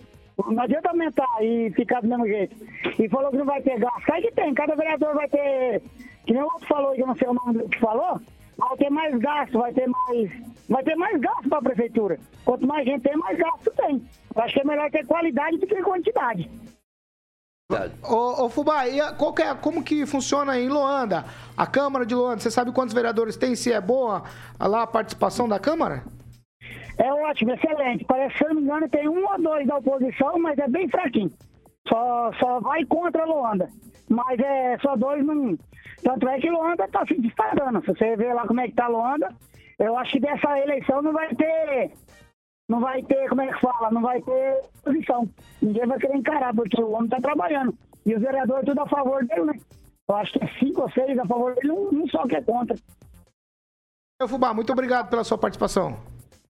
Não 0.47 0.63
adianta 0.63 0.89
aumentar 0.91 1.43
e 1.43 1.71
ficar 1.73 2.01
do 2.01 2.09
mesmo 2.09 2.27
jeito. 2.27 2.57
E 2.99 3.09
falou 3.09 3.31
que 3.31 3.37
não 3.37 3.45
vai 3.45 3.61
gasto. 3.61 4.07
Sai 4.07 4.23
que 4.23 4.33
tem, 4.33 4.55
cada 4.55 4.75
vereador 4.75 5.15
vai 5.15 5.29
ter. 5.29 5.83
Que 6.25 6.33
nem 6.33 6.41
o 6.41 6.47
outro 6.47 6.67
falou, 6.67 6.95
que 6.95 7.03
eu 7.03 7.07
não 7.07 7.17
sei 7.17 7.29
o 7.29 7.35
nome 7.35 7.59
do 7.59 7.69
que 7.69 7.79
falou, 7.79 8.19
vai 8.69 8.77
ter 8.77 8.91
mais 8.91 9.19
gasto, 9.19 9.59
vai 9.59 9.73
ter 9.73 9.87
mais. 9.89 10.31
Vai 10.69 10.85
ter 10.85 10.95
mais 10.95 11.21
gasto 11.21 11.49
para 11.49 11.59
a 11.59 11.63
prefeitura. 11.63 12.19
Quanto 12.45 12.67
mais 12.67 12.87
gente 12.87 13.03
tem, 13.03 13.17
mais 13.17 13.37
gasto 13.37 13.71
tem. 13.77 14.03
Eu 14.35 14.43
acho 14.43 14.55
que 14.55 14.61
é 14.61 14.65
melhor 14.65 14.91
ter 14.91 15.05
qualidade 15.07 15.59
do 15.59 15.67
que 15.67 15.83
quantidade. 15.83 16.49
Ô, 18.03 18.45
ô 18.45 18.49
Fubá, 18.49 18.83
qual 19.17 19.33
que 19.33 19.43
é, 19.43 19.55
como 19.55 19.83
que 19.83 20.05
funciona 20.05 20.59
em 20.59 20.69
Loanda? 20.69 21.25
A 21.57 21.67
Câmara 21.67 22.05
de 22.05 22.15
Loanda, 22.15 22.41
você 22.41 22.51
sabe 22.51 22.73
quantos 22.73 22.93
vereadores 22.95 23.37
tem? 23.37 23.55
Se 23.55 23.73
é 23.73 23.81
boa 23.81 24.25
a- 24.59 24.67
lá 24.67 24.83
a 24.83 24.87
participação 24.89 25.49
da 25.49 25.59
Câmara? 25.59 26.03
É 26.99 27.13
ótimo, 27.13 27.53
excelente. 27.53 28.05
Parece, 28.05 28.37
se 28.39 28.45
eu 28.45 28.49
não 28.49 28.57
me 28.57 28.63
engano, 28.63 28.89
tem 28.89 29.09
um 29.09 29.25
ou 29.25 29.41
dois 29.41 29.67
da 29.67 29.77
oposição, 29.79 30.39
mas 30.41 30.59
é 30.59 30.67
bem 30.69 30.89
fraquinho. 30.89 31.31
Só, 31.89 32.33
só 32.41 32.61
vai 32.61 32.85
contra 32.85 33.23
a 33.23 33.27
Luanda. 33.27 33.69
Mas 34.09 34.39
é 34.41 34.77
só 34.79 34.97
dois 34.97 35.25
não. 35.25 35.57
Tanto 36.03 36.29
é 36.29 36.41
que 36.41 36.51
Luanda 36.51 36.89
tá 36.89 37.07
se 37.07 37.15
destacando. 37.21 37.81
Se 37.81 37.89
você 37.89 38.17
ver 38.17 38.35
lá 38.35 38.47
como 38.47 38.61
é 38.61 38.69
que 38.69 38.75
tá 38.75 38.89
Luanda, 38.89 39.29
eu 39.79 39.97
acho 39.97 40.13
que 40.13 40.21
dessa 40.21 40.59
eleição 40.59 41.03
não 41.03 41.13
vai 41.13 41.35
ter. 41.35 41.93
Não 42.69 42.81
vai 42.81 43.03
ter, 43.03 43.29
como 43.29 43.41
é 43.43 43.53
que 43.53 43.61
fala? 43.61 43.91
Não 43.91 44.01
vai 44.01 44.23
ter 44.23 44.61
posição. 44.85 45.29
Ninguém 45.61 45.87
vai 45.87 45.99
querer 45.99 46.17
encarar, 46.17 46.55
porque 46.55 46.81
o 46.81 46.93
homem 46.93 47.09
tá 47.09 47.21
trabalhando. 47.21 47.75
E 48.07 48.15
os 48.15 48.23
vereadores 48.23 48.65
tudo 48.65 48.81
a 48.81 48.89
favor 48.89 49.25
dele, 49.27 49.45
né? 49.45 49.55
Eu 50.09 50.17
acho 50.17 50.33
que 50.33 50.45
é 50.45 50.49
cinco 50.59 50.83
ou 50.83 50.91
seis 50.91 51.19
a 51.19 51.27
favor 51.27 51.55
dele, 51.55 51.73
um, 51.73 52.03
um 52.03 52.09
só 52.09 52.27
que 52.27 52.37
é 52.37 52.43
contra. 52.43 52.77
Ô 54.23 54.29
Fubá, 54.29 54.55
muito 54.55 54.73
obrigado 54.73 55.09
pela 55.09 55.25
sua 55.25 55.39
participação. 55.39 55.99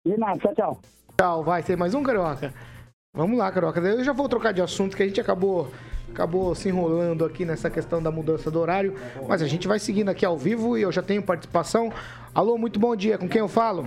De 0.05 0.17
nada, 0.17 0.39
tchau, 0.39 0.55
tchau. 0.55 0.81
Tchau, 1.17 1.45
vai, 1.45 1.63
tem 1.63 1.77
mais 1.77 1.95
um, 1.95 2.03
Carioca? 2.03 2.53
Vamos 3.15 3.39
lá, 3.39 3.51
Carioca. 3.51 3.81
Eu 3.81 4.05
já 4.05 4.13
vou 4.13 4.29
trocar 4.29 4.53
de 4.53 4.63
assunto, 4.63 4.97
que 4.97 5.03
a 5.03 5.07
gente 5.07 5.21
acabou, 5.21 5.71
acabou 6.11 6.55
se 6.55 6.69
enrolando 6.69 7.25
aqui 7.25 7.45
nessa 7.45 7.71
questão 7.71 8.03
da 8.03 8.11
mudança 8.11 8.51
do 8.51 8.61
horário. 8.61 8.95
Mas 9.29 9.43
a 9.43 9.47
gente 9.47 9.67
vai 9.67 9.79
seguindo 9.79 10.09
aqui 10.09 10.25
ao 10.25 10.37
vivo 10.37 10.77
e 10.77 10.83
eu 10.83 10.93
já 10.93 11.03
tenho 11.03 11.23
participação. 11.23 11.93
Alô, 12.35 12.59
muito 12.59 12.79
bom 12.79 12.95
dia. 12.95 13.19
Com 13.19 13.29
quem 13.29 13.41
eu 13.41 13.49
falo? 13.49 13.87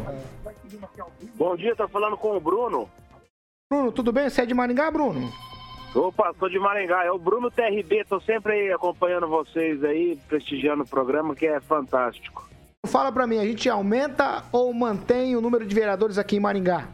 Bom 1.36 1.55
dia, 1.55 1.76
tô 1.76 1.88
falando 1.88 2.17
com 2.17 2.36
o 2.36 2.39
Bruno. 2.39 2.89
Bruno, 3.71 3.91
tudo 3.91 4.11
bem? 4.11 4.30
Você 4.30 4.41
é 4.41 4.45
de 4.45 4.53
Maringá, 4.53 4.89
Bruno? 4.91 5.32
Opa, 5.95 6.34
sou 6.39 6.49
de 6.49 6.59
Maringá. 6.59 7.03
É 7.05 7.11
o 7.11 7.19
Bruno 7.19 7.51
TRB, 7.51 8.05
tô 8.09 8.19
sempre 8.19 8.53
aí 8.53 8.71
acompanhando 8.71 9.28
vocês 9.28 9.84
aí, 9.84 10.17
prestigiando 10.28 10.84
o 10.84 10.88
programa, 10.88 11.36
que 11.36 11.45
é 11.45 11.59
fantástico. 11.59 12.49
Fala 12.86 13.11
pra 13.11 13.26
mim, 13.26 13.38
a 13.38 13.45
gente 13.45 13.69
aumenta 13.69 14.43
ou 14.51 14.74
mantém 14.74 15.36
o 15.36 15.41
número 15.41 15.65
de 15.65 15.74
vereadores 15.74 16.17
aqui 16.17 16.36
em 16.36 16.39
Maringá? 16.39 16.88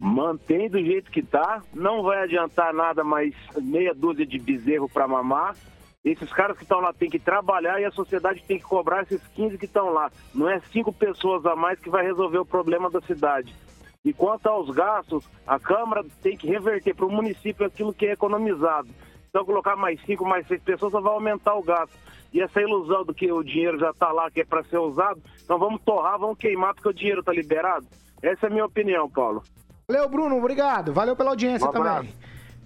Mantém 0.00 0.70
do 0.70 0.82
jeito 0.82 1.10
que 1.10 1.22
tá, 1.22 1.62
não 1.74 2.02
vai 2.02 2.22
adiantar 2.22 2.72
nada 2.72 3.04
mais 3.04 3.34
meia 3.60 3.94
dúzia 3.94 4.24
de 4.24 4.38
bezerro 4.38 4.88
pra 4.88 5.06
mamar. 5.06 5.54
Esses 6.02 6.32
caras 6.32 6.56
que 6.56 6.62
estão 6.62 6.80
lá 6.80 6.90
têm 6.90 7.10
que 7.10 7.18
trabalhar 7.18 7.78
e 7.78 7.84
a 7.84 7.90
sociedade 7.90 8.42
tem 8.44 8.56
que 8.56 8.64
cobrar 8.64 9.02
esses 9.02 9.20
15 9.34 9.58
que 9.58 9.66
estão 9.66 9.90
lá. 9.90 10.10
Não 10.34 10.48
é 10.48 10.58
cinco 10.72 10.90
pessoas 10.90 11.44
a 11.44 11.54
mais 11.54 11.78
que 11.78 11.90
vai 11.90 12.02
resolver 12.02 12.38
o 12.38 12.46
problema 12.46 12.88
da 12.88 13.02
cidade. 13.02 13.54
E 14.02 14.10
quanto 14.14 14.46
aos 14.46 14.70
gastos, 14.70 15.28
a 15.46 15.60
Câmara 15.60 16.02
tem 16.22 16.34
que 16.34 16.46
reverter 16.46 16.94
para 16.94 17.04
o 17.04 17.12
município 17.12 17.66
aquilo 17.66 17.92
que 17.92 18.06
é 18.06 18.12
economizado. 18.12 18.88
Então, 19.28 19.44
colocar 19.44 19.76
mais 19.76 20.00
cinco, 20.06 20.24
mais 20.24 20.46
seis 20.46 20.62
pessoas 20.62 20.92
só 20.92 21.00
vai 21.02 21.12
aumentar 21.12 21.54
o 21.54 21.62
gasto. 21.62 21.94
E 22.32 22.40
essa 22.40 22.62
ilusão 22.62 23.04
do 23.04 23.12
que 23.12 23.30
o 23.30 23.42
dinheiro 23.42 23.78
já 23.78 23.90
está 23.90 24.10
lá, 24.10 24.30
que 24.30 24.40
é 24.40 24.44
para 24.46 24.64
ser 24.64 24.78
usado, 24.78 25.20
então 25.44 25.58
vamos 25.58 25.82
torrar, 25.82 26.18
vamos 26.18 26.38
queimar, 26.38 26.74
porque 26.74 26.88
o 26.88 26.94
dinheiro 26.94 27.20
está 27.20 27.32
liberado. 27.32 27.86
Essa 28.22 28.46
é 28.46 28.48
a 28.48 28.50
minha 28.50 28.64
opinião, 28.64 29.10
Paulo. 29.10 29.42
Valeu, 29.90 30.08
Bruno, 30.08 30.36
obrigado. 30.36 30.92
Valeu 30.92 31.16
pela 31.16 31.30
audiência 31.30 31.68
Um 31.68 31.72
também. 31.72 32.14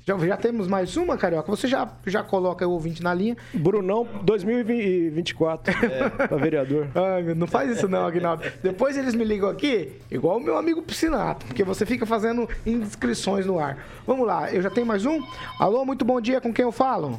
Já, 0.06 0.18
já 0.18 0.36
temos 0.36 0.68
mais 0.68 0.94
uma, 0.94 1.16
Carioca? 1.16 1.50
Você 1.50 1.66
já, 1.66 1.90
já 2.06 2.22
coloca 2.22 2.68
o 2.68 2.70
ouvinte 2.70 3.02
na 3.02 3.14
linha. 3.14 3.34
Brunão 3.54 4.06
2024, 4.22 5.72
pra 6.28 6.36
vereador. 6.36 6.86
Ai, 6.94 7.22
não 7.34 7.46
faz 7.46 7.70
isso 7.70 7.88
não, 7.88 8.04
Aguinaldo. 8.04 8.44
Depois 8.62 8.98
eles 8.98 9.14
me 9.14 9.24
ligam 9.24 9.48
aqui, 9.48 9.98
igual 10.10 10.36
o 10.36 10.40
meu 10.40 10.58
amigo 10.58 10.82
Piscinato, 10.82 11.46
porque 11.46 11.64
você 11.64 11.86
fica 11.86 12.04
fazendo 12.04 12.46
indiscrições 12.66 13.46
no 13.46 13.58
ar. 13.58 13.78
Vamos 14.06 14.26
lá, 14.26 14.52
eu 14.52 14.60
já 14.60 14.68
tenho 14.68 14.86
mais 14.86 15.06
um? 15.06 15.22
Alô, 15.58 15.82
muito 15.86 16.04
bom 16.04 16.20
dia, 16.20 16.42
com 16.42 16.52
quem 16.52 16.66
eu 16.66 16.72
falo? 16.72 17.18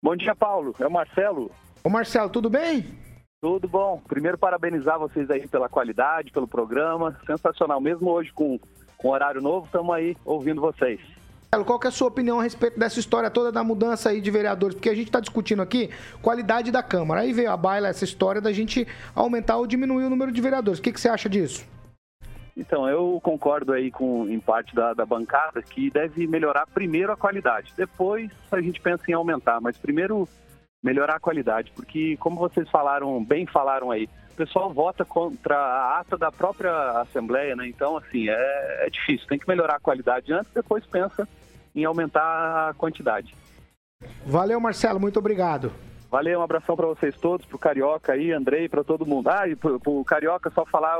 Bom 0.00 0.14
dia, 0.14 0.36
Paulo. 0.36 0.76
É 0.78 0.86
o 0.86 0.92
Marcelo. 0.92 1.50
Ô, 1.82 1.90
Marcelo, 1.90 2.30
tudo 2.30 2.48
bem? 2.48 2.86
Tudo 3.44 3.68
bom. 3.68 4.00
Primeiro, 4.08 4.38
parabenizar 4.38 4.98
vocês 4.98 5.30
aí 5.30 5.46
pela 5.46 5.68
qualidade, 5.68 6.30
pelo 6.30 6.48
programa. 6.48 7.14
Sensacional. 7.26 7.78
Mesmo 7.78 8.08
hoje 8.10 8.32
com, 8.32 8.58
com 9.04 9.10
horário 9.10 9.42
novo, 9.42 9.66
estamos 9.66 9.94
aí 9.94 10.16
ouvindo 10.24 10.62
vocês. 10.62 10.98
Qual 11.66 11.78
que 11.78 11.86
é 11.86 11.90
a 11.90 11.92
sua 11.92 12.08
opinião 12.08 12.40
a 12.40 12.42
respeito 12.42 12.80
dessa 12.80 12.98
história 12.98 13.30
toda 13.30 13.52
da 13.52 13.62
mudança 13.62 14.08
aí 14.08 14.18
de 14.18 14.30
vereadores? 14.30 14.74
Porque 14.74 14.88
a 14.88 14.94
gente 14.94 15.08
está 15.08 15.20
discutindo 15.20 15.60
aqui 15.60 15.90
qualidade 16.22 16.72
da 16.72 16.82
Câmara. 16.82 17.20
Aí 17.20 17.32
veio 17.32 17.50
a 17.50 17.56
baila 17.56 17.86
essa 17.86 18.02
história 18.02 18.40
da 18.40 18.50
gente 18.50 18.88
aumentar 19.14 19.58
ou 19.58 19.66
diminuir 19.66 20.06
o 20.06 20.10
número 20.10 20.32
de 20.32 20.40
vereadores. 20.40 20.80
O 20.80 20.82
que, 20.82 20.90
que 20.90 20.98
você 20.98 21.10
acha 21.10 21.28
disso? 21.28 21.68
Então, 22.56 22.88
eu 22.88 23.20
concordo 23.22 23.72
aí 23.72 23.90
com 23.90 24.26
em 24.28 24.40
parte 24.40 24.74
da, 24.74 24.94
da 24.94 25.04
bancada 25.04 25.60
que 25.62 25.90
deve 25.90 26.26
melhorar 26.26 26.66
primeiro 26.66 27.12
a 27.12 27.16
qualidade. 27.16 27.74
Depois 27.76 28.30
a 28.50 28.60
gente 28.60 28.80
pensa 28.80 29.04
em 29.08 29.12
aumentar, 29.12 29.60
mas 29.60 29.76
primeiro 29.76 30.26
melhorar 30.82 31.16
a 31.16 31.20
qualidade, 31.20 31.72
porque 31.74 32.16
como 32.18 32.36
vocês 32.36 32.68
falaram, 32.68 33.22
bem 33.24 33.46
falaram 33.46 33.90
aí, 33.90 34.08
o 34.34 34.36
pessoal 34.36 34.72
vota 34.72 35.04
contra 35.04 35.56
a 35.56 36.00
ata 36.00 36.18
da 36.18 36.30
própria 36.30 36.72
Assembleia, 37.00 37.54
né? 37.54 37.68
Então, 37.68 37.96
assim, 37.96 38.28
é, 38.28 38.86
é 38.86 38.90
difícil. 38.90 39.26
Tem 39.28 39.38
que 39.38 39.48
melhorar 39.48 39.76
a 39.76 39.80
qualidade 39.80 40.32
antes, 40.32 40.52
depois 40.52 40.84
pensa 40.84 41.26
em 41.74 41.84
aumentar 41.84 42.70
a 42.70 42.74
quantidade. 42.74 43.34
Valeu, 44.26 44.60
Marcelo, 44.60 44.98
muito 44.98 45.18
obrigado. 45.18 45.72
Valeu, 46.10 46.40
um 46.40 46.42
abração 46.42 46.76
para 46.76 46.86
vocês 46.86 47.16
todos, 47.16 47.46
pro 47.46 47.58
Carioca 47.58 48.12
aí, 48.12 48.32
Andrei, 48.32 48.68
para 48.68 48.84
todo 48.84 49.06
mundo. 49.06 49.28
Ah, 49.28 49.48
e 49.48 49.56
pro, 49.56 49.80
pro 49.80 50.04
Carioca 50.04 50.50
só 50.50 50.64
falar, 50.66 50.96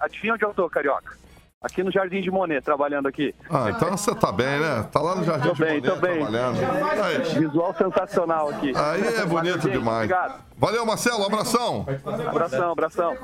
adivinha 0.00 0.34
onde 0.34 0.44
eu 0.44 0.54
tô, 0.54 0.68
Carioca? 0.68 1.16
Aqui 1.64 1.82
no 1.82 1.90
Jardim 1.90 2.20
de 2.20 2.30
Monet, 2.30 2.62
trabalhando 2.62 3.08
aqui. 3.08 3.34
Ah, 3.48 3.70
então 3.70 3.96
você 3.96 4.14
tá 4.14 4.30
bem, 4.30 4.60
né? 4.60 4.86
Tá 4.92 5.00
lá 5.00 5.14
no 5.14 5.24
Jardim 5.24 5.48
Tô 5.48 5.54
de 5.54 5.64
bem, 5.64 5.80
Monet 5.80 5.98
bem. 5.98 6.16
trabalhando. 6.18 6.58
Aí. 7.02 7.40
Visual 7.40 7.74
sensacional 7.74 8.50
aqui. 8.50 8.72
Aí 8.76 9.00
é 9.02 9.24
bonito 9.24 9.62
Valeu, 9.62 9.78
demais. 9.78 10.10
Obrigado. 10.10 10.44
Valeu, 10.58 10.84
Marcelo, 10.84 11.24
abração. 11.24 11.86
Abração, 12.28 12.70
abração. 12.72 13.16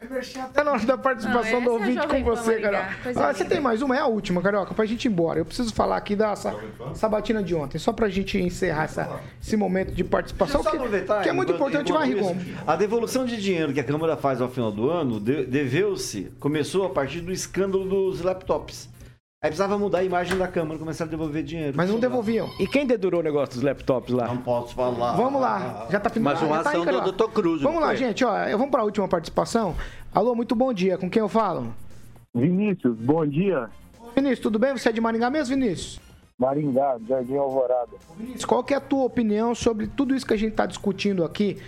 Até 0.00 0.62
na 0.62 0.72
hora 0.72 0.86
da 0.86 0.96
participação 0.96 1.60
Não, 1.60 1.64
do 1.64 1.70
essa 1.82 1.90
é 1.90 1.90
ouvinte 1.90 2.06
com 2.06 2.22
você, 2.24 2.50
Maringá, 2.52 2.70
Carioca. 2.70 3.02
coisa 3.02 3.20
Ah, 3.20 3.32
você 3.34 3.42
linda. 3.42 3.54
tem 3.56 3.60
mais 3.62 3.82
uma? 3.82 3.96
É 3.96 4.00
a 4.00 4.06
última, 4.06 4.40
Carioca, 4.40 4.72
pra 4.72 4.86
gente 4.86 5.04
ir 5.06 5.08
embora. 5.08 5.40
Eu 5.40 5.44
preciso 5.44 5.74
falar 5.74 5.96
aqui 5.96 6.14
da 6.14 6.36
sa- 6.36 6.54
sabatina 6.94 7.42
de 7.42 7.52
ontem, 7.54 7.78
só 7.78 7.92
pra 7.92 8.08
gente 8.08 8.38
encerrar 8.38 8.84
essa- 8.84 9.20
esse 9.42 9.56
momento 9.56 9.92
de 9.92 10.04
participação, 10.04 10.62
que, 10.62 10.70
só 10.70 10.76
aproveitar, 10.76 11.22
que 11.22 11.28
é 11.28 11.32
muito 11.32 11.52
importante, 11.52 11.92
vai, 11.92 12.06
Rigon. 12.08 12.36
A 12.64 12.76
devolução 12.76 13.24
de 13.26 13.36
dinheiro 13.42 13.72
que 13.72 13.80
a 13.80 13.84
Câmara 13.84 14.16
faz 14.16 14.40
ao 14.40 14.48
final 14.48 14.70
do 14.70 14.88
ano 14.88 15.18
de- 15.18 15.44
deveu-se, 15.46 16.30
começou 16.38 16.86
a 16.86 16.90
partir 16.90 17.20
do 17.20 17.32
escândalo 17.32 17.84
dos 17.84 18.22
laptops. 18.22 18.88
Aí 19.40 19.50
precisava 19.50 19.78
mudar 19.78 19.98
a 19.98 20.02
imagem 20.04 20.36
da 20.36 20.48
Câmara, 20.48 20.80
começar 20.80 21.04
a 21.04 21.06
devolver 21.06 21.44
dinheiro. 21.44 21.72
Mas 21.76 21.88
não 21.88 22.00
devolviam. 22.00 22.50
E 22.58 22.66
quem 22.66 22.84
dedurou 22.84 23.20
o 23.20 23.22
negócio 23.22 23.54
dos 23.54 23.62
laptops 23.62 24.12
lá? 24.12 24.26
Não 24.26 24.38
posso 24.38 24.74
falar. 24.74 25.12
Vamos 25.12 25.40
lá, 25.40 25.86
já 25.88 26.00
tá 26.00 26.10
Mas 26.18 26.42
uma 26.42 26.60
tá 26.60 26.70
aí, 26.70 26.74
ação 26.76 26.84
do 26.84 26.92
Carioca. 26.92 27.12
Dr. 27.12 27.30
Cruz, 27.32 27.62
Vamos 27.62 27.80
lá, 27.80 27.86
foi? 27.88 27.96
gente, 27.98 28.24
ó, 28.24 28.36
eu- 28.48 28.58
vamos 28.58 28.72
pra 28.72 28.82
última 28.82 29.06
participação. 29.06 29.76
Alô, 30.12 30.34
muito 30.34 30.56
bom 30.56 30.72
dia, 30.72 30.98
com 30.98 31.08
quem 31.08 31.20
eu 31.20 31.28
falo? 31.28 31.72
Vinícius, 32.34 32.96
bom 32.98 33.24
dia. 33.24 33.70
Vinícius, 34.16 34.40
tudo 34.40 34.58
bem? 34.58 34.76
Você 34.76 34.88
é 34.88 34.92
de 34.92 35.00
Maringá 35.00 35.30
mesmo, 35.30 35.54
Vinícius? 35.54 36.00
Maringá, 36.36 36.96
Jardim 37.08 37.36
Alvorada. 37.36 37.90
Vinícius, 38.16 38.44
qual 38.44 38.64
que 38.64 38.74
é 38.74 38.78
a 38.78 38.80
tua 38.80 39.04
opinião 39.04 39.54
sobre 39.54 39.86
tudo 39.86 40.16
isso 40.16 40.26
que 40.26 40.34
a 40.34 40.36
gente 40.36 40.50
está 40.52 40.66
discutindo 40.66 41.22
aqui, 41.24 41.58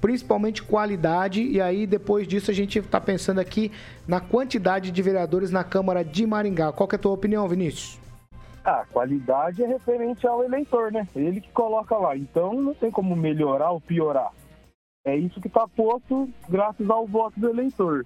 principalmente 0.00 0.62
qualidade, 0.62 1.42
e 1.42 1.60
aí 1.60 1.86
depois 1.86 2.26
disso 2.26 2.50
a 2.50 2.54
gente 2.54 2.78
está 2.78 3.00
pensando 3.00 3.40
aqui 3.40 3.70
na 4.06 4.20
quantidade 4.20 4.90
de 4.90 5.02
vereadores 5.02 5.50
na 5.50 5.62
Câmara 5.62 6.04
de 6.04 6.26
Maringá. 6.26 6.72
Qual 6.72 6.88
que 6.88 6.94
é 6.94 6.98
a 6.98 7.00
tua 7.00 7.12
opinião, 7.12 7.46
Vinícius? 7.46 7.98
Ah, 8.64 8.84
qualidade 8.92 9.62
é 9.62 9.66
referente 9.66 10.26
ao 10.26 10.44
eleitor, 10.44 10.92
né? 10.92 11.08
Ele 11.14 11.40
que 11.40 11.50
coloca 11.50 11.96
lá. 11.96 12.16
Então 12.16 12.52
não 12.54 12.74
tem 12.74 12.90
como 12.90 13.16
melhorar 13.16 13.70
ou 13.70 13.80
piorar. 13.80 14.32
É 15.04 15.16
isso 15.16 15.40
que 15.40 15.48
está 15.48 15.66
posto 15.66 16.28
graças 16.48 16.88
ao 16.90 17.06
voto 17.06 17.40
do 17.40 17.48
eleitor. 17.48 18.04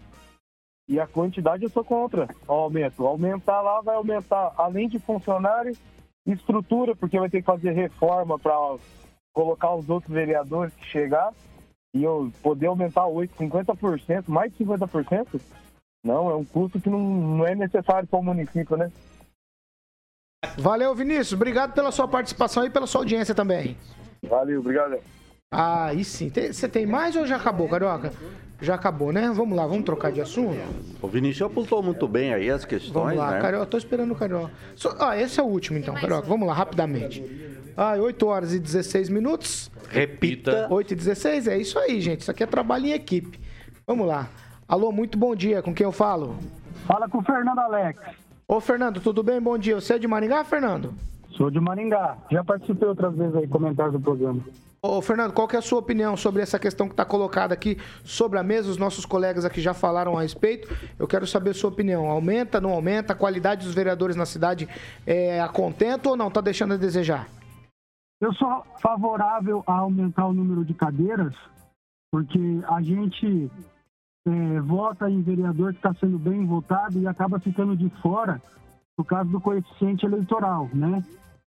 E 0.89 1.01
a 1.01 1.07
quantidade 1.07 1.65
eu 1.65 1.71
sou 1.71 1.83
contra 1.83 2.29
o 2.47 2.53
aumento. 2.53 3.07
Aumentar 3.07 3.61
lá 3.63 3.81
vai 3.81 3.97
aumentar, 3.97 4.53
além 4.57 4.89
de 4.89 4.99
funcionários, 4.99 5.79
estrutura, 6.27 6.95
porque 6.95 7.19
vai 7.19 7.29
ter 7.29 7.41
que 7.41 7.47
fazer 7.47 7.73
reforma 7.73 8.39
para 8.39 8.55
colocar 9.33 9.75
os 9.75 9.89
outros 9.89 10.13
vereadores 10.13 10.73
que 10.75 10.87
chegar. 10.87 11.33
E 11.95 12.03
eu 12.03 12.31
poder 12.43 12.67
aumentar 12.67 13.07
8, 13.07 13.35
50%, 13.37 14.25
mais 14.27 14.53
de 14.53 14.65
50%, 14.65 15.41
não, 16.05 16.29
é 16.29 16.35
um 16.35 16.45
custo 16.45 16.81
que 16.81 16.91
não, 16.91 17.01
não 17.01 17.47
é 17.47 17.55
necessário 17.55 18.07
para 18.07 18.19
o 18.19 18.23
município, 18.23 18.77
né? 18.77 18.91
Valeu, 20.59 20.95
Vinícius. 20.95 21.33
Obrigado 21.33 21.73
pela 21.73 21.91
sua 21.91 22.07
participação 22.07 22.67
e 22.67 22.71
pela 22.71 22.87
sua 22.87 23.01
audiência 23.01 23.35
também. 23.35 23.77
Valeu, 24.23 24.61
obrigado. 24.61 24.99
Ah, 25.51 25.87
aí 25.87 26.05
sim. 26.05 26.31
Você 26.31 26.69
tem 26.69 26.85
mais 26.85 27.17
ou 27.17 27.27
já 27.27 27.37
acabou, 27.37 27.69
Carioca? 27.69 28.13
Já 28.61 28.75
acabou, 28.75 29.13
né? 29.13 29.31
Vamos 29.35 29.57
lá, 29.57 29.67
vamos 29.67 29.85
trocar 29.85 30.13
de 30.13 30.21
assunto? 30.21 30.59
O 31.01 31.09
Vinícius 31.09 31.51
apontou 31.51 31.83
muito 31.83 32.07
bem 32.07 32.35
aí 32.35 32.51
as 32.51 32.65
questões, 32.65 32.93
Vamos 32.93 33.17
lá, 33.17 33.33
né? 33.33 33.41
Carioca. 33.41 33.67
Tô 33.67 33.79
esperando 33.79 34.13
o 34.13 34.17
Carioca. 34.17 34.53
Ah, 34.99 35.19
esse 35.19 35.41
é 35.41 35.43
o 35.43 35.47
último 35.47 35.79
então, 35.79 35.95
Carioca. 35.95 36.27
Vamos 36.29 36.47
lá, 36.47 36.55
rapidamente. 36.55 37.23
Ah, 37.77 37.95
8 37.95 38.27
horas 38.27 38.53
e 38.53 38.59
16 38.59 39.09
minutos. 39.09 39.71
Repita. 39.89 40.69
8 40.71 40.93
e 40.93 40.97
16, 40.97 41.49
é 41.49 41.59
isso 41.59 41.79
aí, 41.79 42.01
gente. 42.01 42.21
Isso 42.21 42.31
aqui 42.31 42.43
é 42.43 42.47
trabalho 42.47 42.87
em 42.87 42.93
equipe. 42.93 43.41
Vamos 43.87 44.07
lá. 44.07 44.29
Alô, 44.69 44.93
muito 44.93 45.19
bom 45.19 45.35
dia. 45.35 45.63
Com 45.63 45.75
quem 45.75 45.85
eu 45.85 45.93
falo? 45.93 46.37
Fala 46.87 47.09
com 47.09 47.19
o 47.19 47.23
Fernando 47.23 47.59
Alex. 47.59 48.01
Ô, 48.47 48.61
Fernando, 48.61 49.01
tudo 49.01 49.23
bem? 49.23 49.41
Bom 49.41 49.59
dia. 49.59 49.75
Você 49.75 49.95
é 49.95 49.99
de 49.99 50.07
Maringá, 50.07 50.45
Fernando? 50.45 50.95
Sou 51.31 51.51
de 51.51 51.59
Maringá. 51.59 52.17
Já 52.31 52.45
participei 52.45 52.89
outras 52.89 53.15
vezes 53.17 53.35
aí, 53.35 53.49
comentários 53.49 53.95
do 53.95 54.01
programa. 54.01 54.41
Ô, 54.81 55.01
Fernando, 55.01 55.33
qual 55.33 55.49
que 55.49 55.57
é 55.57 55.59
a 55.59 55.63
sua 55.63 55.79
opinião 55.79 56.17
sobre 56.17 56.43
essa 56.43 56.59
questão 56.59 56.87
que 56.87 56.93
está 56.93 57.05
colocada 57.05 57.55
aqui 57.55 57.79
sobre 58.05 58.39
a 58.39 58.43
mesa? 58.43 58.71
Os 58.71 58.77
nossos 58.77 59.07
colegas 59.07 59.45
aqui 59.45 59.61
já 59.61 59.73
falaram 59.73 60.17
a 60.17 60.23
respeito. 60.23 60.69
Eu 60.99 61.09
quero 61.09 61.27
saber 61.27 61.51
a 61.51 61.55
sua 61.55 61.71
opinião. 61.71 62.07
Aumenta, 62.07 62.61
não 62.61 62.71
aumenta? 62.71 63.15
A 63.15 63.17
qualidade 63.17 63.65
dos 63.65 63.75
vereadores 63.75 64.15
na 64.15 64.27
cidade 64.27 64.69
é 65.07 65.41
a 65.41 65.49
contento 65.49 66.11
ou 66.11 66.17
não? 66.17 66.29
Está 66.29 66.41
deixando 66.41 66.75
a 66.75 66.77
desejar? 66.77 67.27
Eu 68.25 68.33
sou 68.33 68.65
favorável 68.81 69.63
a 69.67 69.81
aumentar 69.81 70.27
o 70.27 70.33
número 70.33 70.65
de 70.65 70.73
cadeiras, 70.73 71.35
porque 72.11 72.63
a 72.69 72.81
gente 72.81 73.51
é, 74.27 74.61
vota 74.61 75.11
em 75.11 75.21
vereador 75.21 75.73
que 75.73 75.79
está 75.81 75.93
sendo 75.93 76.19
bem 76.19 76.47
votado 76.47 76.99
e 76.99 77.07
acaba 77.07 77.39
ficando 77.39 77.77
de 77.77 77.91
fora 78.01 78.41
por 78.97 79.05
causa 79.05 79.31
do 79.31 79.39
coeficiente 79.39 80.07
eleitoral, 80.07 80.71
né? 80.73 81.05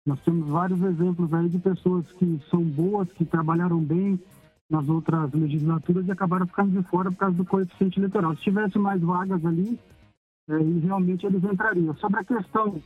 Nós 0.05 0.19
temos 0.23 0.49
vários 0.49 0.83
exemplos 0.83 1.33
aí 1.33 1.49
de 1.49 1.61
pessoas 1.61 2.11
que 2.15 2.43
são 2.51 2.65
boas, 2.65 3.09
que 3.13 3.25
trabalharam 3.25 3.79
bem 3.79 4.21
nas 4.69 4.89
outras 4.89 5.33
legislaturas 5.33 6.05
e 6.09 6.11
acabaram 6.11 6.49
ficando 6.49 6.73
de 6.73 6.89
fora 6.89 7.09
por 7.09 7.19
causa 7.19 7.37
do 7.37 7.45
coeficiente 7.45 8.01
eleitoral. 8.01 8.35
Se 8.35 8.43
tivesse 8.43 8.81
mais 8.81 9.01
vagas 9.01 9.47
ali, 9.47 9.79
é, 10.51 10.57
realmente 10.83 11.25
eles 11.25 11.45
entrariam. 11.45 11.95
Sobre 11.99 12.19
a 12.19 12.25
questão 12.25 12.83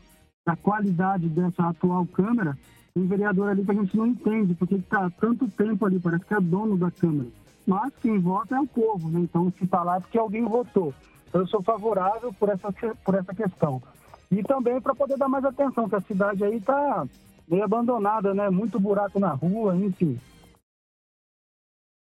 da 0.47 0.55
qualidade 0.57 1.27
dessa 1.31 1.71
atual 1.71 2.05
Câmara, 2.09 2.55
tem 2.95 3.07
vereador 3.07 3.51
ali 3.51 3.65
que 3.65 3.71
a 3.71 3.75
gente 3.75 3.97
não 3.97 4.07
entende, 4.07 4.55
porque 4.55 4.77
está 4.77 5.11
tanto 5.21 5.49
tempo 5.49 5.87
ali, 5.87 5.99
parece 5.99 6.25
que 6.25 6.35
é 6.35 6.41
dono 6.41 6.77
da 6.77 6.91
Câmara. 6.91 7.29
Mas 7.67 7.93
quem 8.01 8.19
vota 8.19 8.57
é 8.57 8.61
o 8.61 8.67
povo, 8.67 9.09
né? 9.11 9.21
Então 9.21 9.53
se 9.57 9.65
está 9.65 9.83
lá 9.83 9.97
é 9.97 10.01
porque 10.01 10.19
alguém 10.19 10.45
votou. 10.45 10.95
Então, 11.29 11.43
eu 11.43 11.47
sou 11.47 11.63
favorável 11.63 12.33
por 12.33 12.49
essa, 12.49 12.73
por 13.05 13.15
essa 13.15 13.35
questão. 13.35 13.83
E 14.31 14.43
também 14.43 14.81
para 14.81 14.95
poder 14.95 15.17
dar 15.17 15.29
mais 15.29 15.45
atenção, 15.45 15.89
que 15.89 15.95
a 15.95 16.01
cidade 16.01 16.43
aí 16.45 16.57
está 16.57 17.07
meio 17.47 17.65
abandonada, 17.65 18.35
né? 18.35 18.51
Muito 18.51 18.81
buraco 18.81 19.19
na 19.19 19.31
rua, 19.31 19.77
enfim. 19.77 20.19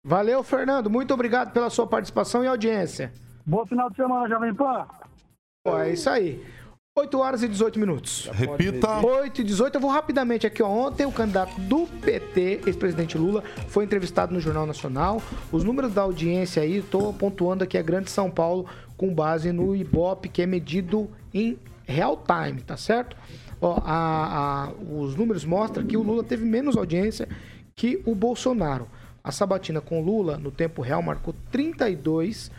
Valeu, 0.05 0.43
Fernando. 0.43 0.89
Muito 0.89 1.13
obrigado 1.13 1.53
pela 1.53 1.69
sua 1.69 1.87
participação 1.87 2.45
e 2.45 2.47
audiência. 2.47 3.13
Bom 3.45 3.67
final 3.67 3.91
de 3.91 3.97
semana, 3.97 4.29
Jovem 4.29 4.55
Pan. 4.55 4.87
Pô, 5.65 5.79
é 5.79 5.93
isso 5.93 6.09
aí. 6.09 6.45
8 6.99 7.19
horas 7.19 7.43
e 7.43 7.49
18 7.49 7.79
minutos. 7.79 8.31
Repita. 8.33 9.05
8 9.07 9.43
e 9.43 9.45
18. 9.45 9.75
Eu 9.75 9.81
vou 9.83 9.91
rapidamente 9.91 10.47
aqui. 10.47 10.63
Ó. 10.63 10.67
Ontem, 10.67 11.05
o 11.05 11.13
candidato 11.13 11.61
do 11.61 11.87
PT, 11.87 12.63
ex-presidente 12.67 13.19
Lula, 13.19 13.45
foi 13.69 13.85
entrevistado 13.85 14.33
no 14.33 14.41
Jornal 14.41 14.65
Nacional. 14.65 15.21
Os 15.53 15.63
números 15.63 15.93
da 15.93 16.01
audiência 16.01 16.63
aí, 16.63 16.79
estou 16.79 17.13
pontuando 17.13 17.63
aqui 17.63 17.77
a 17.77 17.83
Grande 17.83 18.11
São 18.11 18.31
Paulo, 18.31 18.65
com 18.97 19.13
base 19.13 19.53
no 19.53 19.77
Ibope, 19.77 20.31
que 20.31 20.41
é 20.41 20.47
medido 20.47 21.11
em 21.35 21.59
real 21.85 22.17
time, 22.17 22.63
tá 22.63 22.79
certo? 22.79 23.15
Ó, 23.61 23.79
a, 23.85 24.65
a, 24.65 24.73
os 24.91 25.15
números 25.15 25.45
mostram 25.45 25.85
que 25.85 25.99
o 25.99 26.03
Lula 26.03 26.25
teve 26.25 26.47
menos 26.47 26.79
audiência 26.79 27.29
que 27.75 28.01
o 28.07 28.15
Bolsonaro. 28.15 28.89
A 29.23 29.31
sabatina 29.31 29.83
com 29.83 30.01
Lula, 30.01 30.39
no 30.39 30.51
tempo 30.51 30.81
real, 30.81 31.03
marcou 31.03 31.35
32 31.53 32.51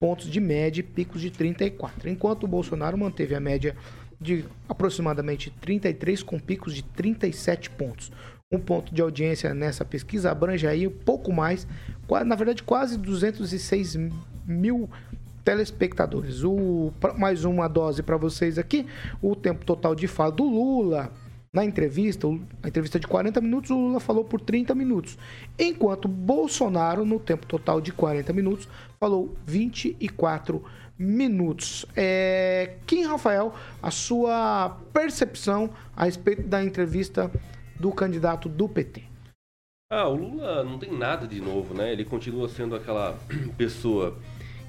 pontos 0.00 0.30
de 0.30 0.40
média 0.40 0.80
e 0.80 0.82
picos 0.82 1.20
de 1.20 1.30
34, 1.30 2.08
enquanto 2.08 2.44
o 2.44 2.48
Bolsonaro 2.48 2.96
manteve 2.96 3.34
a 3.34 3.40
média 3.40 3.76
de 4.18 4.46
aproximadamente 4.66 5.50
33 5.60 6.22
com 6.22 6.38
picos 6.38 6.74
de 6.74 6.82
37 6.82 7.68
pontos. 7.70 8.10
Um 8.50 8.58
ponto 8.58 8.92
de 8.92 9.02
audiência 9.02 9.54
nessa 9.54 9.84
pesquisa 9.84 10.30
abrange 10.30 10.66
aí 10.66 10.86
um 10.86 10.90
pouco 10.90 11.30
mais, 11.32 11.66
na 12.26 12.34
verdade 12.34 12.62
quase 12.62 12.96
206 12.96 13.96
mil 14.46 14.88
telespectadores. 15.44 16.42
O, 16.44 16.92
mais 17.18 17.44
uma 17.44 17.68
dose 17.68 18.02
para 18.02 18.16
vocês 18.16 18.58
aqui. 18.58 18.86
O 19.22 19.36
tempo 19.36 19.64
total 19.64 19.94
de 19.94 20.06
fala 20.06 20.32
do 20.32 20.44
Lula 20.44 21.12
na 21.52 21.64
entrevista, 21.64 22.28
a 22.62 22.68
entrevista 22.68 23.00
de 23.00 23.08
40 23.08 23.40
minutos, 23.40 23.70
o 23.70 23.74
Lula 23.74 23.98
falou 23.98 24.24
por 24.24 24.40
30 24.40 24.74
minutos. 24.74 25.18
Enquanto 25.58 26.06
Bolsonaro, 26.06 27.04
no 27.04 27.18
tempo 27.18 27.44
total 27.44 27.80
de 27.80 27.92
40 27.92 28.32
minutos, 28.32 28.68
falou 29.00 29.34
24 29.46 30.64
minutos. 30.96 31.84
É, 31.96 32.76
Kim 32.86 33.04
Rafael, 33.04 33.52
a 33.82 33.90
sua 33.90 34.78
percepção 34.92 35.70
a 35.96 36.04
respeito 36.04 36.42
da 36.42 36.62
entrevista 36.62 37.30
do 37.78 37.90
candidato 37.90 38.48
do 38.48 38.68
PT. 38.68 39.02
Ah, 39.92 40.06
o 40.06 40.14
Lula 40.14 40.62
não 40.62 40.78
tem 40.78 40.96
nada 40.96 41.26
de 41.26 41.40
novo, 41.40 41.74
né? 41.74 41.92
Ele 41.92 42.04
continua 42.04 42.48
sendo 42.48 42.76
aquela 42.76 43.18
pessoa 43.58 44.16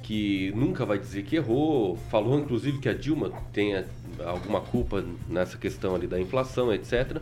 que 0.02 0.52
nunca 0.56 0.84
vai 0.84 0.98
dizer 0.98 1.22
que 1.24 1.36
errou, 1.36 1.96
falou 2.10 2.40
inclusive 2.40 2.80
que 2.80 2.90
a 2.90 2.94
Dilma 2.94 3.32
tenha 3.54 3.88
alguma 4.26 4.62
culpa 4.62 5.04
nessa 5.28 5.58
questão 5.58 5.96
ali 5.96 6.08
da 6.08 6.20
inflação, 6.20 6.74
etc. 6.74 7.22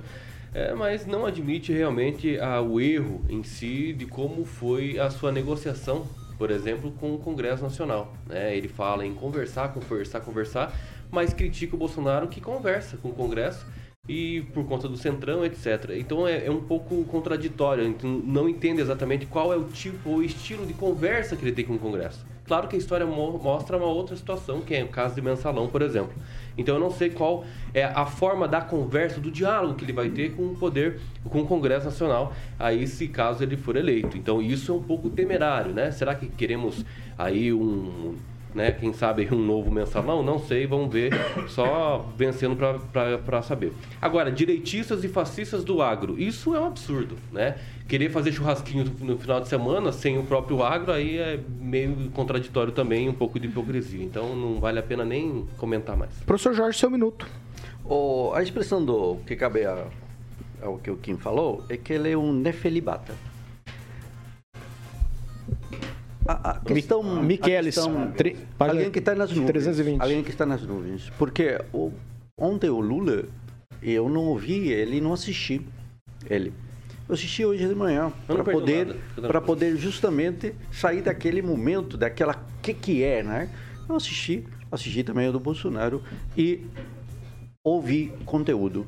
É, 0.54 0.74
mas 0.74 1.06
não 1.06 1.26
admite 1.26 1.72
realmente 1.72 2.40
ah, 2.40 2.62
o 2.62 2.82
erro 2.82 3.24
em 3.30 3.44
si 3.44 3.94
de 3.94 4.06
como 4.06 4.46
foi 4.46 4.98
a 4.98 5.10
sua 5.10 5.32
negociação, 5.32 6.08
por 6.38 6.50
exemplo, 6.50 6.92
com 7.00 7.14
o 7.14 7.20
Congresso 7.20 7.62
Nacional. 7.62 8.14
Né? 8.28 8.56
Ele 8.58 8.68
fala 8.68 9.06
em 9.06 9.14
conversar, 9.14 9.74
conversar, 9.74 10.22
conversar, 10.22 10.74
mas 11.12 11.34
critica 11.34 11.76
o 11.76 11.80
Bolsonaro 11.80 12.28
que 12.28 12.42
conversa 12.42 12.98
com 12.98 13.10
o 13.10 13.14
Congresso 13.14 13.66
e 14.08 14.42
por 14.54 14.66
conta 14.66 14.88
do 14.88 14.98
centrão, 14.98 15.46
etc. 15.46 15.92
Então 15.96 16.28
é, 16.28 16.48
é, 16.48 16.52
um 16.52 16.64
pouco 16.64 17.04
contraditório, 17.06 17.86
então 17.86 18.10
não 18.10 18.50
entende 18.50 18.82
exatamente 18.82 19.28
qual 19.28 19.54
é 19.54 19.56
o 19.56 19.66
tipo 19.66 20.10
ou 20.10 20.24
estilo 20.24 20.66
de 20.66 20.74
conversa 20.74 21.36
que 21.36 21.44
ele 21.44 21.52
tem 21.52 21.64
com 21.64 21.76
o 21.76 21.80
Congresso. 21.80 22.26
Claro 22.50 22.68
que 22.68 22.76
a 22.76 22.80
história 22.80 23.06
mo 23.06 23.38
mostra 23.38 23.78
uma 23.78 23.86
outra 23.86 24.16
situação, 24.16 24.60
que 24.62 24.74
é 24.74 24.84
o 24.84 24.88
caso 24.88 25.14
de 25.14 25.22
mensalão, 25.22 25.68
por 25.68 25.84
exemplo. 25.84 26.16
Então 26.58 26.74
eu 26.74 26.82
não 26.82 26.90
sei 26.90 27.12
qual 27.12 27.46
é 27.76 27.84
a 27.84 28.08
forma 28.08 28.48
da 28.48 28.60
conversa, 28.60 29.20
do 29.20 29.30
diálogo 29.30 29.76
que 29.76 29.86
ele 29.86 29.94
vai 29.94 30.10
ter 30.10 30.36
com 30.36 30.48
o 30.48 30.56
poder, 30.56 31.00
com 31.26 31.44
o 31.44 31.46
Congresso 31.46 31.86
Nacional, 31.86 32.34
aí 32.58 32.88
se 32.88 33.08
caso 33.08 33.44
ele 33.44 33.56
for 33.56 33.76
eleito. 33.76 34.18
Então 34.18 34.42
isso 34.42 34.72
é 34.72 34.76
um 34.76 34.82
pouco 34.82 35.12
temerário, 35.12 35.74
né? 35.74 35.92
Será 35.92 36.16
que 36.16 36.28
queremos 36.28 36.84
aí 37.16 37.54
um 37.54 38.16
né? 38.54 38.72
Quem 38.72 38.92
sabe 38.94 39.28
um 39.32 39.38
novo 39.38 39.70
mensalão, 39.70 40.24
não 40.24 40.40
sei, 40.40 40.66
vamos 40.66 40.92
ver, 40.92 41.12
só 41.50 42.10
vencendo 42.18 42.56
para 42.56 43.42
saber. 43.44 43.72
Agora, 44.02 44.32
direitistas 44.32 45.04
e 45.04 45.08
fascistas 45.08 45.64
do 45.64 45.84
agro, 45.84 46.20
isso 46.20 46.56
é 46.56 46.60
um 46.60 46.66
absurdo, 46.66 47.16
né? 47.32 47.56
Querer 47.90 48.10
fazer 48.10 48.32
churrasquinho 48.32 48.86
no 49.02 49.18
final 49.18 49.42
de 49.42 49.50
semana 49.50 49.92
sem 49.92 50.18
o 50.18 50.24
próprio 50.24 50.64
agro, 50.64 50.92
aí 50.92 51.18
é 51.18 51.40
meio 51.60 52.10
contraditório 52.12 52.72
também, 52.72 53.10
um 53.10 53.14
pouco 53.14 53.40
de 53.40 53.48
hipocrisia. 53.48 54.04
Então 54.04 54.36
não 54.36 54.60
vale 54.60 54.80
a 54.80 54.84
pena 54.84 55.04
nem 55.04 55.48
comentar 55.58 55.98
mais. 55.98 56.14
Professor 56.26 56.54
Jorge, 56.54 56.78
seu 56.78 56.90
minuto. 56.90 57.28
Oh, 57.84 58.32
a 58.36 58.44
expressão 58.44 58.86
do 58.86 59.18
que 59.26 59.36
cabe 59.36 59.62
ao 60.62 60.78
que 60.78 60.92
o 60.92 60.98
Kim 60.98 61.18
falou 61.18 61.66
é 61.68 61.76
que 61.76 61.92
ele 61.92 62.12
é 62.12 62.18
um 62.18 62.32
nefelibata 62.32 63.14
a, 66.30 66.52
a 66.52 66.60
questão. 66.60 67.04
Miquelis, 67.24 67.78
a 67.78 67.82
questão, 67.82 68.12
tri, 68.12 68.38
alguém 68.60 68.92
que 68.92 69.00
está 69.00 69.16
nas 69.16 69.32
nuvens. 69.32 69.48
320. 69.48 70.02
Alguém 70.02 70.24
que 70.24 70.30
está 70.30 70.46
nas 70.46 70.62
nuvens. 70.62 71.10
Porque 71.18 71.60
o, 71.74 71.92
ontem 72.38 72.70
o 72.70 72.80
Lula, 72.80 73.26
eu 73.82 74.08
não 74.08 74.26
ouvi 74.26 74.72
ele, 74.72 75.02
não 75.02 75.14
assisti 75.14 75.62
ele. 76.30 76.54
Eu 77.10 77.16
assisti 77.16 77.44
hoje 77.44 77.68
de 77.68 77.74
manhã 77.74 78.14
para 78.28 78.44
poder, 78.44 78.96
para 79.16 79.42
poder 79.42 79.76
justamente 79.78 80.54
sair 80.72 81.02
daquele 81.02 81.42
momento, 81.42 81.98
daquela 81.98 82.36
que 82.62 82.72
que 82.72 83.04
é, 83.04 83.24
né? 83.24 83.50
Eu 83.90 83.96
assisti, 83.96 84.46
assisti 84.72 85.04
também 85.04 85.28
o 85.28 85.32
do 85.32 85.40
Bolsonaro 85.40 86.04
e 86.38 86.68
ouvi 87.64 88.14
conteúdo 88.28 88.86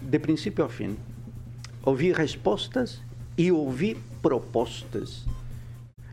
de 0.00 0.18
princípio 0.18 0.64
ao 0.64 0.70
fim. 0.70 0.96
Ouvi 1.84 2.10
respostas 2.10 3.02
e 3.36 3.52
ouvi 3.52 3.98
propostas 4.22 5.26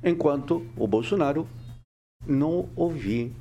enquanto 0.03 0.67
o 0.75 0.85
Bolsonaro 0.85 1.47
não 2.27 2.67
ouvi 2.75 3.31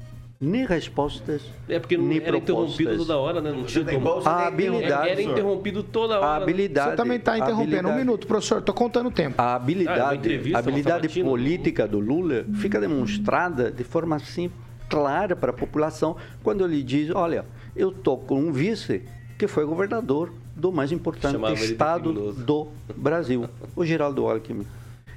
nem 0.41 0.67
respostas, 0.67 1.43
é 1.69 1.79
porque 1.79 1.97
não 1.97 2.05
nem 2.05 2.19
era 2.19 2.33
propostas. 2.33 2.79
interrompido 2.79 2.97
toda 2.99 3.19
hora, 3.19 3.41
né? 3.41 3.53
Não 3.53 3.65
tinha 3.65 3.85
como. 3.85 4.29
A 4.29 4.47
habilidade. 4.47 5.09
Era 5.09 5.23
interrompido 5.23 5.83
toda 5.83 6.19
hora. 6.19 6.27
A 6.27 6.37
habilidade. 6.37 6.91
Você 6.91 6.97
também 6.97 7.17
está 7.17 7.39
interrompendo. 7.39 7.89
um 7.89 7.97
minuto, 7.97 8.27
professor. 8.27 8.59
Estou 8.59 8.75
contando 8.75 9.07
o 9.07 9.11
tempo. 9.11 9.41
A 9.41 9.55
habilidade, 9.55 10.53
ah, 10.53 10.57
a 10.57 10.59
habilidade 10.59 11.09
política 11.23 11.89
do 11.89 11.99
Lula 11.99 12.45
fica 12.55 12.79
demonstrada 12.79 13.71
de 13.71 13.83
forma 13.83 14.17
assim 14.17 14.51
clara 14.89 15.35
para 15.35 15.51
a 15.51 15.55
população 15.55 16.17
quando 16.43 16.65
ele 16.65 16.83
diz: 16.83 17.11
olha, 17.15 17.47
eu 17.75 17.91
tô 17.91 18.17
com 18.17 18.39
um 18.39 18.53
vice 18.53 19.03
que 19.39 19.47
foi 19.47 19.65
governador 19.65 20.33
do 20.55 20.73
mais 20.73 20.93
importante 20.93 21.33
Chamava 21.33 21.55
estado 21.55 22.33
do 22.33 22.69
Brasil, 22.95 23.49
o 23.75 23.85
Geraldo 23.85 24.27
Alckmin. 24.27 24.67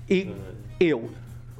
E 0.10 0.30
eu 0.80 1.10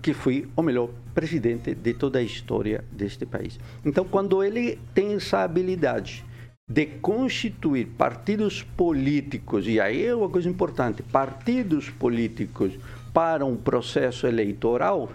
que 0.02 0.14
fui 0.14 0.48
o 0.56 0.62
melhor 0.62 0.90
presidente 1.14 1.76
de 1.76 1.94
toda 1.94 2.20
a 2.20 2.24
história 2.24 2.84
deste 2.92 3.26
país. 3.26 3.60
Então, 3.86 4.06
quando 4.06 4.44
ele 4.44 4.80
tem 4.94 5.14
essa 5.14 5.40
habilidade 5.40 6.24
de 6.68 6.86
constituir 6.86 7.88
partidos 7.98 8.62
políticos, 8.62 9.68
e 9.68 9.80
aí 9.80 10.06
é 10.06 10.16
uma 10.16 10.30
coisa 10.30 10.48
importante, 10.48 11.02
partidos 11.02 11.90
políticos 11.90 12.74
para 13.12 13.44
um 13.46 13.58
processo 13.58 14.28
eleitoral, 14.28 15.10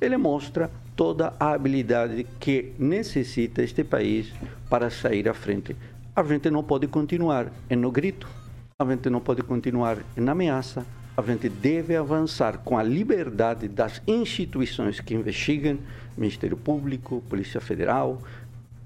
ele 0.00 0.16
mostra 0.16 0.70
toda 0.94 1.34
a 1.40 1.52
habilidade 1.52 2.26
que 2.38 2.72
necessita 2.78 3.62
este 3.62 3.82
país 3.82 4.32
para 4.70 4.90
sair 4.90 5.28
à 5.28 5.34
frente. 5.34 5.76
a 6.14 6.22
gente 6.22 6.50
não 6.50 6.62
pode 6.62 6.86
continuar 6.86 7.50
no 7.70 7.90
grito, 7.90 8.28
a 8.78 8.84
gente 8.84 9.08
não 9.08 9.20
pode 9.20 9.42
continuar 9.42 9.98
na 10.16 10.32
ameaça, 10.32 10.86
a 11.16 11.22
gente 11.22 11.48
deve 11.48 11.94
avançar 11.94 12.58
com 12.58 12.78
a 12.78 12.82
liberdade 12.82 13.68
das 13.68 14.00
instituições 14.06 15.00
que 15.00 15.14
investigam, 15.14 15.78
Ministério 16.16 16.56
Público, 16.56 17.22
Polícia 17.28 17.60
Federal, 17.60 18.20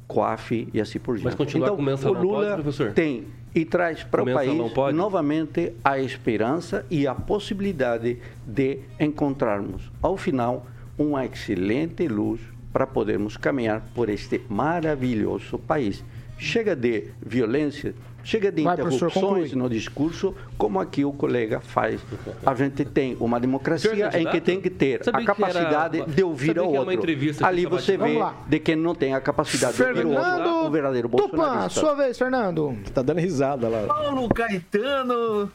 COAF 0.07 0.69
e 0.73 0.81
assim 0.81 0.99
por 0.99 1.15
diante. 1.17 1.25
Mas 1.25 1.35
continuar 1.35 1.67
então, 1.67 1.77
com 1.77 1.83
mensalão 1.83 2.21
o 2.21 2.23
Lula 2.23 2.45
pode, 2.47 2.63
professor? 2.63 2.93
tem 2.93 3.27
e 3.55 3.65
traz 3.65 4.05
para 4.05 4.23
o 4.23 4.33
país 4.33 4.73
pode? 4.73 4.97
novamente 4.97 5.73
a 5.83 5.99
esperança 5.99 6.85
e 6.91 7.07
a 7.07 7.15
possibilidade 7.15 8.19
de 8.47 8.81
encontrarmos, 9.01 9.91
ao 10.03 10.17
final, 10.17 10.67
uma 10.99 11.25
excelente 11.25 12.07
luz 12.07 12.41
para 12.73 12.87
podermos 12.87 13.37
caminhar 13.37 13.83
por 13.95 14.09
este 14.11 14.43
maravilhoso 14.49 15.59
país. 15.59 16.05
Chega 16.39 16.77
de 16.77 17.05
violência, 17.25 17.95
chega 18.27 18.51
de 18.51 18.63
Vai, 18.63 18.75
interrupções 18.75 19.53
no 19.53 19.71
discurso, 19.71 20.35
como 20.59 20.81
aqui 20.81 21.05
o 21.05 21.13
colega 21.13 21.61
faz. 21.61 22.01
A 22.45 22.55
gente 22.55 22.85
tem 22.85 23.17
uma 23.21 23.39
democracia 23.39 24.11
em 24.19 24.27
que 24.29 24.41
tem 24.41 24.61
que 24.61 24.69
ter 24.69 25.05
sabia 25.05 25.21
a 25.31 25.35
que 25.35 25.43
era- 25.43 25.53
capacidade 25.53 26.05
de 26.15 26.23
ouvir 26.25 26.47
sabia 26.49 26.63
ao 26.63 26.75
é 26.75 26.81
outro. 26.81 27.47
Ali 27.47 27.67
você 27.67 27.97
vê 27.97 28.19
de 28.49 28.59
quem 28.59 28.75
não 28.77 28.95
tem 28.95 29.15
a 29.15 29.21
capacidade 29.21 29.77
de 29.77 29.83
ouvir 29.83 30.05
o 30.05 30.11
outro, 30.11 30.25
Fernando 30.25 30.67
o 30.67 30.71
verdadeiro 30.71 31.09
Tupan, 31.09 31.29
bolsonarista. 31.37 31.81
sua 31.81 31.95
vez, 31.95 32.19
Fernando. 32.19 32.77
Tá 32.93 33.01
dando 33.03 33.21
risada 33.21 33.69
lá. 33.69 33.87
Paulo 33.87 34.29
Caetano, 34.29 35.51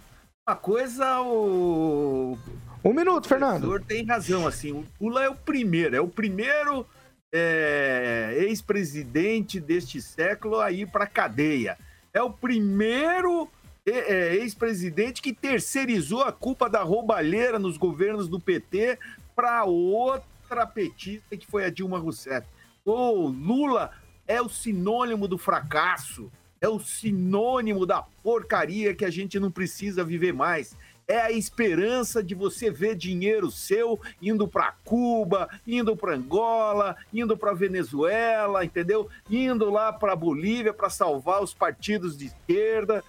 uma 0.47 0.55
coisa 0.55 1.21
o. 1.21 2.37
Um 2.83 2.93
minuto, 2.93 3.25
O 3.25 3.27
Fernando. 3.27 3.61
senhor 3.61 3.83
tem 3.83 4.05
razão, 4.05 4.47
assim. 4.47 4.71
O 4.71 4.85
Lula 5.09 5.23
é 5.23 5.29
o 5.29 5.35
primeiro, 5.35 5.95
é 5.95 6.01
o 6.01 6.07
primeiro 6.07 6.85
é, 7.33 8.33
ex-presidente 8.39 9.59
deste 9.59 10.01
século 10.01 10.59
a 10.59 10.71
ir 10.71 10.87
para 10.87 11.05
cadeia. 11.05 11.77
É 12.13 12.21
o 12.21 12.29
primeiro 12.29 13.47
é, 13.85 13.91
é, 13.91 14.35
ex-presidente 14.35 15.21
que 15.21 15.33
terceirizou 15.33 16.23
a 16.23 16.31
culpa 16.31 16.69
da 16.69 16.83
roubalheira 16.83 17.57
nos 17.57 17.77
governos 17.77 18.27
do 18.27 18.39
PT 18.39 18.99
para 19.35 19.63
outra 19.63 20.67
petista 20.67 21.37
que 21.37 21.47
foi 21.47 21.65
a 21.65 21.69
Dilma 21.69 21.97
Rousseff. 21.97 22.47
O 22.85 23.27
Lula 23.27 23.91
é 24.27 24.41
o 24.41 24.49
sinônimo 24.49 25.27
do 25.27 25.37
fracasso, 25.37 26.31
é 26.59 26.67
o 26.67 26.79
sinônimo 26.79 27.85
da 27.85 28.03
porcaria 28.23 28.93
que 28.93 29.05
a 29.05 29.09
gente 29.09 29.39
não 29.39 29.49
precisa 29.49 30.03
viver 30.03 30.33
mais. 30.33 30.75
É 31.11 31.19
a 31.19 31.29
esperança 31.29 32.23
de 32.23 32.33
você 32.33 32.71
ver 32.71 32.95
dinheiro 32.95 33.51
seu 33.51 33.99
indo 34.21 34.47
para 34.47 34.71
Cuba, 34.85 35.49
indo 35.67 35.93
para 35.93 36.15
Angola, 36.15 36.95
indo 37.13 37.35
para 37.35 37.51
Venezuela, 37.51 38.63
entendeu? 38.63 39.09
Indo 39.29 39.69
lá 39.69 39.91
para 39.91 40.15
Bolívia 40.15 40.73
para 40.73 40.89
salvar 40.89 41.43
os 41.43 41.53
partidos 41.53 42.17
de 42.17 42.27
esquerda. 42.27 43.03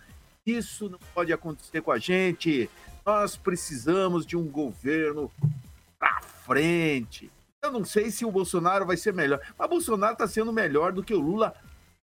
Isso 0.45 0.91
não 0.91 0.99
pode 1.15 1.33
acontecer 1.33 1.81
com 1.81 1.93
a 1.93 1.99
gente. 2.01 2.69
Nós 3.07 3.37
precisamos 3.37 4.27
de 4.27 4.37
um 4.37 4.49
governo 4.49 5.31
para 5.97 6.23
frente. 6.23 7.31
Eu 7.63 7.71
não 7.71 7.85
sei 7.85 8.11
se 8.11 8.25
o 8.25 8.33
Bolsonaro 8.33 8.85
vai 8.85 8.97
ser 8.97 9.15
melhor, 9.15 9.41
mas 9.57 9.71
Bolsonaro 9.71 10.15
está 10.15 10.27
sendo 10.27 10.53
melhor 10.53 10.91
do 10.91 11.05
que 11.05 11.15
o 11.15 11.21
Lula, 11.21 11.55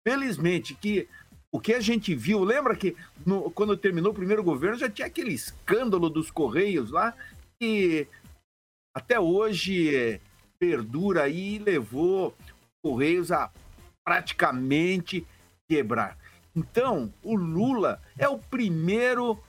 felizmente. 0.03 0.73
Que 0.73 1.07
o 1.55 1.59
que 1.59 1.73
a 1.73 1.79
gente 1.79 2.13
viu, 2.13 2.43
lembra 2.43 2.75
que 2.75 2.95
no- 3.25 3.49
quando 3.51 3.77
terminou 3.77 4.11
o 4.11 4.15
primeiro 4.15 4.43
governo 4.43 4.77
já 4.77 4.89
tinha 4.89 5.07
aquele 5.07 5.31
escândalo 5.33 6.09
dos 6.09 6.29
Correios 6.29 6.91
lá, 6.91 7.15
que 7.57 8.07
até 8.93 9.17
hoje 9.19 9.95
é, 9.95 10.19
perdura 10.59 11.29
e 11.29 11.57
levou 11.59 12.35
os 12.47 12.73
Correios 12.83 13.31
a 13.31 13.49
praticamente 14.05 15.25
quebrar. 15.69 16.17
Então, 16.53 17.13
o 17.23 17.35
Lula 17.35 18.01
é 18.17 18.27
o 18.27 18.37
primeiro 18.37 19.41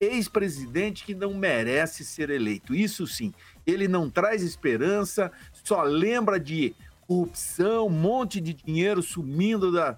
ex-presidente 0.00 1.04
que 1.04 1.14
não 1.14 1.34
merece 1.34 2.04
ser 2.04 2.30
eleito. 2.30 2.74
Isso 2.74 3.06
sim, 3.08 3.34
ele 3.66 3.88
não 3.88 4.08
traz 4.08 4.42
esperança, 4.42 5.32
só 5.64 5.82
lembra 5.82 6.38
de 6.38 6.74
corrupção, 7.08 7.86
um 7.86 7.90
monte 7.90 8.40
de 8.40 8.52
dinheiro 8.54 9.02
sumindo 9.02 9.72
das 9.72 9.96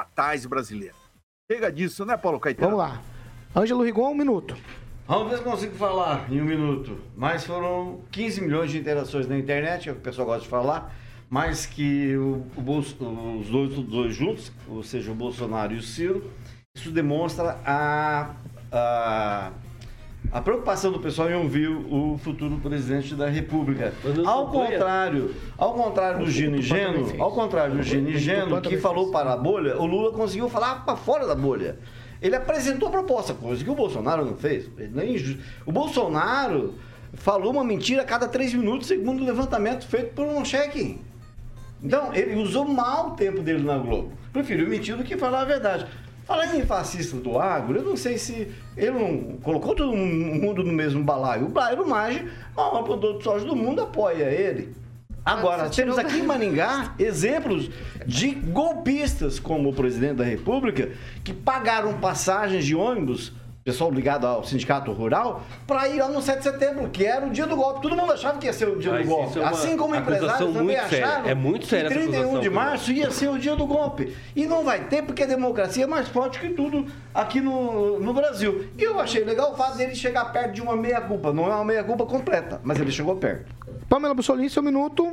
estatais 0.00 0.44
brasileiras. 0.44 0.96
Chega 1.50 1.70
disso, 1.72 2.04
né, 2.04 2.16
Paulo 2.16 2.38
Caetano? 2.40 2.76
Vamos 2.76 2.92
lá. 2.94 3.02
Ângelo 3.54 3.82
Rigon, 3.84 4.10
um 4.10 4.14
minuto. 4.14 4.56
Vamos 5.06 5.30
ver 5.30 5.38
se 5.38 5.44
consigo 5.44 5.74
falar 5.76 6.30
em 6.30 6.40
um 6.40 6.44
minuto. 6.44 6.98
Mas 7.16 7.44
foram 7.46 8.00
15 8.10 8.40
milhões 8.42 8.70
de 8.70 8.78
interações 8.78 9.28
na 9.28 9.38
internet, 9.38 9.88
é 9.88 9.92
o 9.92 9.94
que 9.94 10.00
o 10.00 10.04
pessoal 10.04 10.26
gosta 10.26 10.42
de 10.42 10.48
falar. 10.48 10.94
Mais 11.30 11.64
que 11.66 12.16
o, 12.16 12.44
o 12.56 12.60
Bolso- 12.60 12.96
os 13.40 13.48
dois, 13.48 13.74
dois 13.84 14.14
juntos, 14.14 14.52
ou 14.68 14.82
seja, 14.82 15.10
o 15.10 15.14
Bolsonaro 15.14 15.72
e 15.74 15.78
o 15.78 15.82
Ciro. 15.82 16.30
Isso 16.76 16.90
demonstra 16.90 17.58
a, 17.64 18.34
a, 18.70 19.52
a 20.32 20.40
preocupação 20.40 20.92
do 20.92 20.98
pessoal 21.00 21.30
em 21.30 21.34
ouvir 21.34 21.68
o 21.68 22.18
futuro 22.22 22.58
presidente 22.58 23.14
da 23.14 23.28
República. 23.28 23.92
Ao 24.26 24.48
contrário, 24.48 25.34
ao 25.56 25.74
contrário 25.74 26.24
do 26.24 26.30
Gino 26.30 26.60
Geno, 26.60 27.22
ao 27.22 27.32
contrário 27.32 27.74
do 27.76 27.82
Gino 27.82 28.60
que 28.60 28.76
falou 28.78 29.10
para 29.10 29.32
a 29.32 29.36
bolha, 29.36 29.76
o 29.80 29.86
Lula 29.86 30.12
conseguiu 30.12 30.48
falar 30.48 30.84
para 30.84 30.96
fora 30.96 31.26
da 31.26 31.34
bolha. 31.34 31.78
Ele 32.20 32.34
apresentou 32.34 32.88
a 32.88 32.90
proposta, 32.90 33.34
coisa 33.34 33.62
que 33.62 33.70
o 33.70 33.74
Bolsonaro 33.74 34.24
não 34.24 34.36
fez. 34.36 34.68
Nem 34.92 35.16
ju- 35.18 35.38
O 35.64 35.72
Bolsonaro 35.72 36.74
falou 37.14 37.52
uma 37.52 37.62
mentira 37.64 38.02
a 38.02 38.04
cada 38.04 38.26
três 38.26 38.52
minutos, 38.52 38.88
segundo 38.88 39.22
o 39.22 39.26
levantamento 39.26 39.86
feito 39.86 40.14
por 40.14 40.26
um 40.26 40.44
cheque. 40.44 40.98
Então, 41.82 42.12
ele 42.14 42.34
usou 42.36 42.66
mal 42.66 43.08
o 43.08 43.10
tempo 43.12 43.42
dele 43.42 43.62
na 43.62 43.76
Globo. 43.78 44.12
Preferiu 44.32 44.66
mentir 44.66 44.96
do 44.96 45.04
que 45.04 45.16
falar 45.16 45.42
a 45.42 45.44
verdade. 45.44 45.86
Falando 46.26 46.56
em 46.56 46.66
fascista 46.66 47.16
do 47.18 47.38
agro, 47.38 47.78
eu 47.78 47.84
não 47.84 47.96
sei 47.96 48.18
se 48.18 48.48
ele 48.76 48.90
não 48.90 49.38
colocou 49.38 49.76
todo 49.76 49.96
mundo 49.96 50.64
no 50.64 50.72
mesmo 50.72 51.04
balaio. 51.04 51.46
O 51.46 51.48
Blairo 51.48 51.88
Maggi, 51.88 52.28
o 52.52 52.56
maior 52.56 52.82
produtor 52.82 53.18
de 53.18 53.24
soja 53.24 53.44
do 53.44 53.54
mundo, 53.54 53.82
apoia 53.82 54.24
ele. 54.24 54.74
Agora, 55.24 55.70
temos 55.70 55.96
aqui 55.98 56.18
em 56.18 56.22
Maringá 56.24 56.94
exemplos 56.98 57.70
de 58.04 58.30
golpistas, 58.32 59.38
como 59.38 59.68
o 59.68 59.72
presidente 59.72 60.16
da 60.16 60.24
República, 60.24 60.90
que 61.22 61.32
pagaram 61.32 61.94
passagens 61.98 62.64
de 62.64 62.74
ônibus, 62.74 63.32
pessoal 63.66 63.90
ligado 63.90 64.24
ao 64.24 64.44
sindicato 64.44 64.92
rural, 64.92 65.42
para 65.66 65.88
ir 65.88 65.98
lá 65.98 66.08
no 66.08 66.22
7 66.22 66.38
de 66.38 66.44
setembro, 66.44 66.88
que 66.88 67.04
era 67.04 67.26
o 67.26 67.30
dia 67.30 67.48
do 67.48 67.56
golpe. 67.56 67.82
Todo 67.82 67.96
mundo 67.96 68.12
achava 68.12 68.38
que 68.38 68.46
ia 68.46 68.52
ser 68.52 68.68
o 68.68 68.78
dia 68.78 68.92
Mas 68.92 69.02
do 69.02 69.08
golpe. 69.12 69.38
é 69.38 69.42
uma 69.42 69.50
assim 69.50 69.76
como 69.76 69.96
empresários 69.96 70.38
também 70.38 70.62
muito 70.62 70.88
séria. 70.88 71.06
acharam 71.06 71.28
É 71.28 71.34
muito 71.34 71.66
séria 71.66 71.90
que 71.90 71.98
essa 71.98 72.10
31 72.10 72.40
de 72.40 72.48
março 72.48 72.92
ia 72.92 73.10
ser 73.10 73.28
o 73.28 73.36
dia 73.36 73.56
do 73.56 73.66
golpe. 73.66 74.16
E 74.36 74.46
não 74.46 74.62
vai 74.62 74.84
ter, 74.84 75.02
porque 75.02 75.24
a 75.24 75.26
democracia 75.26 75.82
é 75.82 75.86
mais 75.88 76.06
forte 76.06 76.38
que 76.38 76.50
tudo 76.50 76.86
aqui 77.12 77.40
no, 77.40 77.98
no 77.98 78.14
Brasil. 78.14 78.68
E 78.78 78.84
eu 78.84 79.00
achei 79.00 79.24
legal 79.24 79.50
o 79.52 79.56
fato 79.56 79.76
dele 79.76 79.96
chegar 79.96 80.26
perto 80.26 80.52
de 80.52 80.62
uma 80.62 80.76
meia-culpa. 80.76 81.32
Não 81.32 81.50
é 81.50 81.54
uma 81.56 81.64
meia-culpa 81.64 82.06
completa, 82.06 82.60
mas 82.62 82.78
ele 82.78 82.92
chegou 82.92 83.16
perto. 83.16 83.52
Pamela 83.88 84.14
Bussolini, 84.14 84.48
seu 84.48 84.62
minuto. 84.62 85.12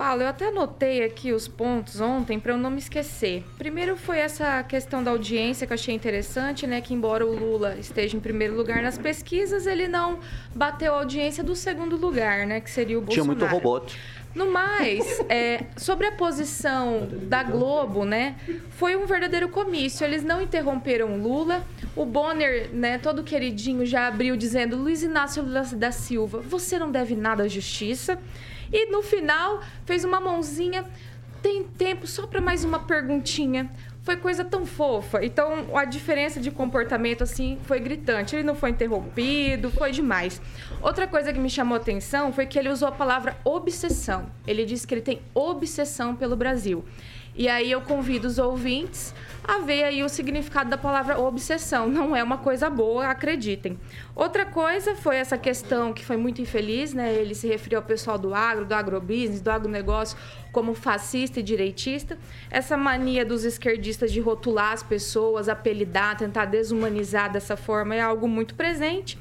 Paulo, 0.00 0.22
eu 0.22 0.28
até 0.28 0.48
anotei 0.48 1.04
aqui 1.04 1.30
os 1.30 1.46
pontos 1.46 2.00
ontem 2.00 2.40
para 2.40 2.54
eu 2.54 2.56
não 2.56 2.70
me 2.70 2.78
esquecer. 2.78 3.44
Primeiro 3.58 3.98
foi 3.98 4.16
essa 4.16 4.62
questão 4.62 5.04
da 5.04 5.10
audiência 5.10 5.66
que 5.66 5.74
eu 5.74 5.74
achei 5.74 5.94
interessante, 5.94 6.66
né? 6.66 6.80
Que 6.80 6.94
embora 6.94 7.26
o 7.26 7.38
Lula 7.38 7.76
esteja 7.78 8.16
em 8.16 8.20
primeiro 8.20 8.56
lugar 8.56 8.82
nas 8.82 8.96
pesquisas, 8.96 9.66
ele 9.66 9.86
não 9.86 10.18
bateu 10.54 10.94
a 10.94 11.00
audiência 11.00 11.44
do 11.44 11.54
segundo 11.54 11.96
lugar, 11.98 12.46
né? 12.46 12.62
Que 12.62 12.70
seria 12.70 12.98
o 12.98 13.04
Tinha 13.04 13.22
Bolsonaro. 13.22 13.40
muito 13.40 13.44
robôs. 13.52 13.94
No 14.34 14.50
mais, 14.50 15.20
é, 15.28 15.64
sobre 15.76 16.06
a 16.06 16.12
posição 16.12 17.06
da 17.24 17.42
Globo, 17.42 18.06
né? 18.06 18.36
Foi 18.70 18.96
um 18.96 19.04
verdadeiro 19.04 19.50
comício. 19.50 20.02
Eles 20.02 20.24
não 20.24 20.40
interromperam 20.40 21.12
o 21.12 21.22
Lula. 21.22 21.62
O 21.94 22.06
Bonner, 22.06 22.70
né, 22.72 22.96
todo 22.96 23.22
queridinho, 23.22 23.84
já 23.84 24.06
abriu 24.06 24.34
dizendo: 24.34 24.78
Luiz 24.78 25.02
Inácio 25.02 25.42
Lula 25.42 25.62
da 25.62 25.92
Silva, 25.92 26.40
você 26.40 26.78
não 26.78 26.90
deve 26.90 27.14
nada 27.14 27.42
à 27.42 27.48
justiça. 27.48 28.18
E 28.72 28.90
no 28.90 29.02
final, 29.02 29.60
fez 29.84 30.04
uma 30.04 30.20
mãozinha. 30.20 30.84
Tem 31.42 31.64
tempo 31.64 32.06
só 32.06 32.26
para 32.26 32.40
mais 32.40 32.64
uma 32.64 32.80
perguntinha. 32.80 33.70
Foi 34.02 34.16
coisa 34.16 34.44
tão 34.44 34.64
fofa. 34.64 35.24
Então, 35.24 35.76
a 35.76 35.84
diferença 35.84 36.40
de 36.40 36.50
comportamento, 36.50 37.22
assim, 37.22 37.58
foi 37.64 37.80
gritante. 37.80 38.34
Ele 38.34 38.42
não 38.42 38.54
foi 38.54 38.70
interrompido, 38.70 39.70
foi 39.70 39.90
demais. 39.90 40.40
Outra 40.82 41.06
coisa 41.06 41.32
que 41.32 41.38
me 41.38 41.50
chamou 41.50 41.76
atenção 41.76 42.32
foi 42.32 42.46
que 42.46 42.58
ele 42.58 42.68
usou 42.68 42.88
a 42.88 42.92
palavra 42.92 43.36
obsessão. 43.44 44.30
Ele 44.46 44.64
disse 44.64 44.86
que 44.86 44.94
ele 44.94 45.02
tem 45.02 45.20
obsessão 45.34 46.16
pelo 46.16 46.36
Brasil. 46.36 46.84
E 47.34 47.48
aí 47.48 47.70
eu 47.70 47.80
convido 47.80 48.26
os 48.26 48.38
ouvintes 48.38 49.14
a 49.42 49.58
ver 49.58 49.84
aí 49.84 50.02
o 50.02 50.08
significado 50.08 50.70
da 50.70 50.78
palavra 50.78 51.18
obsessão. 51.18 51.88
Não 51.88 52.14
é 52.14 52.22
uma 52.22 52.38
coisa 52.38 52.68
boa, 52.68 53.06
acreditem. 53.06 53.78
Outra 54.14 54.44
coisa 54.44 54.94
foi 54.94 55.16
essa 55.16 55.38
questão 55.38 55.92
que 55.92 56.04
foi 56.04 56.16
muito 56.16 56.42
infeliz, 56.42 56.92
né? 56.92 57.14
Ele 57.14 57.34
se 57.34 57.48
referiu 57.48 57.78
ao 57.78 57.84
pessoal 57.84 58.18
do 58.18 58.34
agro, 58.34 58.64
do 58.64 58.72
agrobusiness, 58.74 59.40
do 59.40 59.50
agronegócio 59.50 60.16
como 60.52 60.74
fascista 60.74 61.40
e 61.40 61.42
direitista. 61.42 62.18
Essa 62.50 62.76
mania 62.76 63.24
dos 63.24 63.44
esquerdistas 63.44 64.12
de 64.12 64.20
rotular 64.20 64.72
as 64.72 64.82
pessoas, 64.82 65.48
apelidar, 65.48 66.16
tentar 66.16 66.44
desumanizar 66.44 67.32
dessa 67.32 67.56
forma 67.56 67.94
é 67.94 68.00
algo 68.00 68.28
muito 68.28 68.54
presente. 68.54 69.18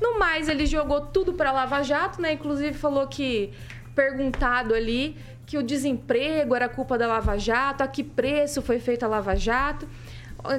No 0.00 0.18
mais, 0.18 0.48
ele 0.48 0.64
jogou 0.64 1.00
tudo 1.00 1.34
para 1.34 1.52
Lava 1.52 1.82
Jato, 1.82 2.22
né? 2.22 2.32
Inclusive 2.32 2.74
falou 2.74 3.06
que 3.06 3.52
perguntado 3.94 4.74
ali 4.74 5.16
que 5.48 5.56
o 5.56 5.62
desemprego 5.62 6.54
era 6.54 6.68
culpa 6.68 6.98
da 6.98 7.06
Lava 7.06 7.38
Jato, 7.38 7.82
a 7.82 7.88
que 7.88 8.04
preço 8.04 8.60
foi 8.60 8.78
feita 8.78 9.06
a 9.06 9.08
Lava 9.08 9.34
Jato 9.34 9.88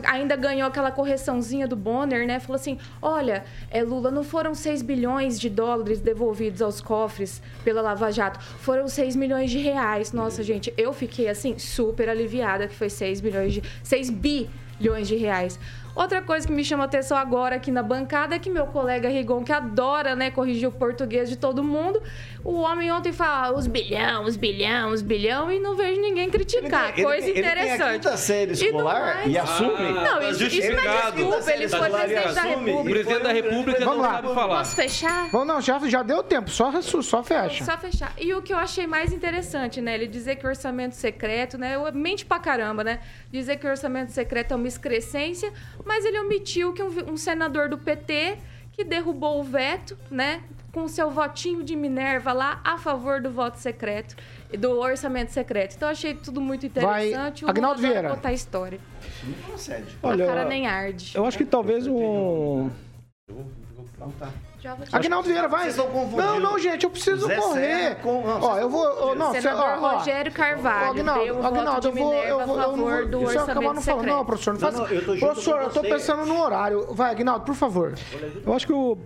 ainda 0.06 0.36
ganhou 0.36 0.68
aquela 0.68 0.92
correçãozinha 0.92 1.68
do 1.68 1.76
Bonner, 1.76 2.28
né? 2.28 2.40
Falou 2.40 2.56
assim: 2.56 2.78
olha, 3.02 3.46
é, 3.72 3.82
Lula, 3.82 4.12
não 4.12 4.24
foram 4.24 4.54
6 4.54 4.82
bilhões 4.82 5.40
de 5.40 5.50
dólares 5.50 6.02
devolvidos 6.02 6.62
aos 6.62 6.82
cofres 6.82 7.42
pela 7.64 7.82
Lava 7.82 8.12
Jato, 8.12 8.42
foram 8.42 8.88
6 8.88 9.16
milhões 9.16 9.50
de 9.50 9.58
reais. 9.58 10.12
Nossa, 10.12 10.44
gente, 10.44 10.74
eu 10.78 10.92
fiquei 10.92 11.30
assim, 11.30 11.58
super 11.58 12.10
aliviada 12.10 12.68
que 12.68 12.76
foi 12.76 12.90
6 12.90 13.22
bilhões 13.22 13.54
de. 13.54 13.64
6 13.84 14.10
bilhões 14.10 15.08
de 15.08 15.16
reais. 15.16 15.58
Outra 15.96 16.22
coisa 16.22 16.48
que 16.48 16.54
me 16.54 16.64
chama 16.64 16.86
atenção 16.86 17.18
agora 17.18 17.58
aqui 17.58 17.72
na 17.72 17.84
bancada 17.84 18.34
é 18.34 18.40
que 18.40 18.50
meu 18.50 18.68
colega 18.68 19.10
Rigon, 19.10 19.44
que 19.44 19.52
adora 19.52 20.16
né, 20.16 20.32
corrigir 20.32 20.70
o 20.70 20.72
português 20.72 21.28
de 21.28 21.36
todo 21.36 21.62
mundo, 21.62 22.02
o 22.44 22.54
homem 22.62 22.92
ontem 22.92 23.12
fala 23.12 23.56
os 23.58 23.68
bilhão, 23.68 24.24
os 24.24 24.38
bilhão, 24.38 24.92
os 24.92 25.02
bilhão, 25.02 25.52
e 25.52 25.60
não 25.60 25.76
vejo 25.76 26.00
ninguém 26.00 26.30
criticar. 26.30 26.94
Ele, 26.94 27.04
coisa 27.04 27.30
ele, 27.30 27.40
interessante. 27.40 27.70
Ele 27.70 27.78
tem 27.78 27.88
a 27.88 27.94
quinta 27.94 28.18
série 28.18 28.52
escolar 28.54 29.28
e, 29.28 29.32
e 29.32 29.38
assume. 29.38 29.74
Ah, 29.78 30.04
não, 30.04 30.30
isso, 30.30 30.44
isso 30.46 30.72
não 30.72 30.84
é 30.84 31.12
desculpa, 31.12 31.52
ele 31.52 31.68
foi 31.68 31.90
presidente 31.90 32.34
da 32.34 32.42
República. 32.42 32.80
O 32.80 32.84
presidente 32.86 33.24
da 33.24 33.32
República 33.32 33.80
Vamos 33.86 33.96
não 33.96 34.02
lá. 34.02 34.12
sabe 34.14 34.34
falar. 34.34 34.58
Posso 34.60 34.76
fechar? 34.76 35.30
Vamos, 35.32 35.48
não, 35.48 35.62
já, 35.62 35.80
já 35.88 36.02
deu 36.02 36.24
tempo, 36.24 36.50
só, 36.50 36.82
só 36.82 37.24
fecha. 37.24 37.66
Só 37.66 37.78
fechar. 37.78 38.14
E 38.18 38.34
o 38.34 38.42
que 38.42 38.54
eu 38.54 38.58
achei 38.58 38.88
mais 38.88 39.12
interessante, 39.12 39.82
né? 39.82 39.96
Ele 39.96 40.08
dizer 40.08 40.38
que 40.38 40.46
o 40.46 40.50
orçamento 40.50 40.96
secreto, 40.96 41.58
né? 41.58 41.76
Mente 41.94 42.26
pra 42.26 42.40
caramba, 42.40 42.84
né? 42.84 43.00
Dizer 43.32 43.58
que 43.58 43.68
o 43.68 43.70
orçamento 43.70 44.12
secreto 44.12 44.54
é 44.54 44.56
uma 44.56 44.68
excrescência, 44.68 45.52
mas 45.86 46.06
ele 46.06 46.20
omitiu 46.20 46.74
que 46.74 46.82
um, 46.82 47.12
um 47.12 47.18
senador 47.18 47.68
do 47.68 47.78
PT 47.78 48.38
que 48.72 48.84
derrubou 48.86 49.42
o 49.42 49.44
veto, 49.44 49.98
né? 50.10 50.42
Com 50.72 50.88
seu 50.88 51.10
votinho 51.10 51.64
de 51.64 51.76
Minerva 51.76 52.32
lá 52.32 52.62
a 52.64 52.78
favor 52.78 53.20
do 53.22 53.32
voto 53.32 53.58
secreto 53.58 54.16
e 54.52 54.58
do 54.58 54.80
orçamento 54.80 55.32
secreto. 55.32 55.76
Então 55.76 55.90
achei 55.90 56.14
tudo 56.14 56.40
muito 56.40 56.66
interessante. 56.66 57.44
Vai, 57.44 57.50
Agnaldo 57.52 57.82
Vieira. 57.82 58.10
contar 58.10 58.30
a 58.30 58.34
história. 58.34 58.80
Olha, 60.04 60.26
a 60.26 60.28
cara 60.28 60.46
nem 60.46 60.68
arde. 60.68 61.14
Eu 61.16 61.26
acho 61.26 61.38
que 61.38 61.46
talvez 61.46 61.88
um. 61.88 62.70
Agnaldo 64.92 65.28
Vieira, 65.28 65.48
vai. 65.48 65.72
Não, 65.72 66.40
não, 66.40 66.60
gente, 66.60 66.84
eu 66.84 66.90
preciso 66.90 67.26
Zé 67.28 67.36
correr. 67.38 67.96
Com- 68.02 68.22
não, 68.26 68.42
ó, 68.42 68.58
eu 68.60 68.70
vou. 68.70 68.84
ó, 68.86 69.16
não, 69.16 69.32
cê- 69.32 69.42
Senador 69.42 69.64
ó, 69.64 69.82
ó. 69.82 69.98
Rogério 69.98 70.32
Carvalho 70.32 70.90
Agnaldo, 70.92 71.34
um 71.34 71.46
Agnaldo, 71.48 71.88
eu 71.88 71.92
de 71.94 72.00
vou, 72.00 72.14
eu 72.14 72.46
vou, 72.46 72.60
a 72.60 72.64
eu 72.64 72.68
não 72.68 72.78
favor 72.78 73.02
vou, 73.02 73.06
do 73.10 73.24
isso 73.24 73.32
eu 73.34 73.42
acabar 73.42 73.60
orçamento 73.70 73.74
não 73.76 73.82
falando. 73.82 74.00
secreto. 74.02 74.16
Não, 74.18 74.26
professor, 74.26 74.54
não 74.54 74.60
Não, 74.62 74.72
faz. 74.72 74.76
não, 74.92 74.98
eu 75.16 75.20
professor, 75.20 75.62
eu 75.62 75.70
tô 75.70 75.82
você. 75.82 75.90
pensando 75.90 76.26
no 76.26 76.42
horário. 76.42 76.94
Vai, 76.94 77.12
Agnaldo, 77.12 77.46
por 77.46 77.56
favor. 77.56 77.94
Eu 78.46 78.54
acho 78.54 78.68
que 78.68 78.74
o, 78.74 78.98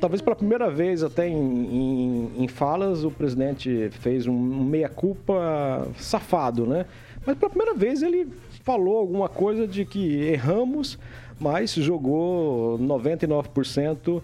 talvez 0.00 0.20
pela 0.22 0.34
primeira 0.34 0.70
vez 0.70 1.02
até 1.02 1.28
em, 1.28 1.34
em- 1.36 2.30
em 2.44 2.48
falas 2.48 3.04
o 3.04 3.10
presidente 3.10 3.88
fez 4.00 4.26
um 4.26 4.64
meia-culpa 4.64 5.86
safado, 5.98 6.66
né? 6.66 6.86
Mas 7.26 7.36
pela 7.36 7.50
primeira 7.50 7.74
vez 7.74 8.02
ele 8.02 8.26
falou 8.64 8.96
alguma 8.98 9.28
coisa 9.28 9.66
de 9.66 9.84
que 9.84 10.16
erramos, 10.22 10.98
mas 11.38 11.72
jogou 11.74 12.78
99% 12.78 14.22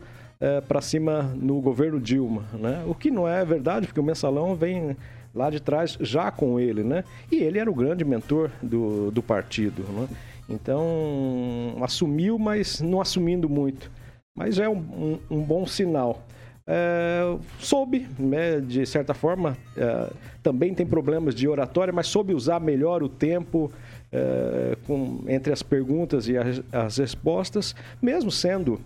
para 0.69 0.81
cima 0.81 1.23
no 1.35 1.61
governo 1.61 2.01
Dilma, 2.01 2.45
né? 2.55 2.83
O 2.87 2.95
que 2.95 3.11
não 3.11 3.27
é 3.29 3.45
verdade, 3.45 3.87
porque 3.87 4.01
o 4.01 4.03
mensalão 4.05 4.55
vem 4.55 4.97
lá 5.35 5.51
de 5.51 5.61
trás 5.61 5.97
já 6.01 6.31
com 6.31 6.59
ele, 6.59 6.83
né? 6.83 7.05
E 7.31 7.37
ele 7.37 7.59
era 7.59 7.71
o 7.71 7.75
grande 7.75 8.05
mentor 8.05 8.51
do, 8.63 9.11
do 9.11 9.23
partido, 9.23 9.83
né? 9.93 10.09
Então, 10.49 11.77
assumiu, 11.83 12.39
mas 12.39 12.81
não 12.81 13.01
assumindo 13.01 13.49
muito. 13.49 13.91
Mas 14.37 14.59
é 14.59 14.69
um, 14.69 14.77
um- 14.77 15.19
um 15.39 15.41
bom 15.43 15.67
sinal. 15.67 16.23
É, 16.69 17.23
soube, 17.61 18.07
né, 18.19 18.61
de 18.61 18.85
certa 18.87 19.15
forma, 19.15 19.57
é, 19.77 20.11
também 20.43 20.75
tem 20.75 20.85
problemas 20.85 21.35
de 21.35 21.47
oratória, 21.49 21.93
mas 21.93 22.07
soube 22.09 22.35
usar 22.35 22.61
melhor 22.61 23.03
o 23.03 23.09
tempo 23.09 23.71
é, 24.13 24.77
com- 24.87 25.21
entre 25.29 25.53
as 25.53 25.63
perguntas 25.63 26.29
e 26.29 26.37
as, 26.37 26.63
as 26.73 26.97
respostas, 26.99 27.75
mesmo 28.01 28.31
sendo 28.31 28.81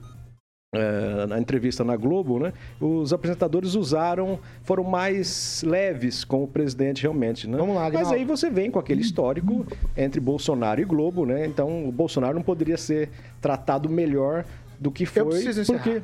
é, 0.75 1.27
na 1.27 1.39
entrevista 1.41 1.83
na 1.83 1.97
Globo, 1.97 2.39
né, 2.39 2.53
os 2.81 3.13
apresentadores 3.13 3.75
usaram, 3.75 4.39
foram 4.63 4.85
mais 4.85 5.63
leves 5.67 6.23
com 6.25 6.45
o 6.45 6.47
presidente 6.47 7.03
realmente. 7.03 7.49
Né? 7.49 7.57
Vamos 7.59 7.75
lá, 7.75 7.83
Mas 7.85 7.95
Aguinaldo. 7.95 8.15
aí 8.19 8.25
você 8.25 8.49
vem 8.49 8.71
com 8.71 8.79
aquele 8.79 9.01
histórico 9.01 9.67
entre 9.97 10.21
Bolsonaro 10.21 10.81
e 10.81 10.85
Globo, 10.85 11.27
né? 11.27 11.45
Então 11.45 11.89
o 11.89 11.91
Bolsonaro 11.93 12.35
não 12.35 12.43
poderia 12.43 12.77
ser 12.77 13.09
tratado 13.41 13.89
melhor 13.89 14.45
do 14.81 14.91
que 14.91 15.05
foi. 15.05 15.23
Eu 15.23 15.27
preciso 15.27 15.61
encerrar. 15.61 15.83
porque 15.83 16.03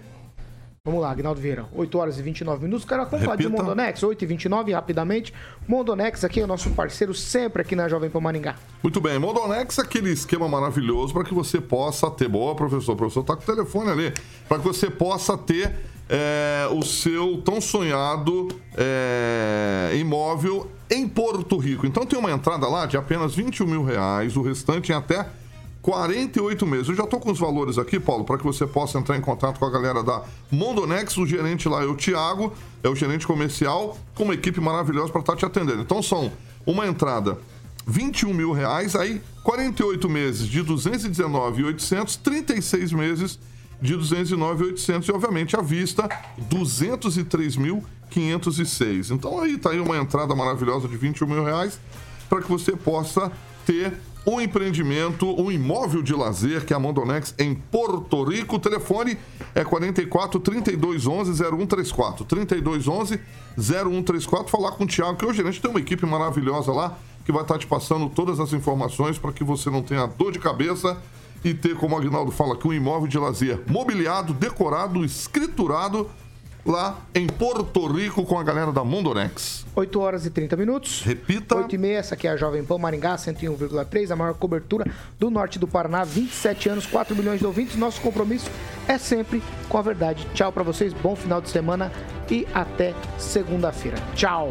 Vamos 0.86 1.00
lá, 1.00 1.10
Agnaldo 1.10 1.40
Vieira. 1.40 1.66
8 1.74 1.98
horas 1.98 2.16
e 2.16 2.22
29 2.22 2.62
minutos. 2.62 2.86
Quero 2.86 3.02
acompanhar 3.02 3.36
de 3.36 3.42
Repita. 3.42 3.60
Mondonex, 3.60 4.00
8 4.04 4.22
e 4.22 4.26
29 4.26 4.72
rapidamente. 4.72 5.34
Mondonex 5.66 6.22
aqui 6.22 6.38
é 6.38 6.44
o 6.44 6.46
nosso 6.46 6.70
parceiro 6.70 7.12
sempre 7.12 7.60
aqui 7.60 7.74
na 7.74 7.88
Jovem 7.88 8.08
Pan 8.08 8.20
Maringá. 8.20 8.54
Muito 8.84 9.00
bem, 9.00 9.18
Modonex 9.18 9.78
é 9.78 9.82
aquele 9.82 10.12
esquema 10.12 10.46
maravilhoso 10.48 11.12
para 11.12 11.24
que 11.24 11.34
você 11.34 11.60
possa 11.60 12.08
ter. 12.08 12.28
Boa, 12.28 12.54
professor. 12.54 12.92
O 12.92 12.96
professor 12.96 13.22
está 13.22 13.34
com 13.34 13.42
o 13.42 13.44
telefone 13.44 13.90
ali. 13.90 14.14
Para 14.48 14.58
que 14.60 14.64
você 14.64 14.88
possa 14.88 15.36
ter 15.36 15.74
é, 16.08 16.68
o 16.70 16.84
seu 16.84 17.42
tão 17.42 17.60
sonhado 17.60 18.46
é, 18.76 19.90
imóvel 19.96 20.70
em 20.88 21.08
Porto 21.08 21.56
Rico. 21.56 21.84
Então 21.84 22.06
tem 22.06 22.16
uma 22.16 22.30
entrada 22.30 22.68
lá 22.68 22.86
de 22.86 22.96
apenas 22.96 23.34
21 23.34 23.66
mil 23.66 23.84
reais, 23.84 24.36
o 24.36 24.42
restante 24.42 24.92
em 24.92 24.94
até 24.94 25.26
48 25.86 26.66
meses. 26.66 26.88
Eu 26.88 26.96
já 26.96 27.04
estou 27.04 27.20
com 27.20 27.30
os 27.30 27.38
valores 27.38 27.78
aqui, 27.78 28.00
Paulo, 28.00 28.24
para 28.24 28.36
que 28.36 28.42
você 28.42 28.66
possa 28.66 28.98
entrar 28.98 29.16
em 29.16 29.20
contato 29.20 29.60
com 29.60 29.64
a 29.64 29.70
galera 29.70 30.02
da 30.02 30.24
Mondonex. 30.50 31.16
O 31.16 31.24
gerente 31.24 31.68
lá 31.68 31.84
é 31.84 31.86
o 31.86 31.94
Thiago, 31.94 32.52
é 32.82 32.88
o 32.88 32.96
gerente 32.96 33.24
comercial, 33.24 33.96
com 34.12 34.24
uma 34.24 34.34
equipe 34.34 34.60
maravilhosa 34.60 35.12
para 35.12 35.20
estar 35.20 35.36
te 35.36 35.46
atendendo. 35.46 35.82
Então 35.82 36.02
são 36.02 36.32
uma 36.66 36.88
entrada 36.88 37.38
21 37.86 38.34
mil 38.34 38.50
reais, 38.50 38.96
aí 38.96 39.22
48 39.44 40.08
meses 40.08 40.48
de 40.48 40.60
219,800, 40.60 42.16
36 42.16 42.92
meses 42.92 43.38
de 43.80 43.94
209,800 43.94 45.08
e 45.08 45.12
obviamente 45.12 45.54
à 45.54 45.62
vista 45.62 46.08
203.506. 46.50 49.12
Então 49.12 49.38
aí 49.38 49.56
tá 49.56 49.70
aí 49.70 49.78
uma 49.78 49.96
entrada 49.96 50.34
maravilhosa 50.34 50.88
de 50.88 50.96
21 50.96 51.28
mil 51.28 51.44
reais 51.44 51.78
para 52.28 52.42
que 52.42 52.48
você 52.48 52.72
possa 52.72 53.30
ter 53.64 53.92
um 54.26 54.40
empreendimento, 54.40 55.40
um 55.40 55.52
imóvel 55.52 56.02
de 56.02 56.12
lazer 56.12 56.66
que 56.66 56.72
é 56.72 56.76
a 56.76 56.80
Mondonex 56.80 57.34
em 57.38 57.54
Porto 57.54 58.24
Rico. 58.24 58.56
O 58.56 58.58
telefone 58.58 59.16
é 59.54 59.62
44 59.64 60.40
32 60.40 61.06
11 61.06 61.42
0134. 61.42 62.24
32 62.24 62.88
11 62.88 63.20
0134. 63.56 64.48
Falar 64.48 64.72
com 64.72 64.84
o 64.84 64.86
Thiago, 64.86 65.16
que 65.16 65.24
é 65.24 65.28
o 65.28 65.32
gerente 65.32 65.60
tem 65.60 65.70
uma 65.70 65.80
equipe 65.80 66.04
maravilhosa 66.04 66.72
lá 66.72 66.98
que 67.24 67.32
vai 67.32 67.42
estar 67.42 67.58
te 67.58 67.66
passando 67.66 68.08
todas 68.08 68.38
as 68.38 68.52
informações 68.52 69.18
para 69.18 69.32
que 69.32 69.42
você 69.42 69.68
não 69.68 69.82
tenha 69.82 70.06
dor 70.06 70.30
de 70.30 70.38
cabeça 70.38 70.96
e 71.44 71.52
ter, 71.52 71.76
como 71.76 71.94
o 71.94 71.98
Agnaldo 71.98 72.30
fala 72.30 72.54
aqui, 72.54 72.66
um 72.66 72.72
imóvel 72.72 73.08
de 73.08 73.18
lazer 73.18 73.60
mobiliado, 73.66 74.32
decorado, 74.32 75.04
escriturado 75.04 76.08
lá 76.66 76.98
em 77.14 77.26
Porto 77.26 77.86
Rico 77.86 78.24
com 78.24 78.38
a 78.38 78.42
galera 78.42 78.72
da 78.72 78.84
Mondonex. 78.84 79.64
8 79.74 80.00
horas 80.00 80.26
e 80.26 80.30
30 80.30 80.56
minutos. 80.56 81.02
Repita. 81.02 81.54
8 81.56 81.74
e 81.74 81.78
meia, 81.78 81.98
essa 81.98 82.14
aqui 82.14 82.26
é 82.26 82.30
a 82.30 82.36
Jovem 82.36 82.64
Pan 82.64 82.78
Maringá, 82.78 83.16
101,3, 83.16 84.10
a 84.10 84.16
maior 84.16 84.34
cobertura 84.34 84.84
do 85.18 85.30
norte 85.30 85.58
do 85.58 85.68
Paraná, 85.68 86.04
27 86.04 86.68
anos, 86.68 86.86
4 86.86 87.14
milhões 87.14 87.38
de 87.38 87.46
ouvintes. 87.46 87.76
Nosso 87.76 88.00
compromisso 88.00 88.50
é 88.88 88.98
sempre 88.98 89.42
com 89.68 89.78
a 89.78 89.82
verdade. 89.82 90.26
Tchau 90.34 90.52
pra 90.52 90.62
vocês, 90.62 90.92
bom 90.92 91.14
final 91.14 91.40
de 91.40 91.48
semana 91.50 91.92
e 92.30 92.46
até 92.52 92.94
segunda-feira. 93.18 93.98
Tchau. 94.14 94.50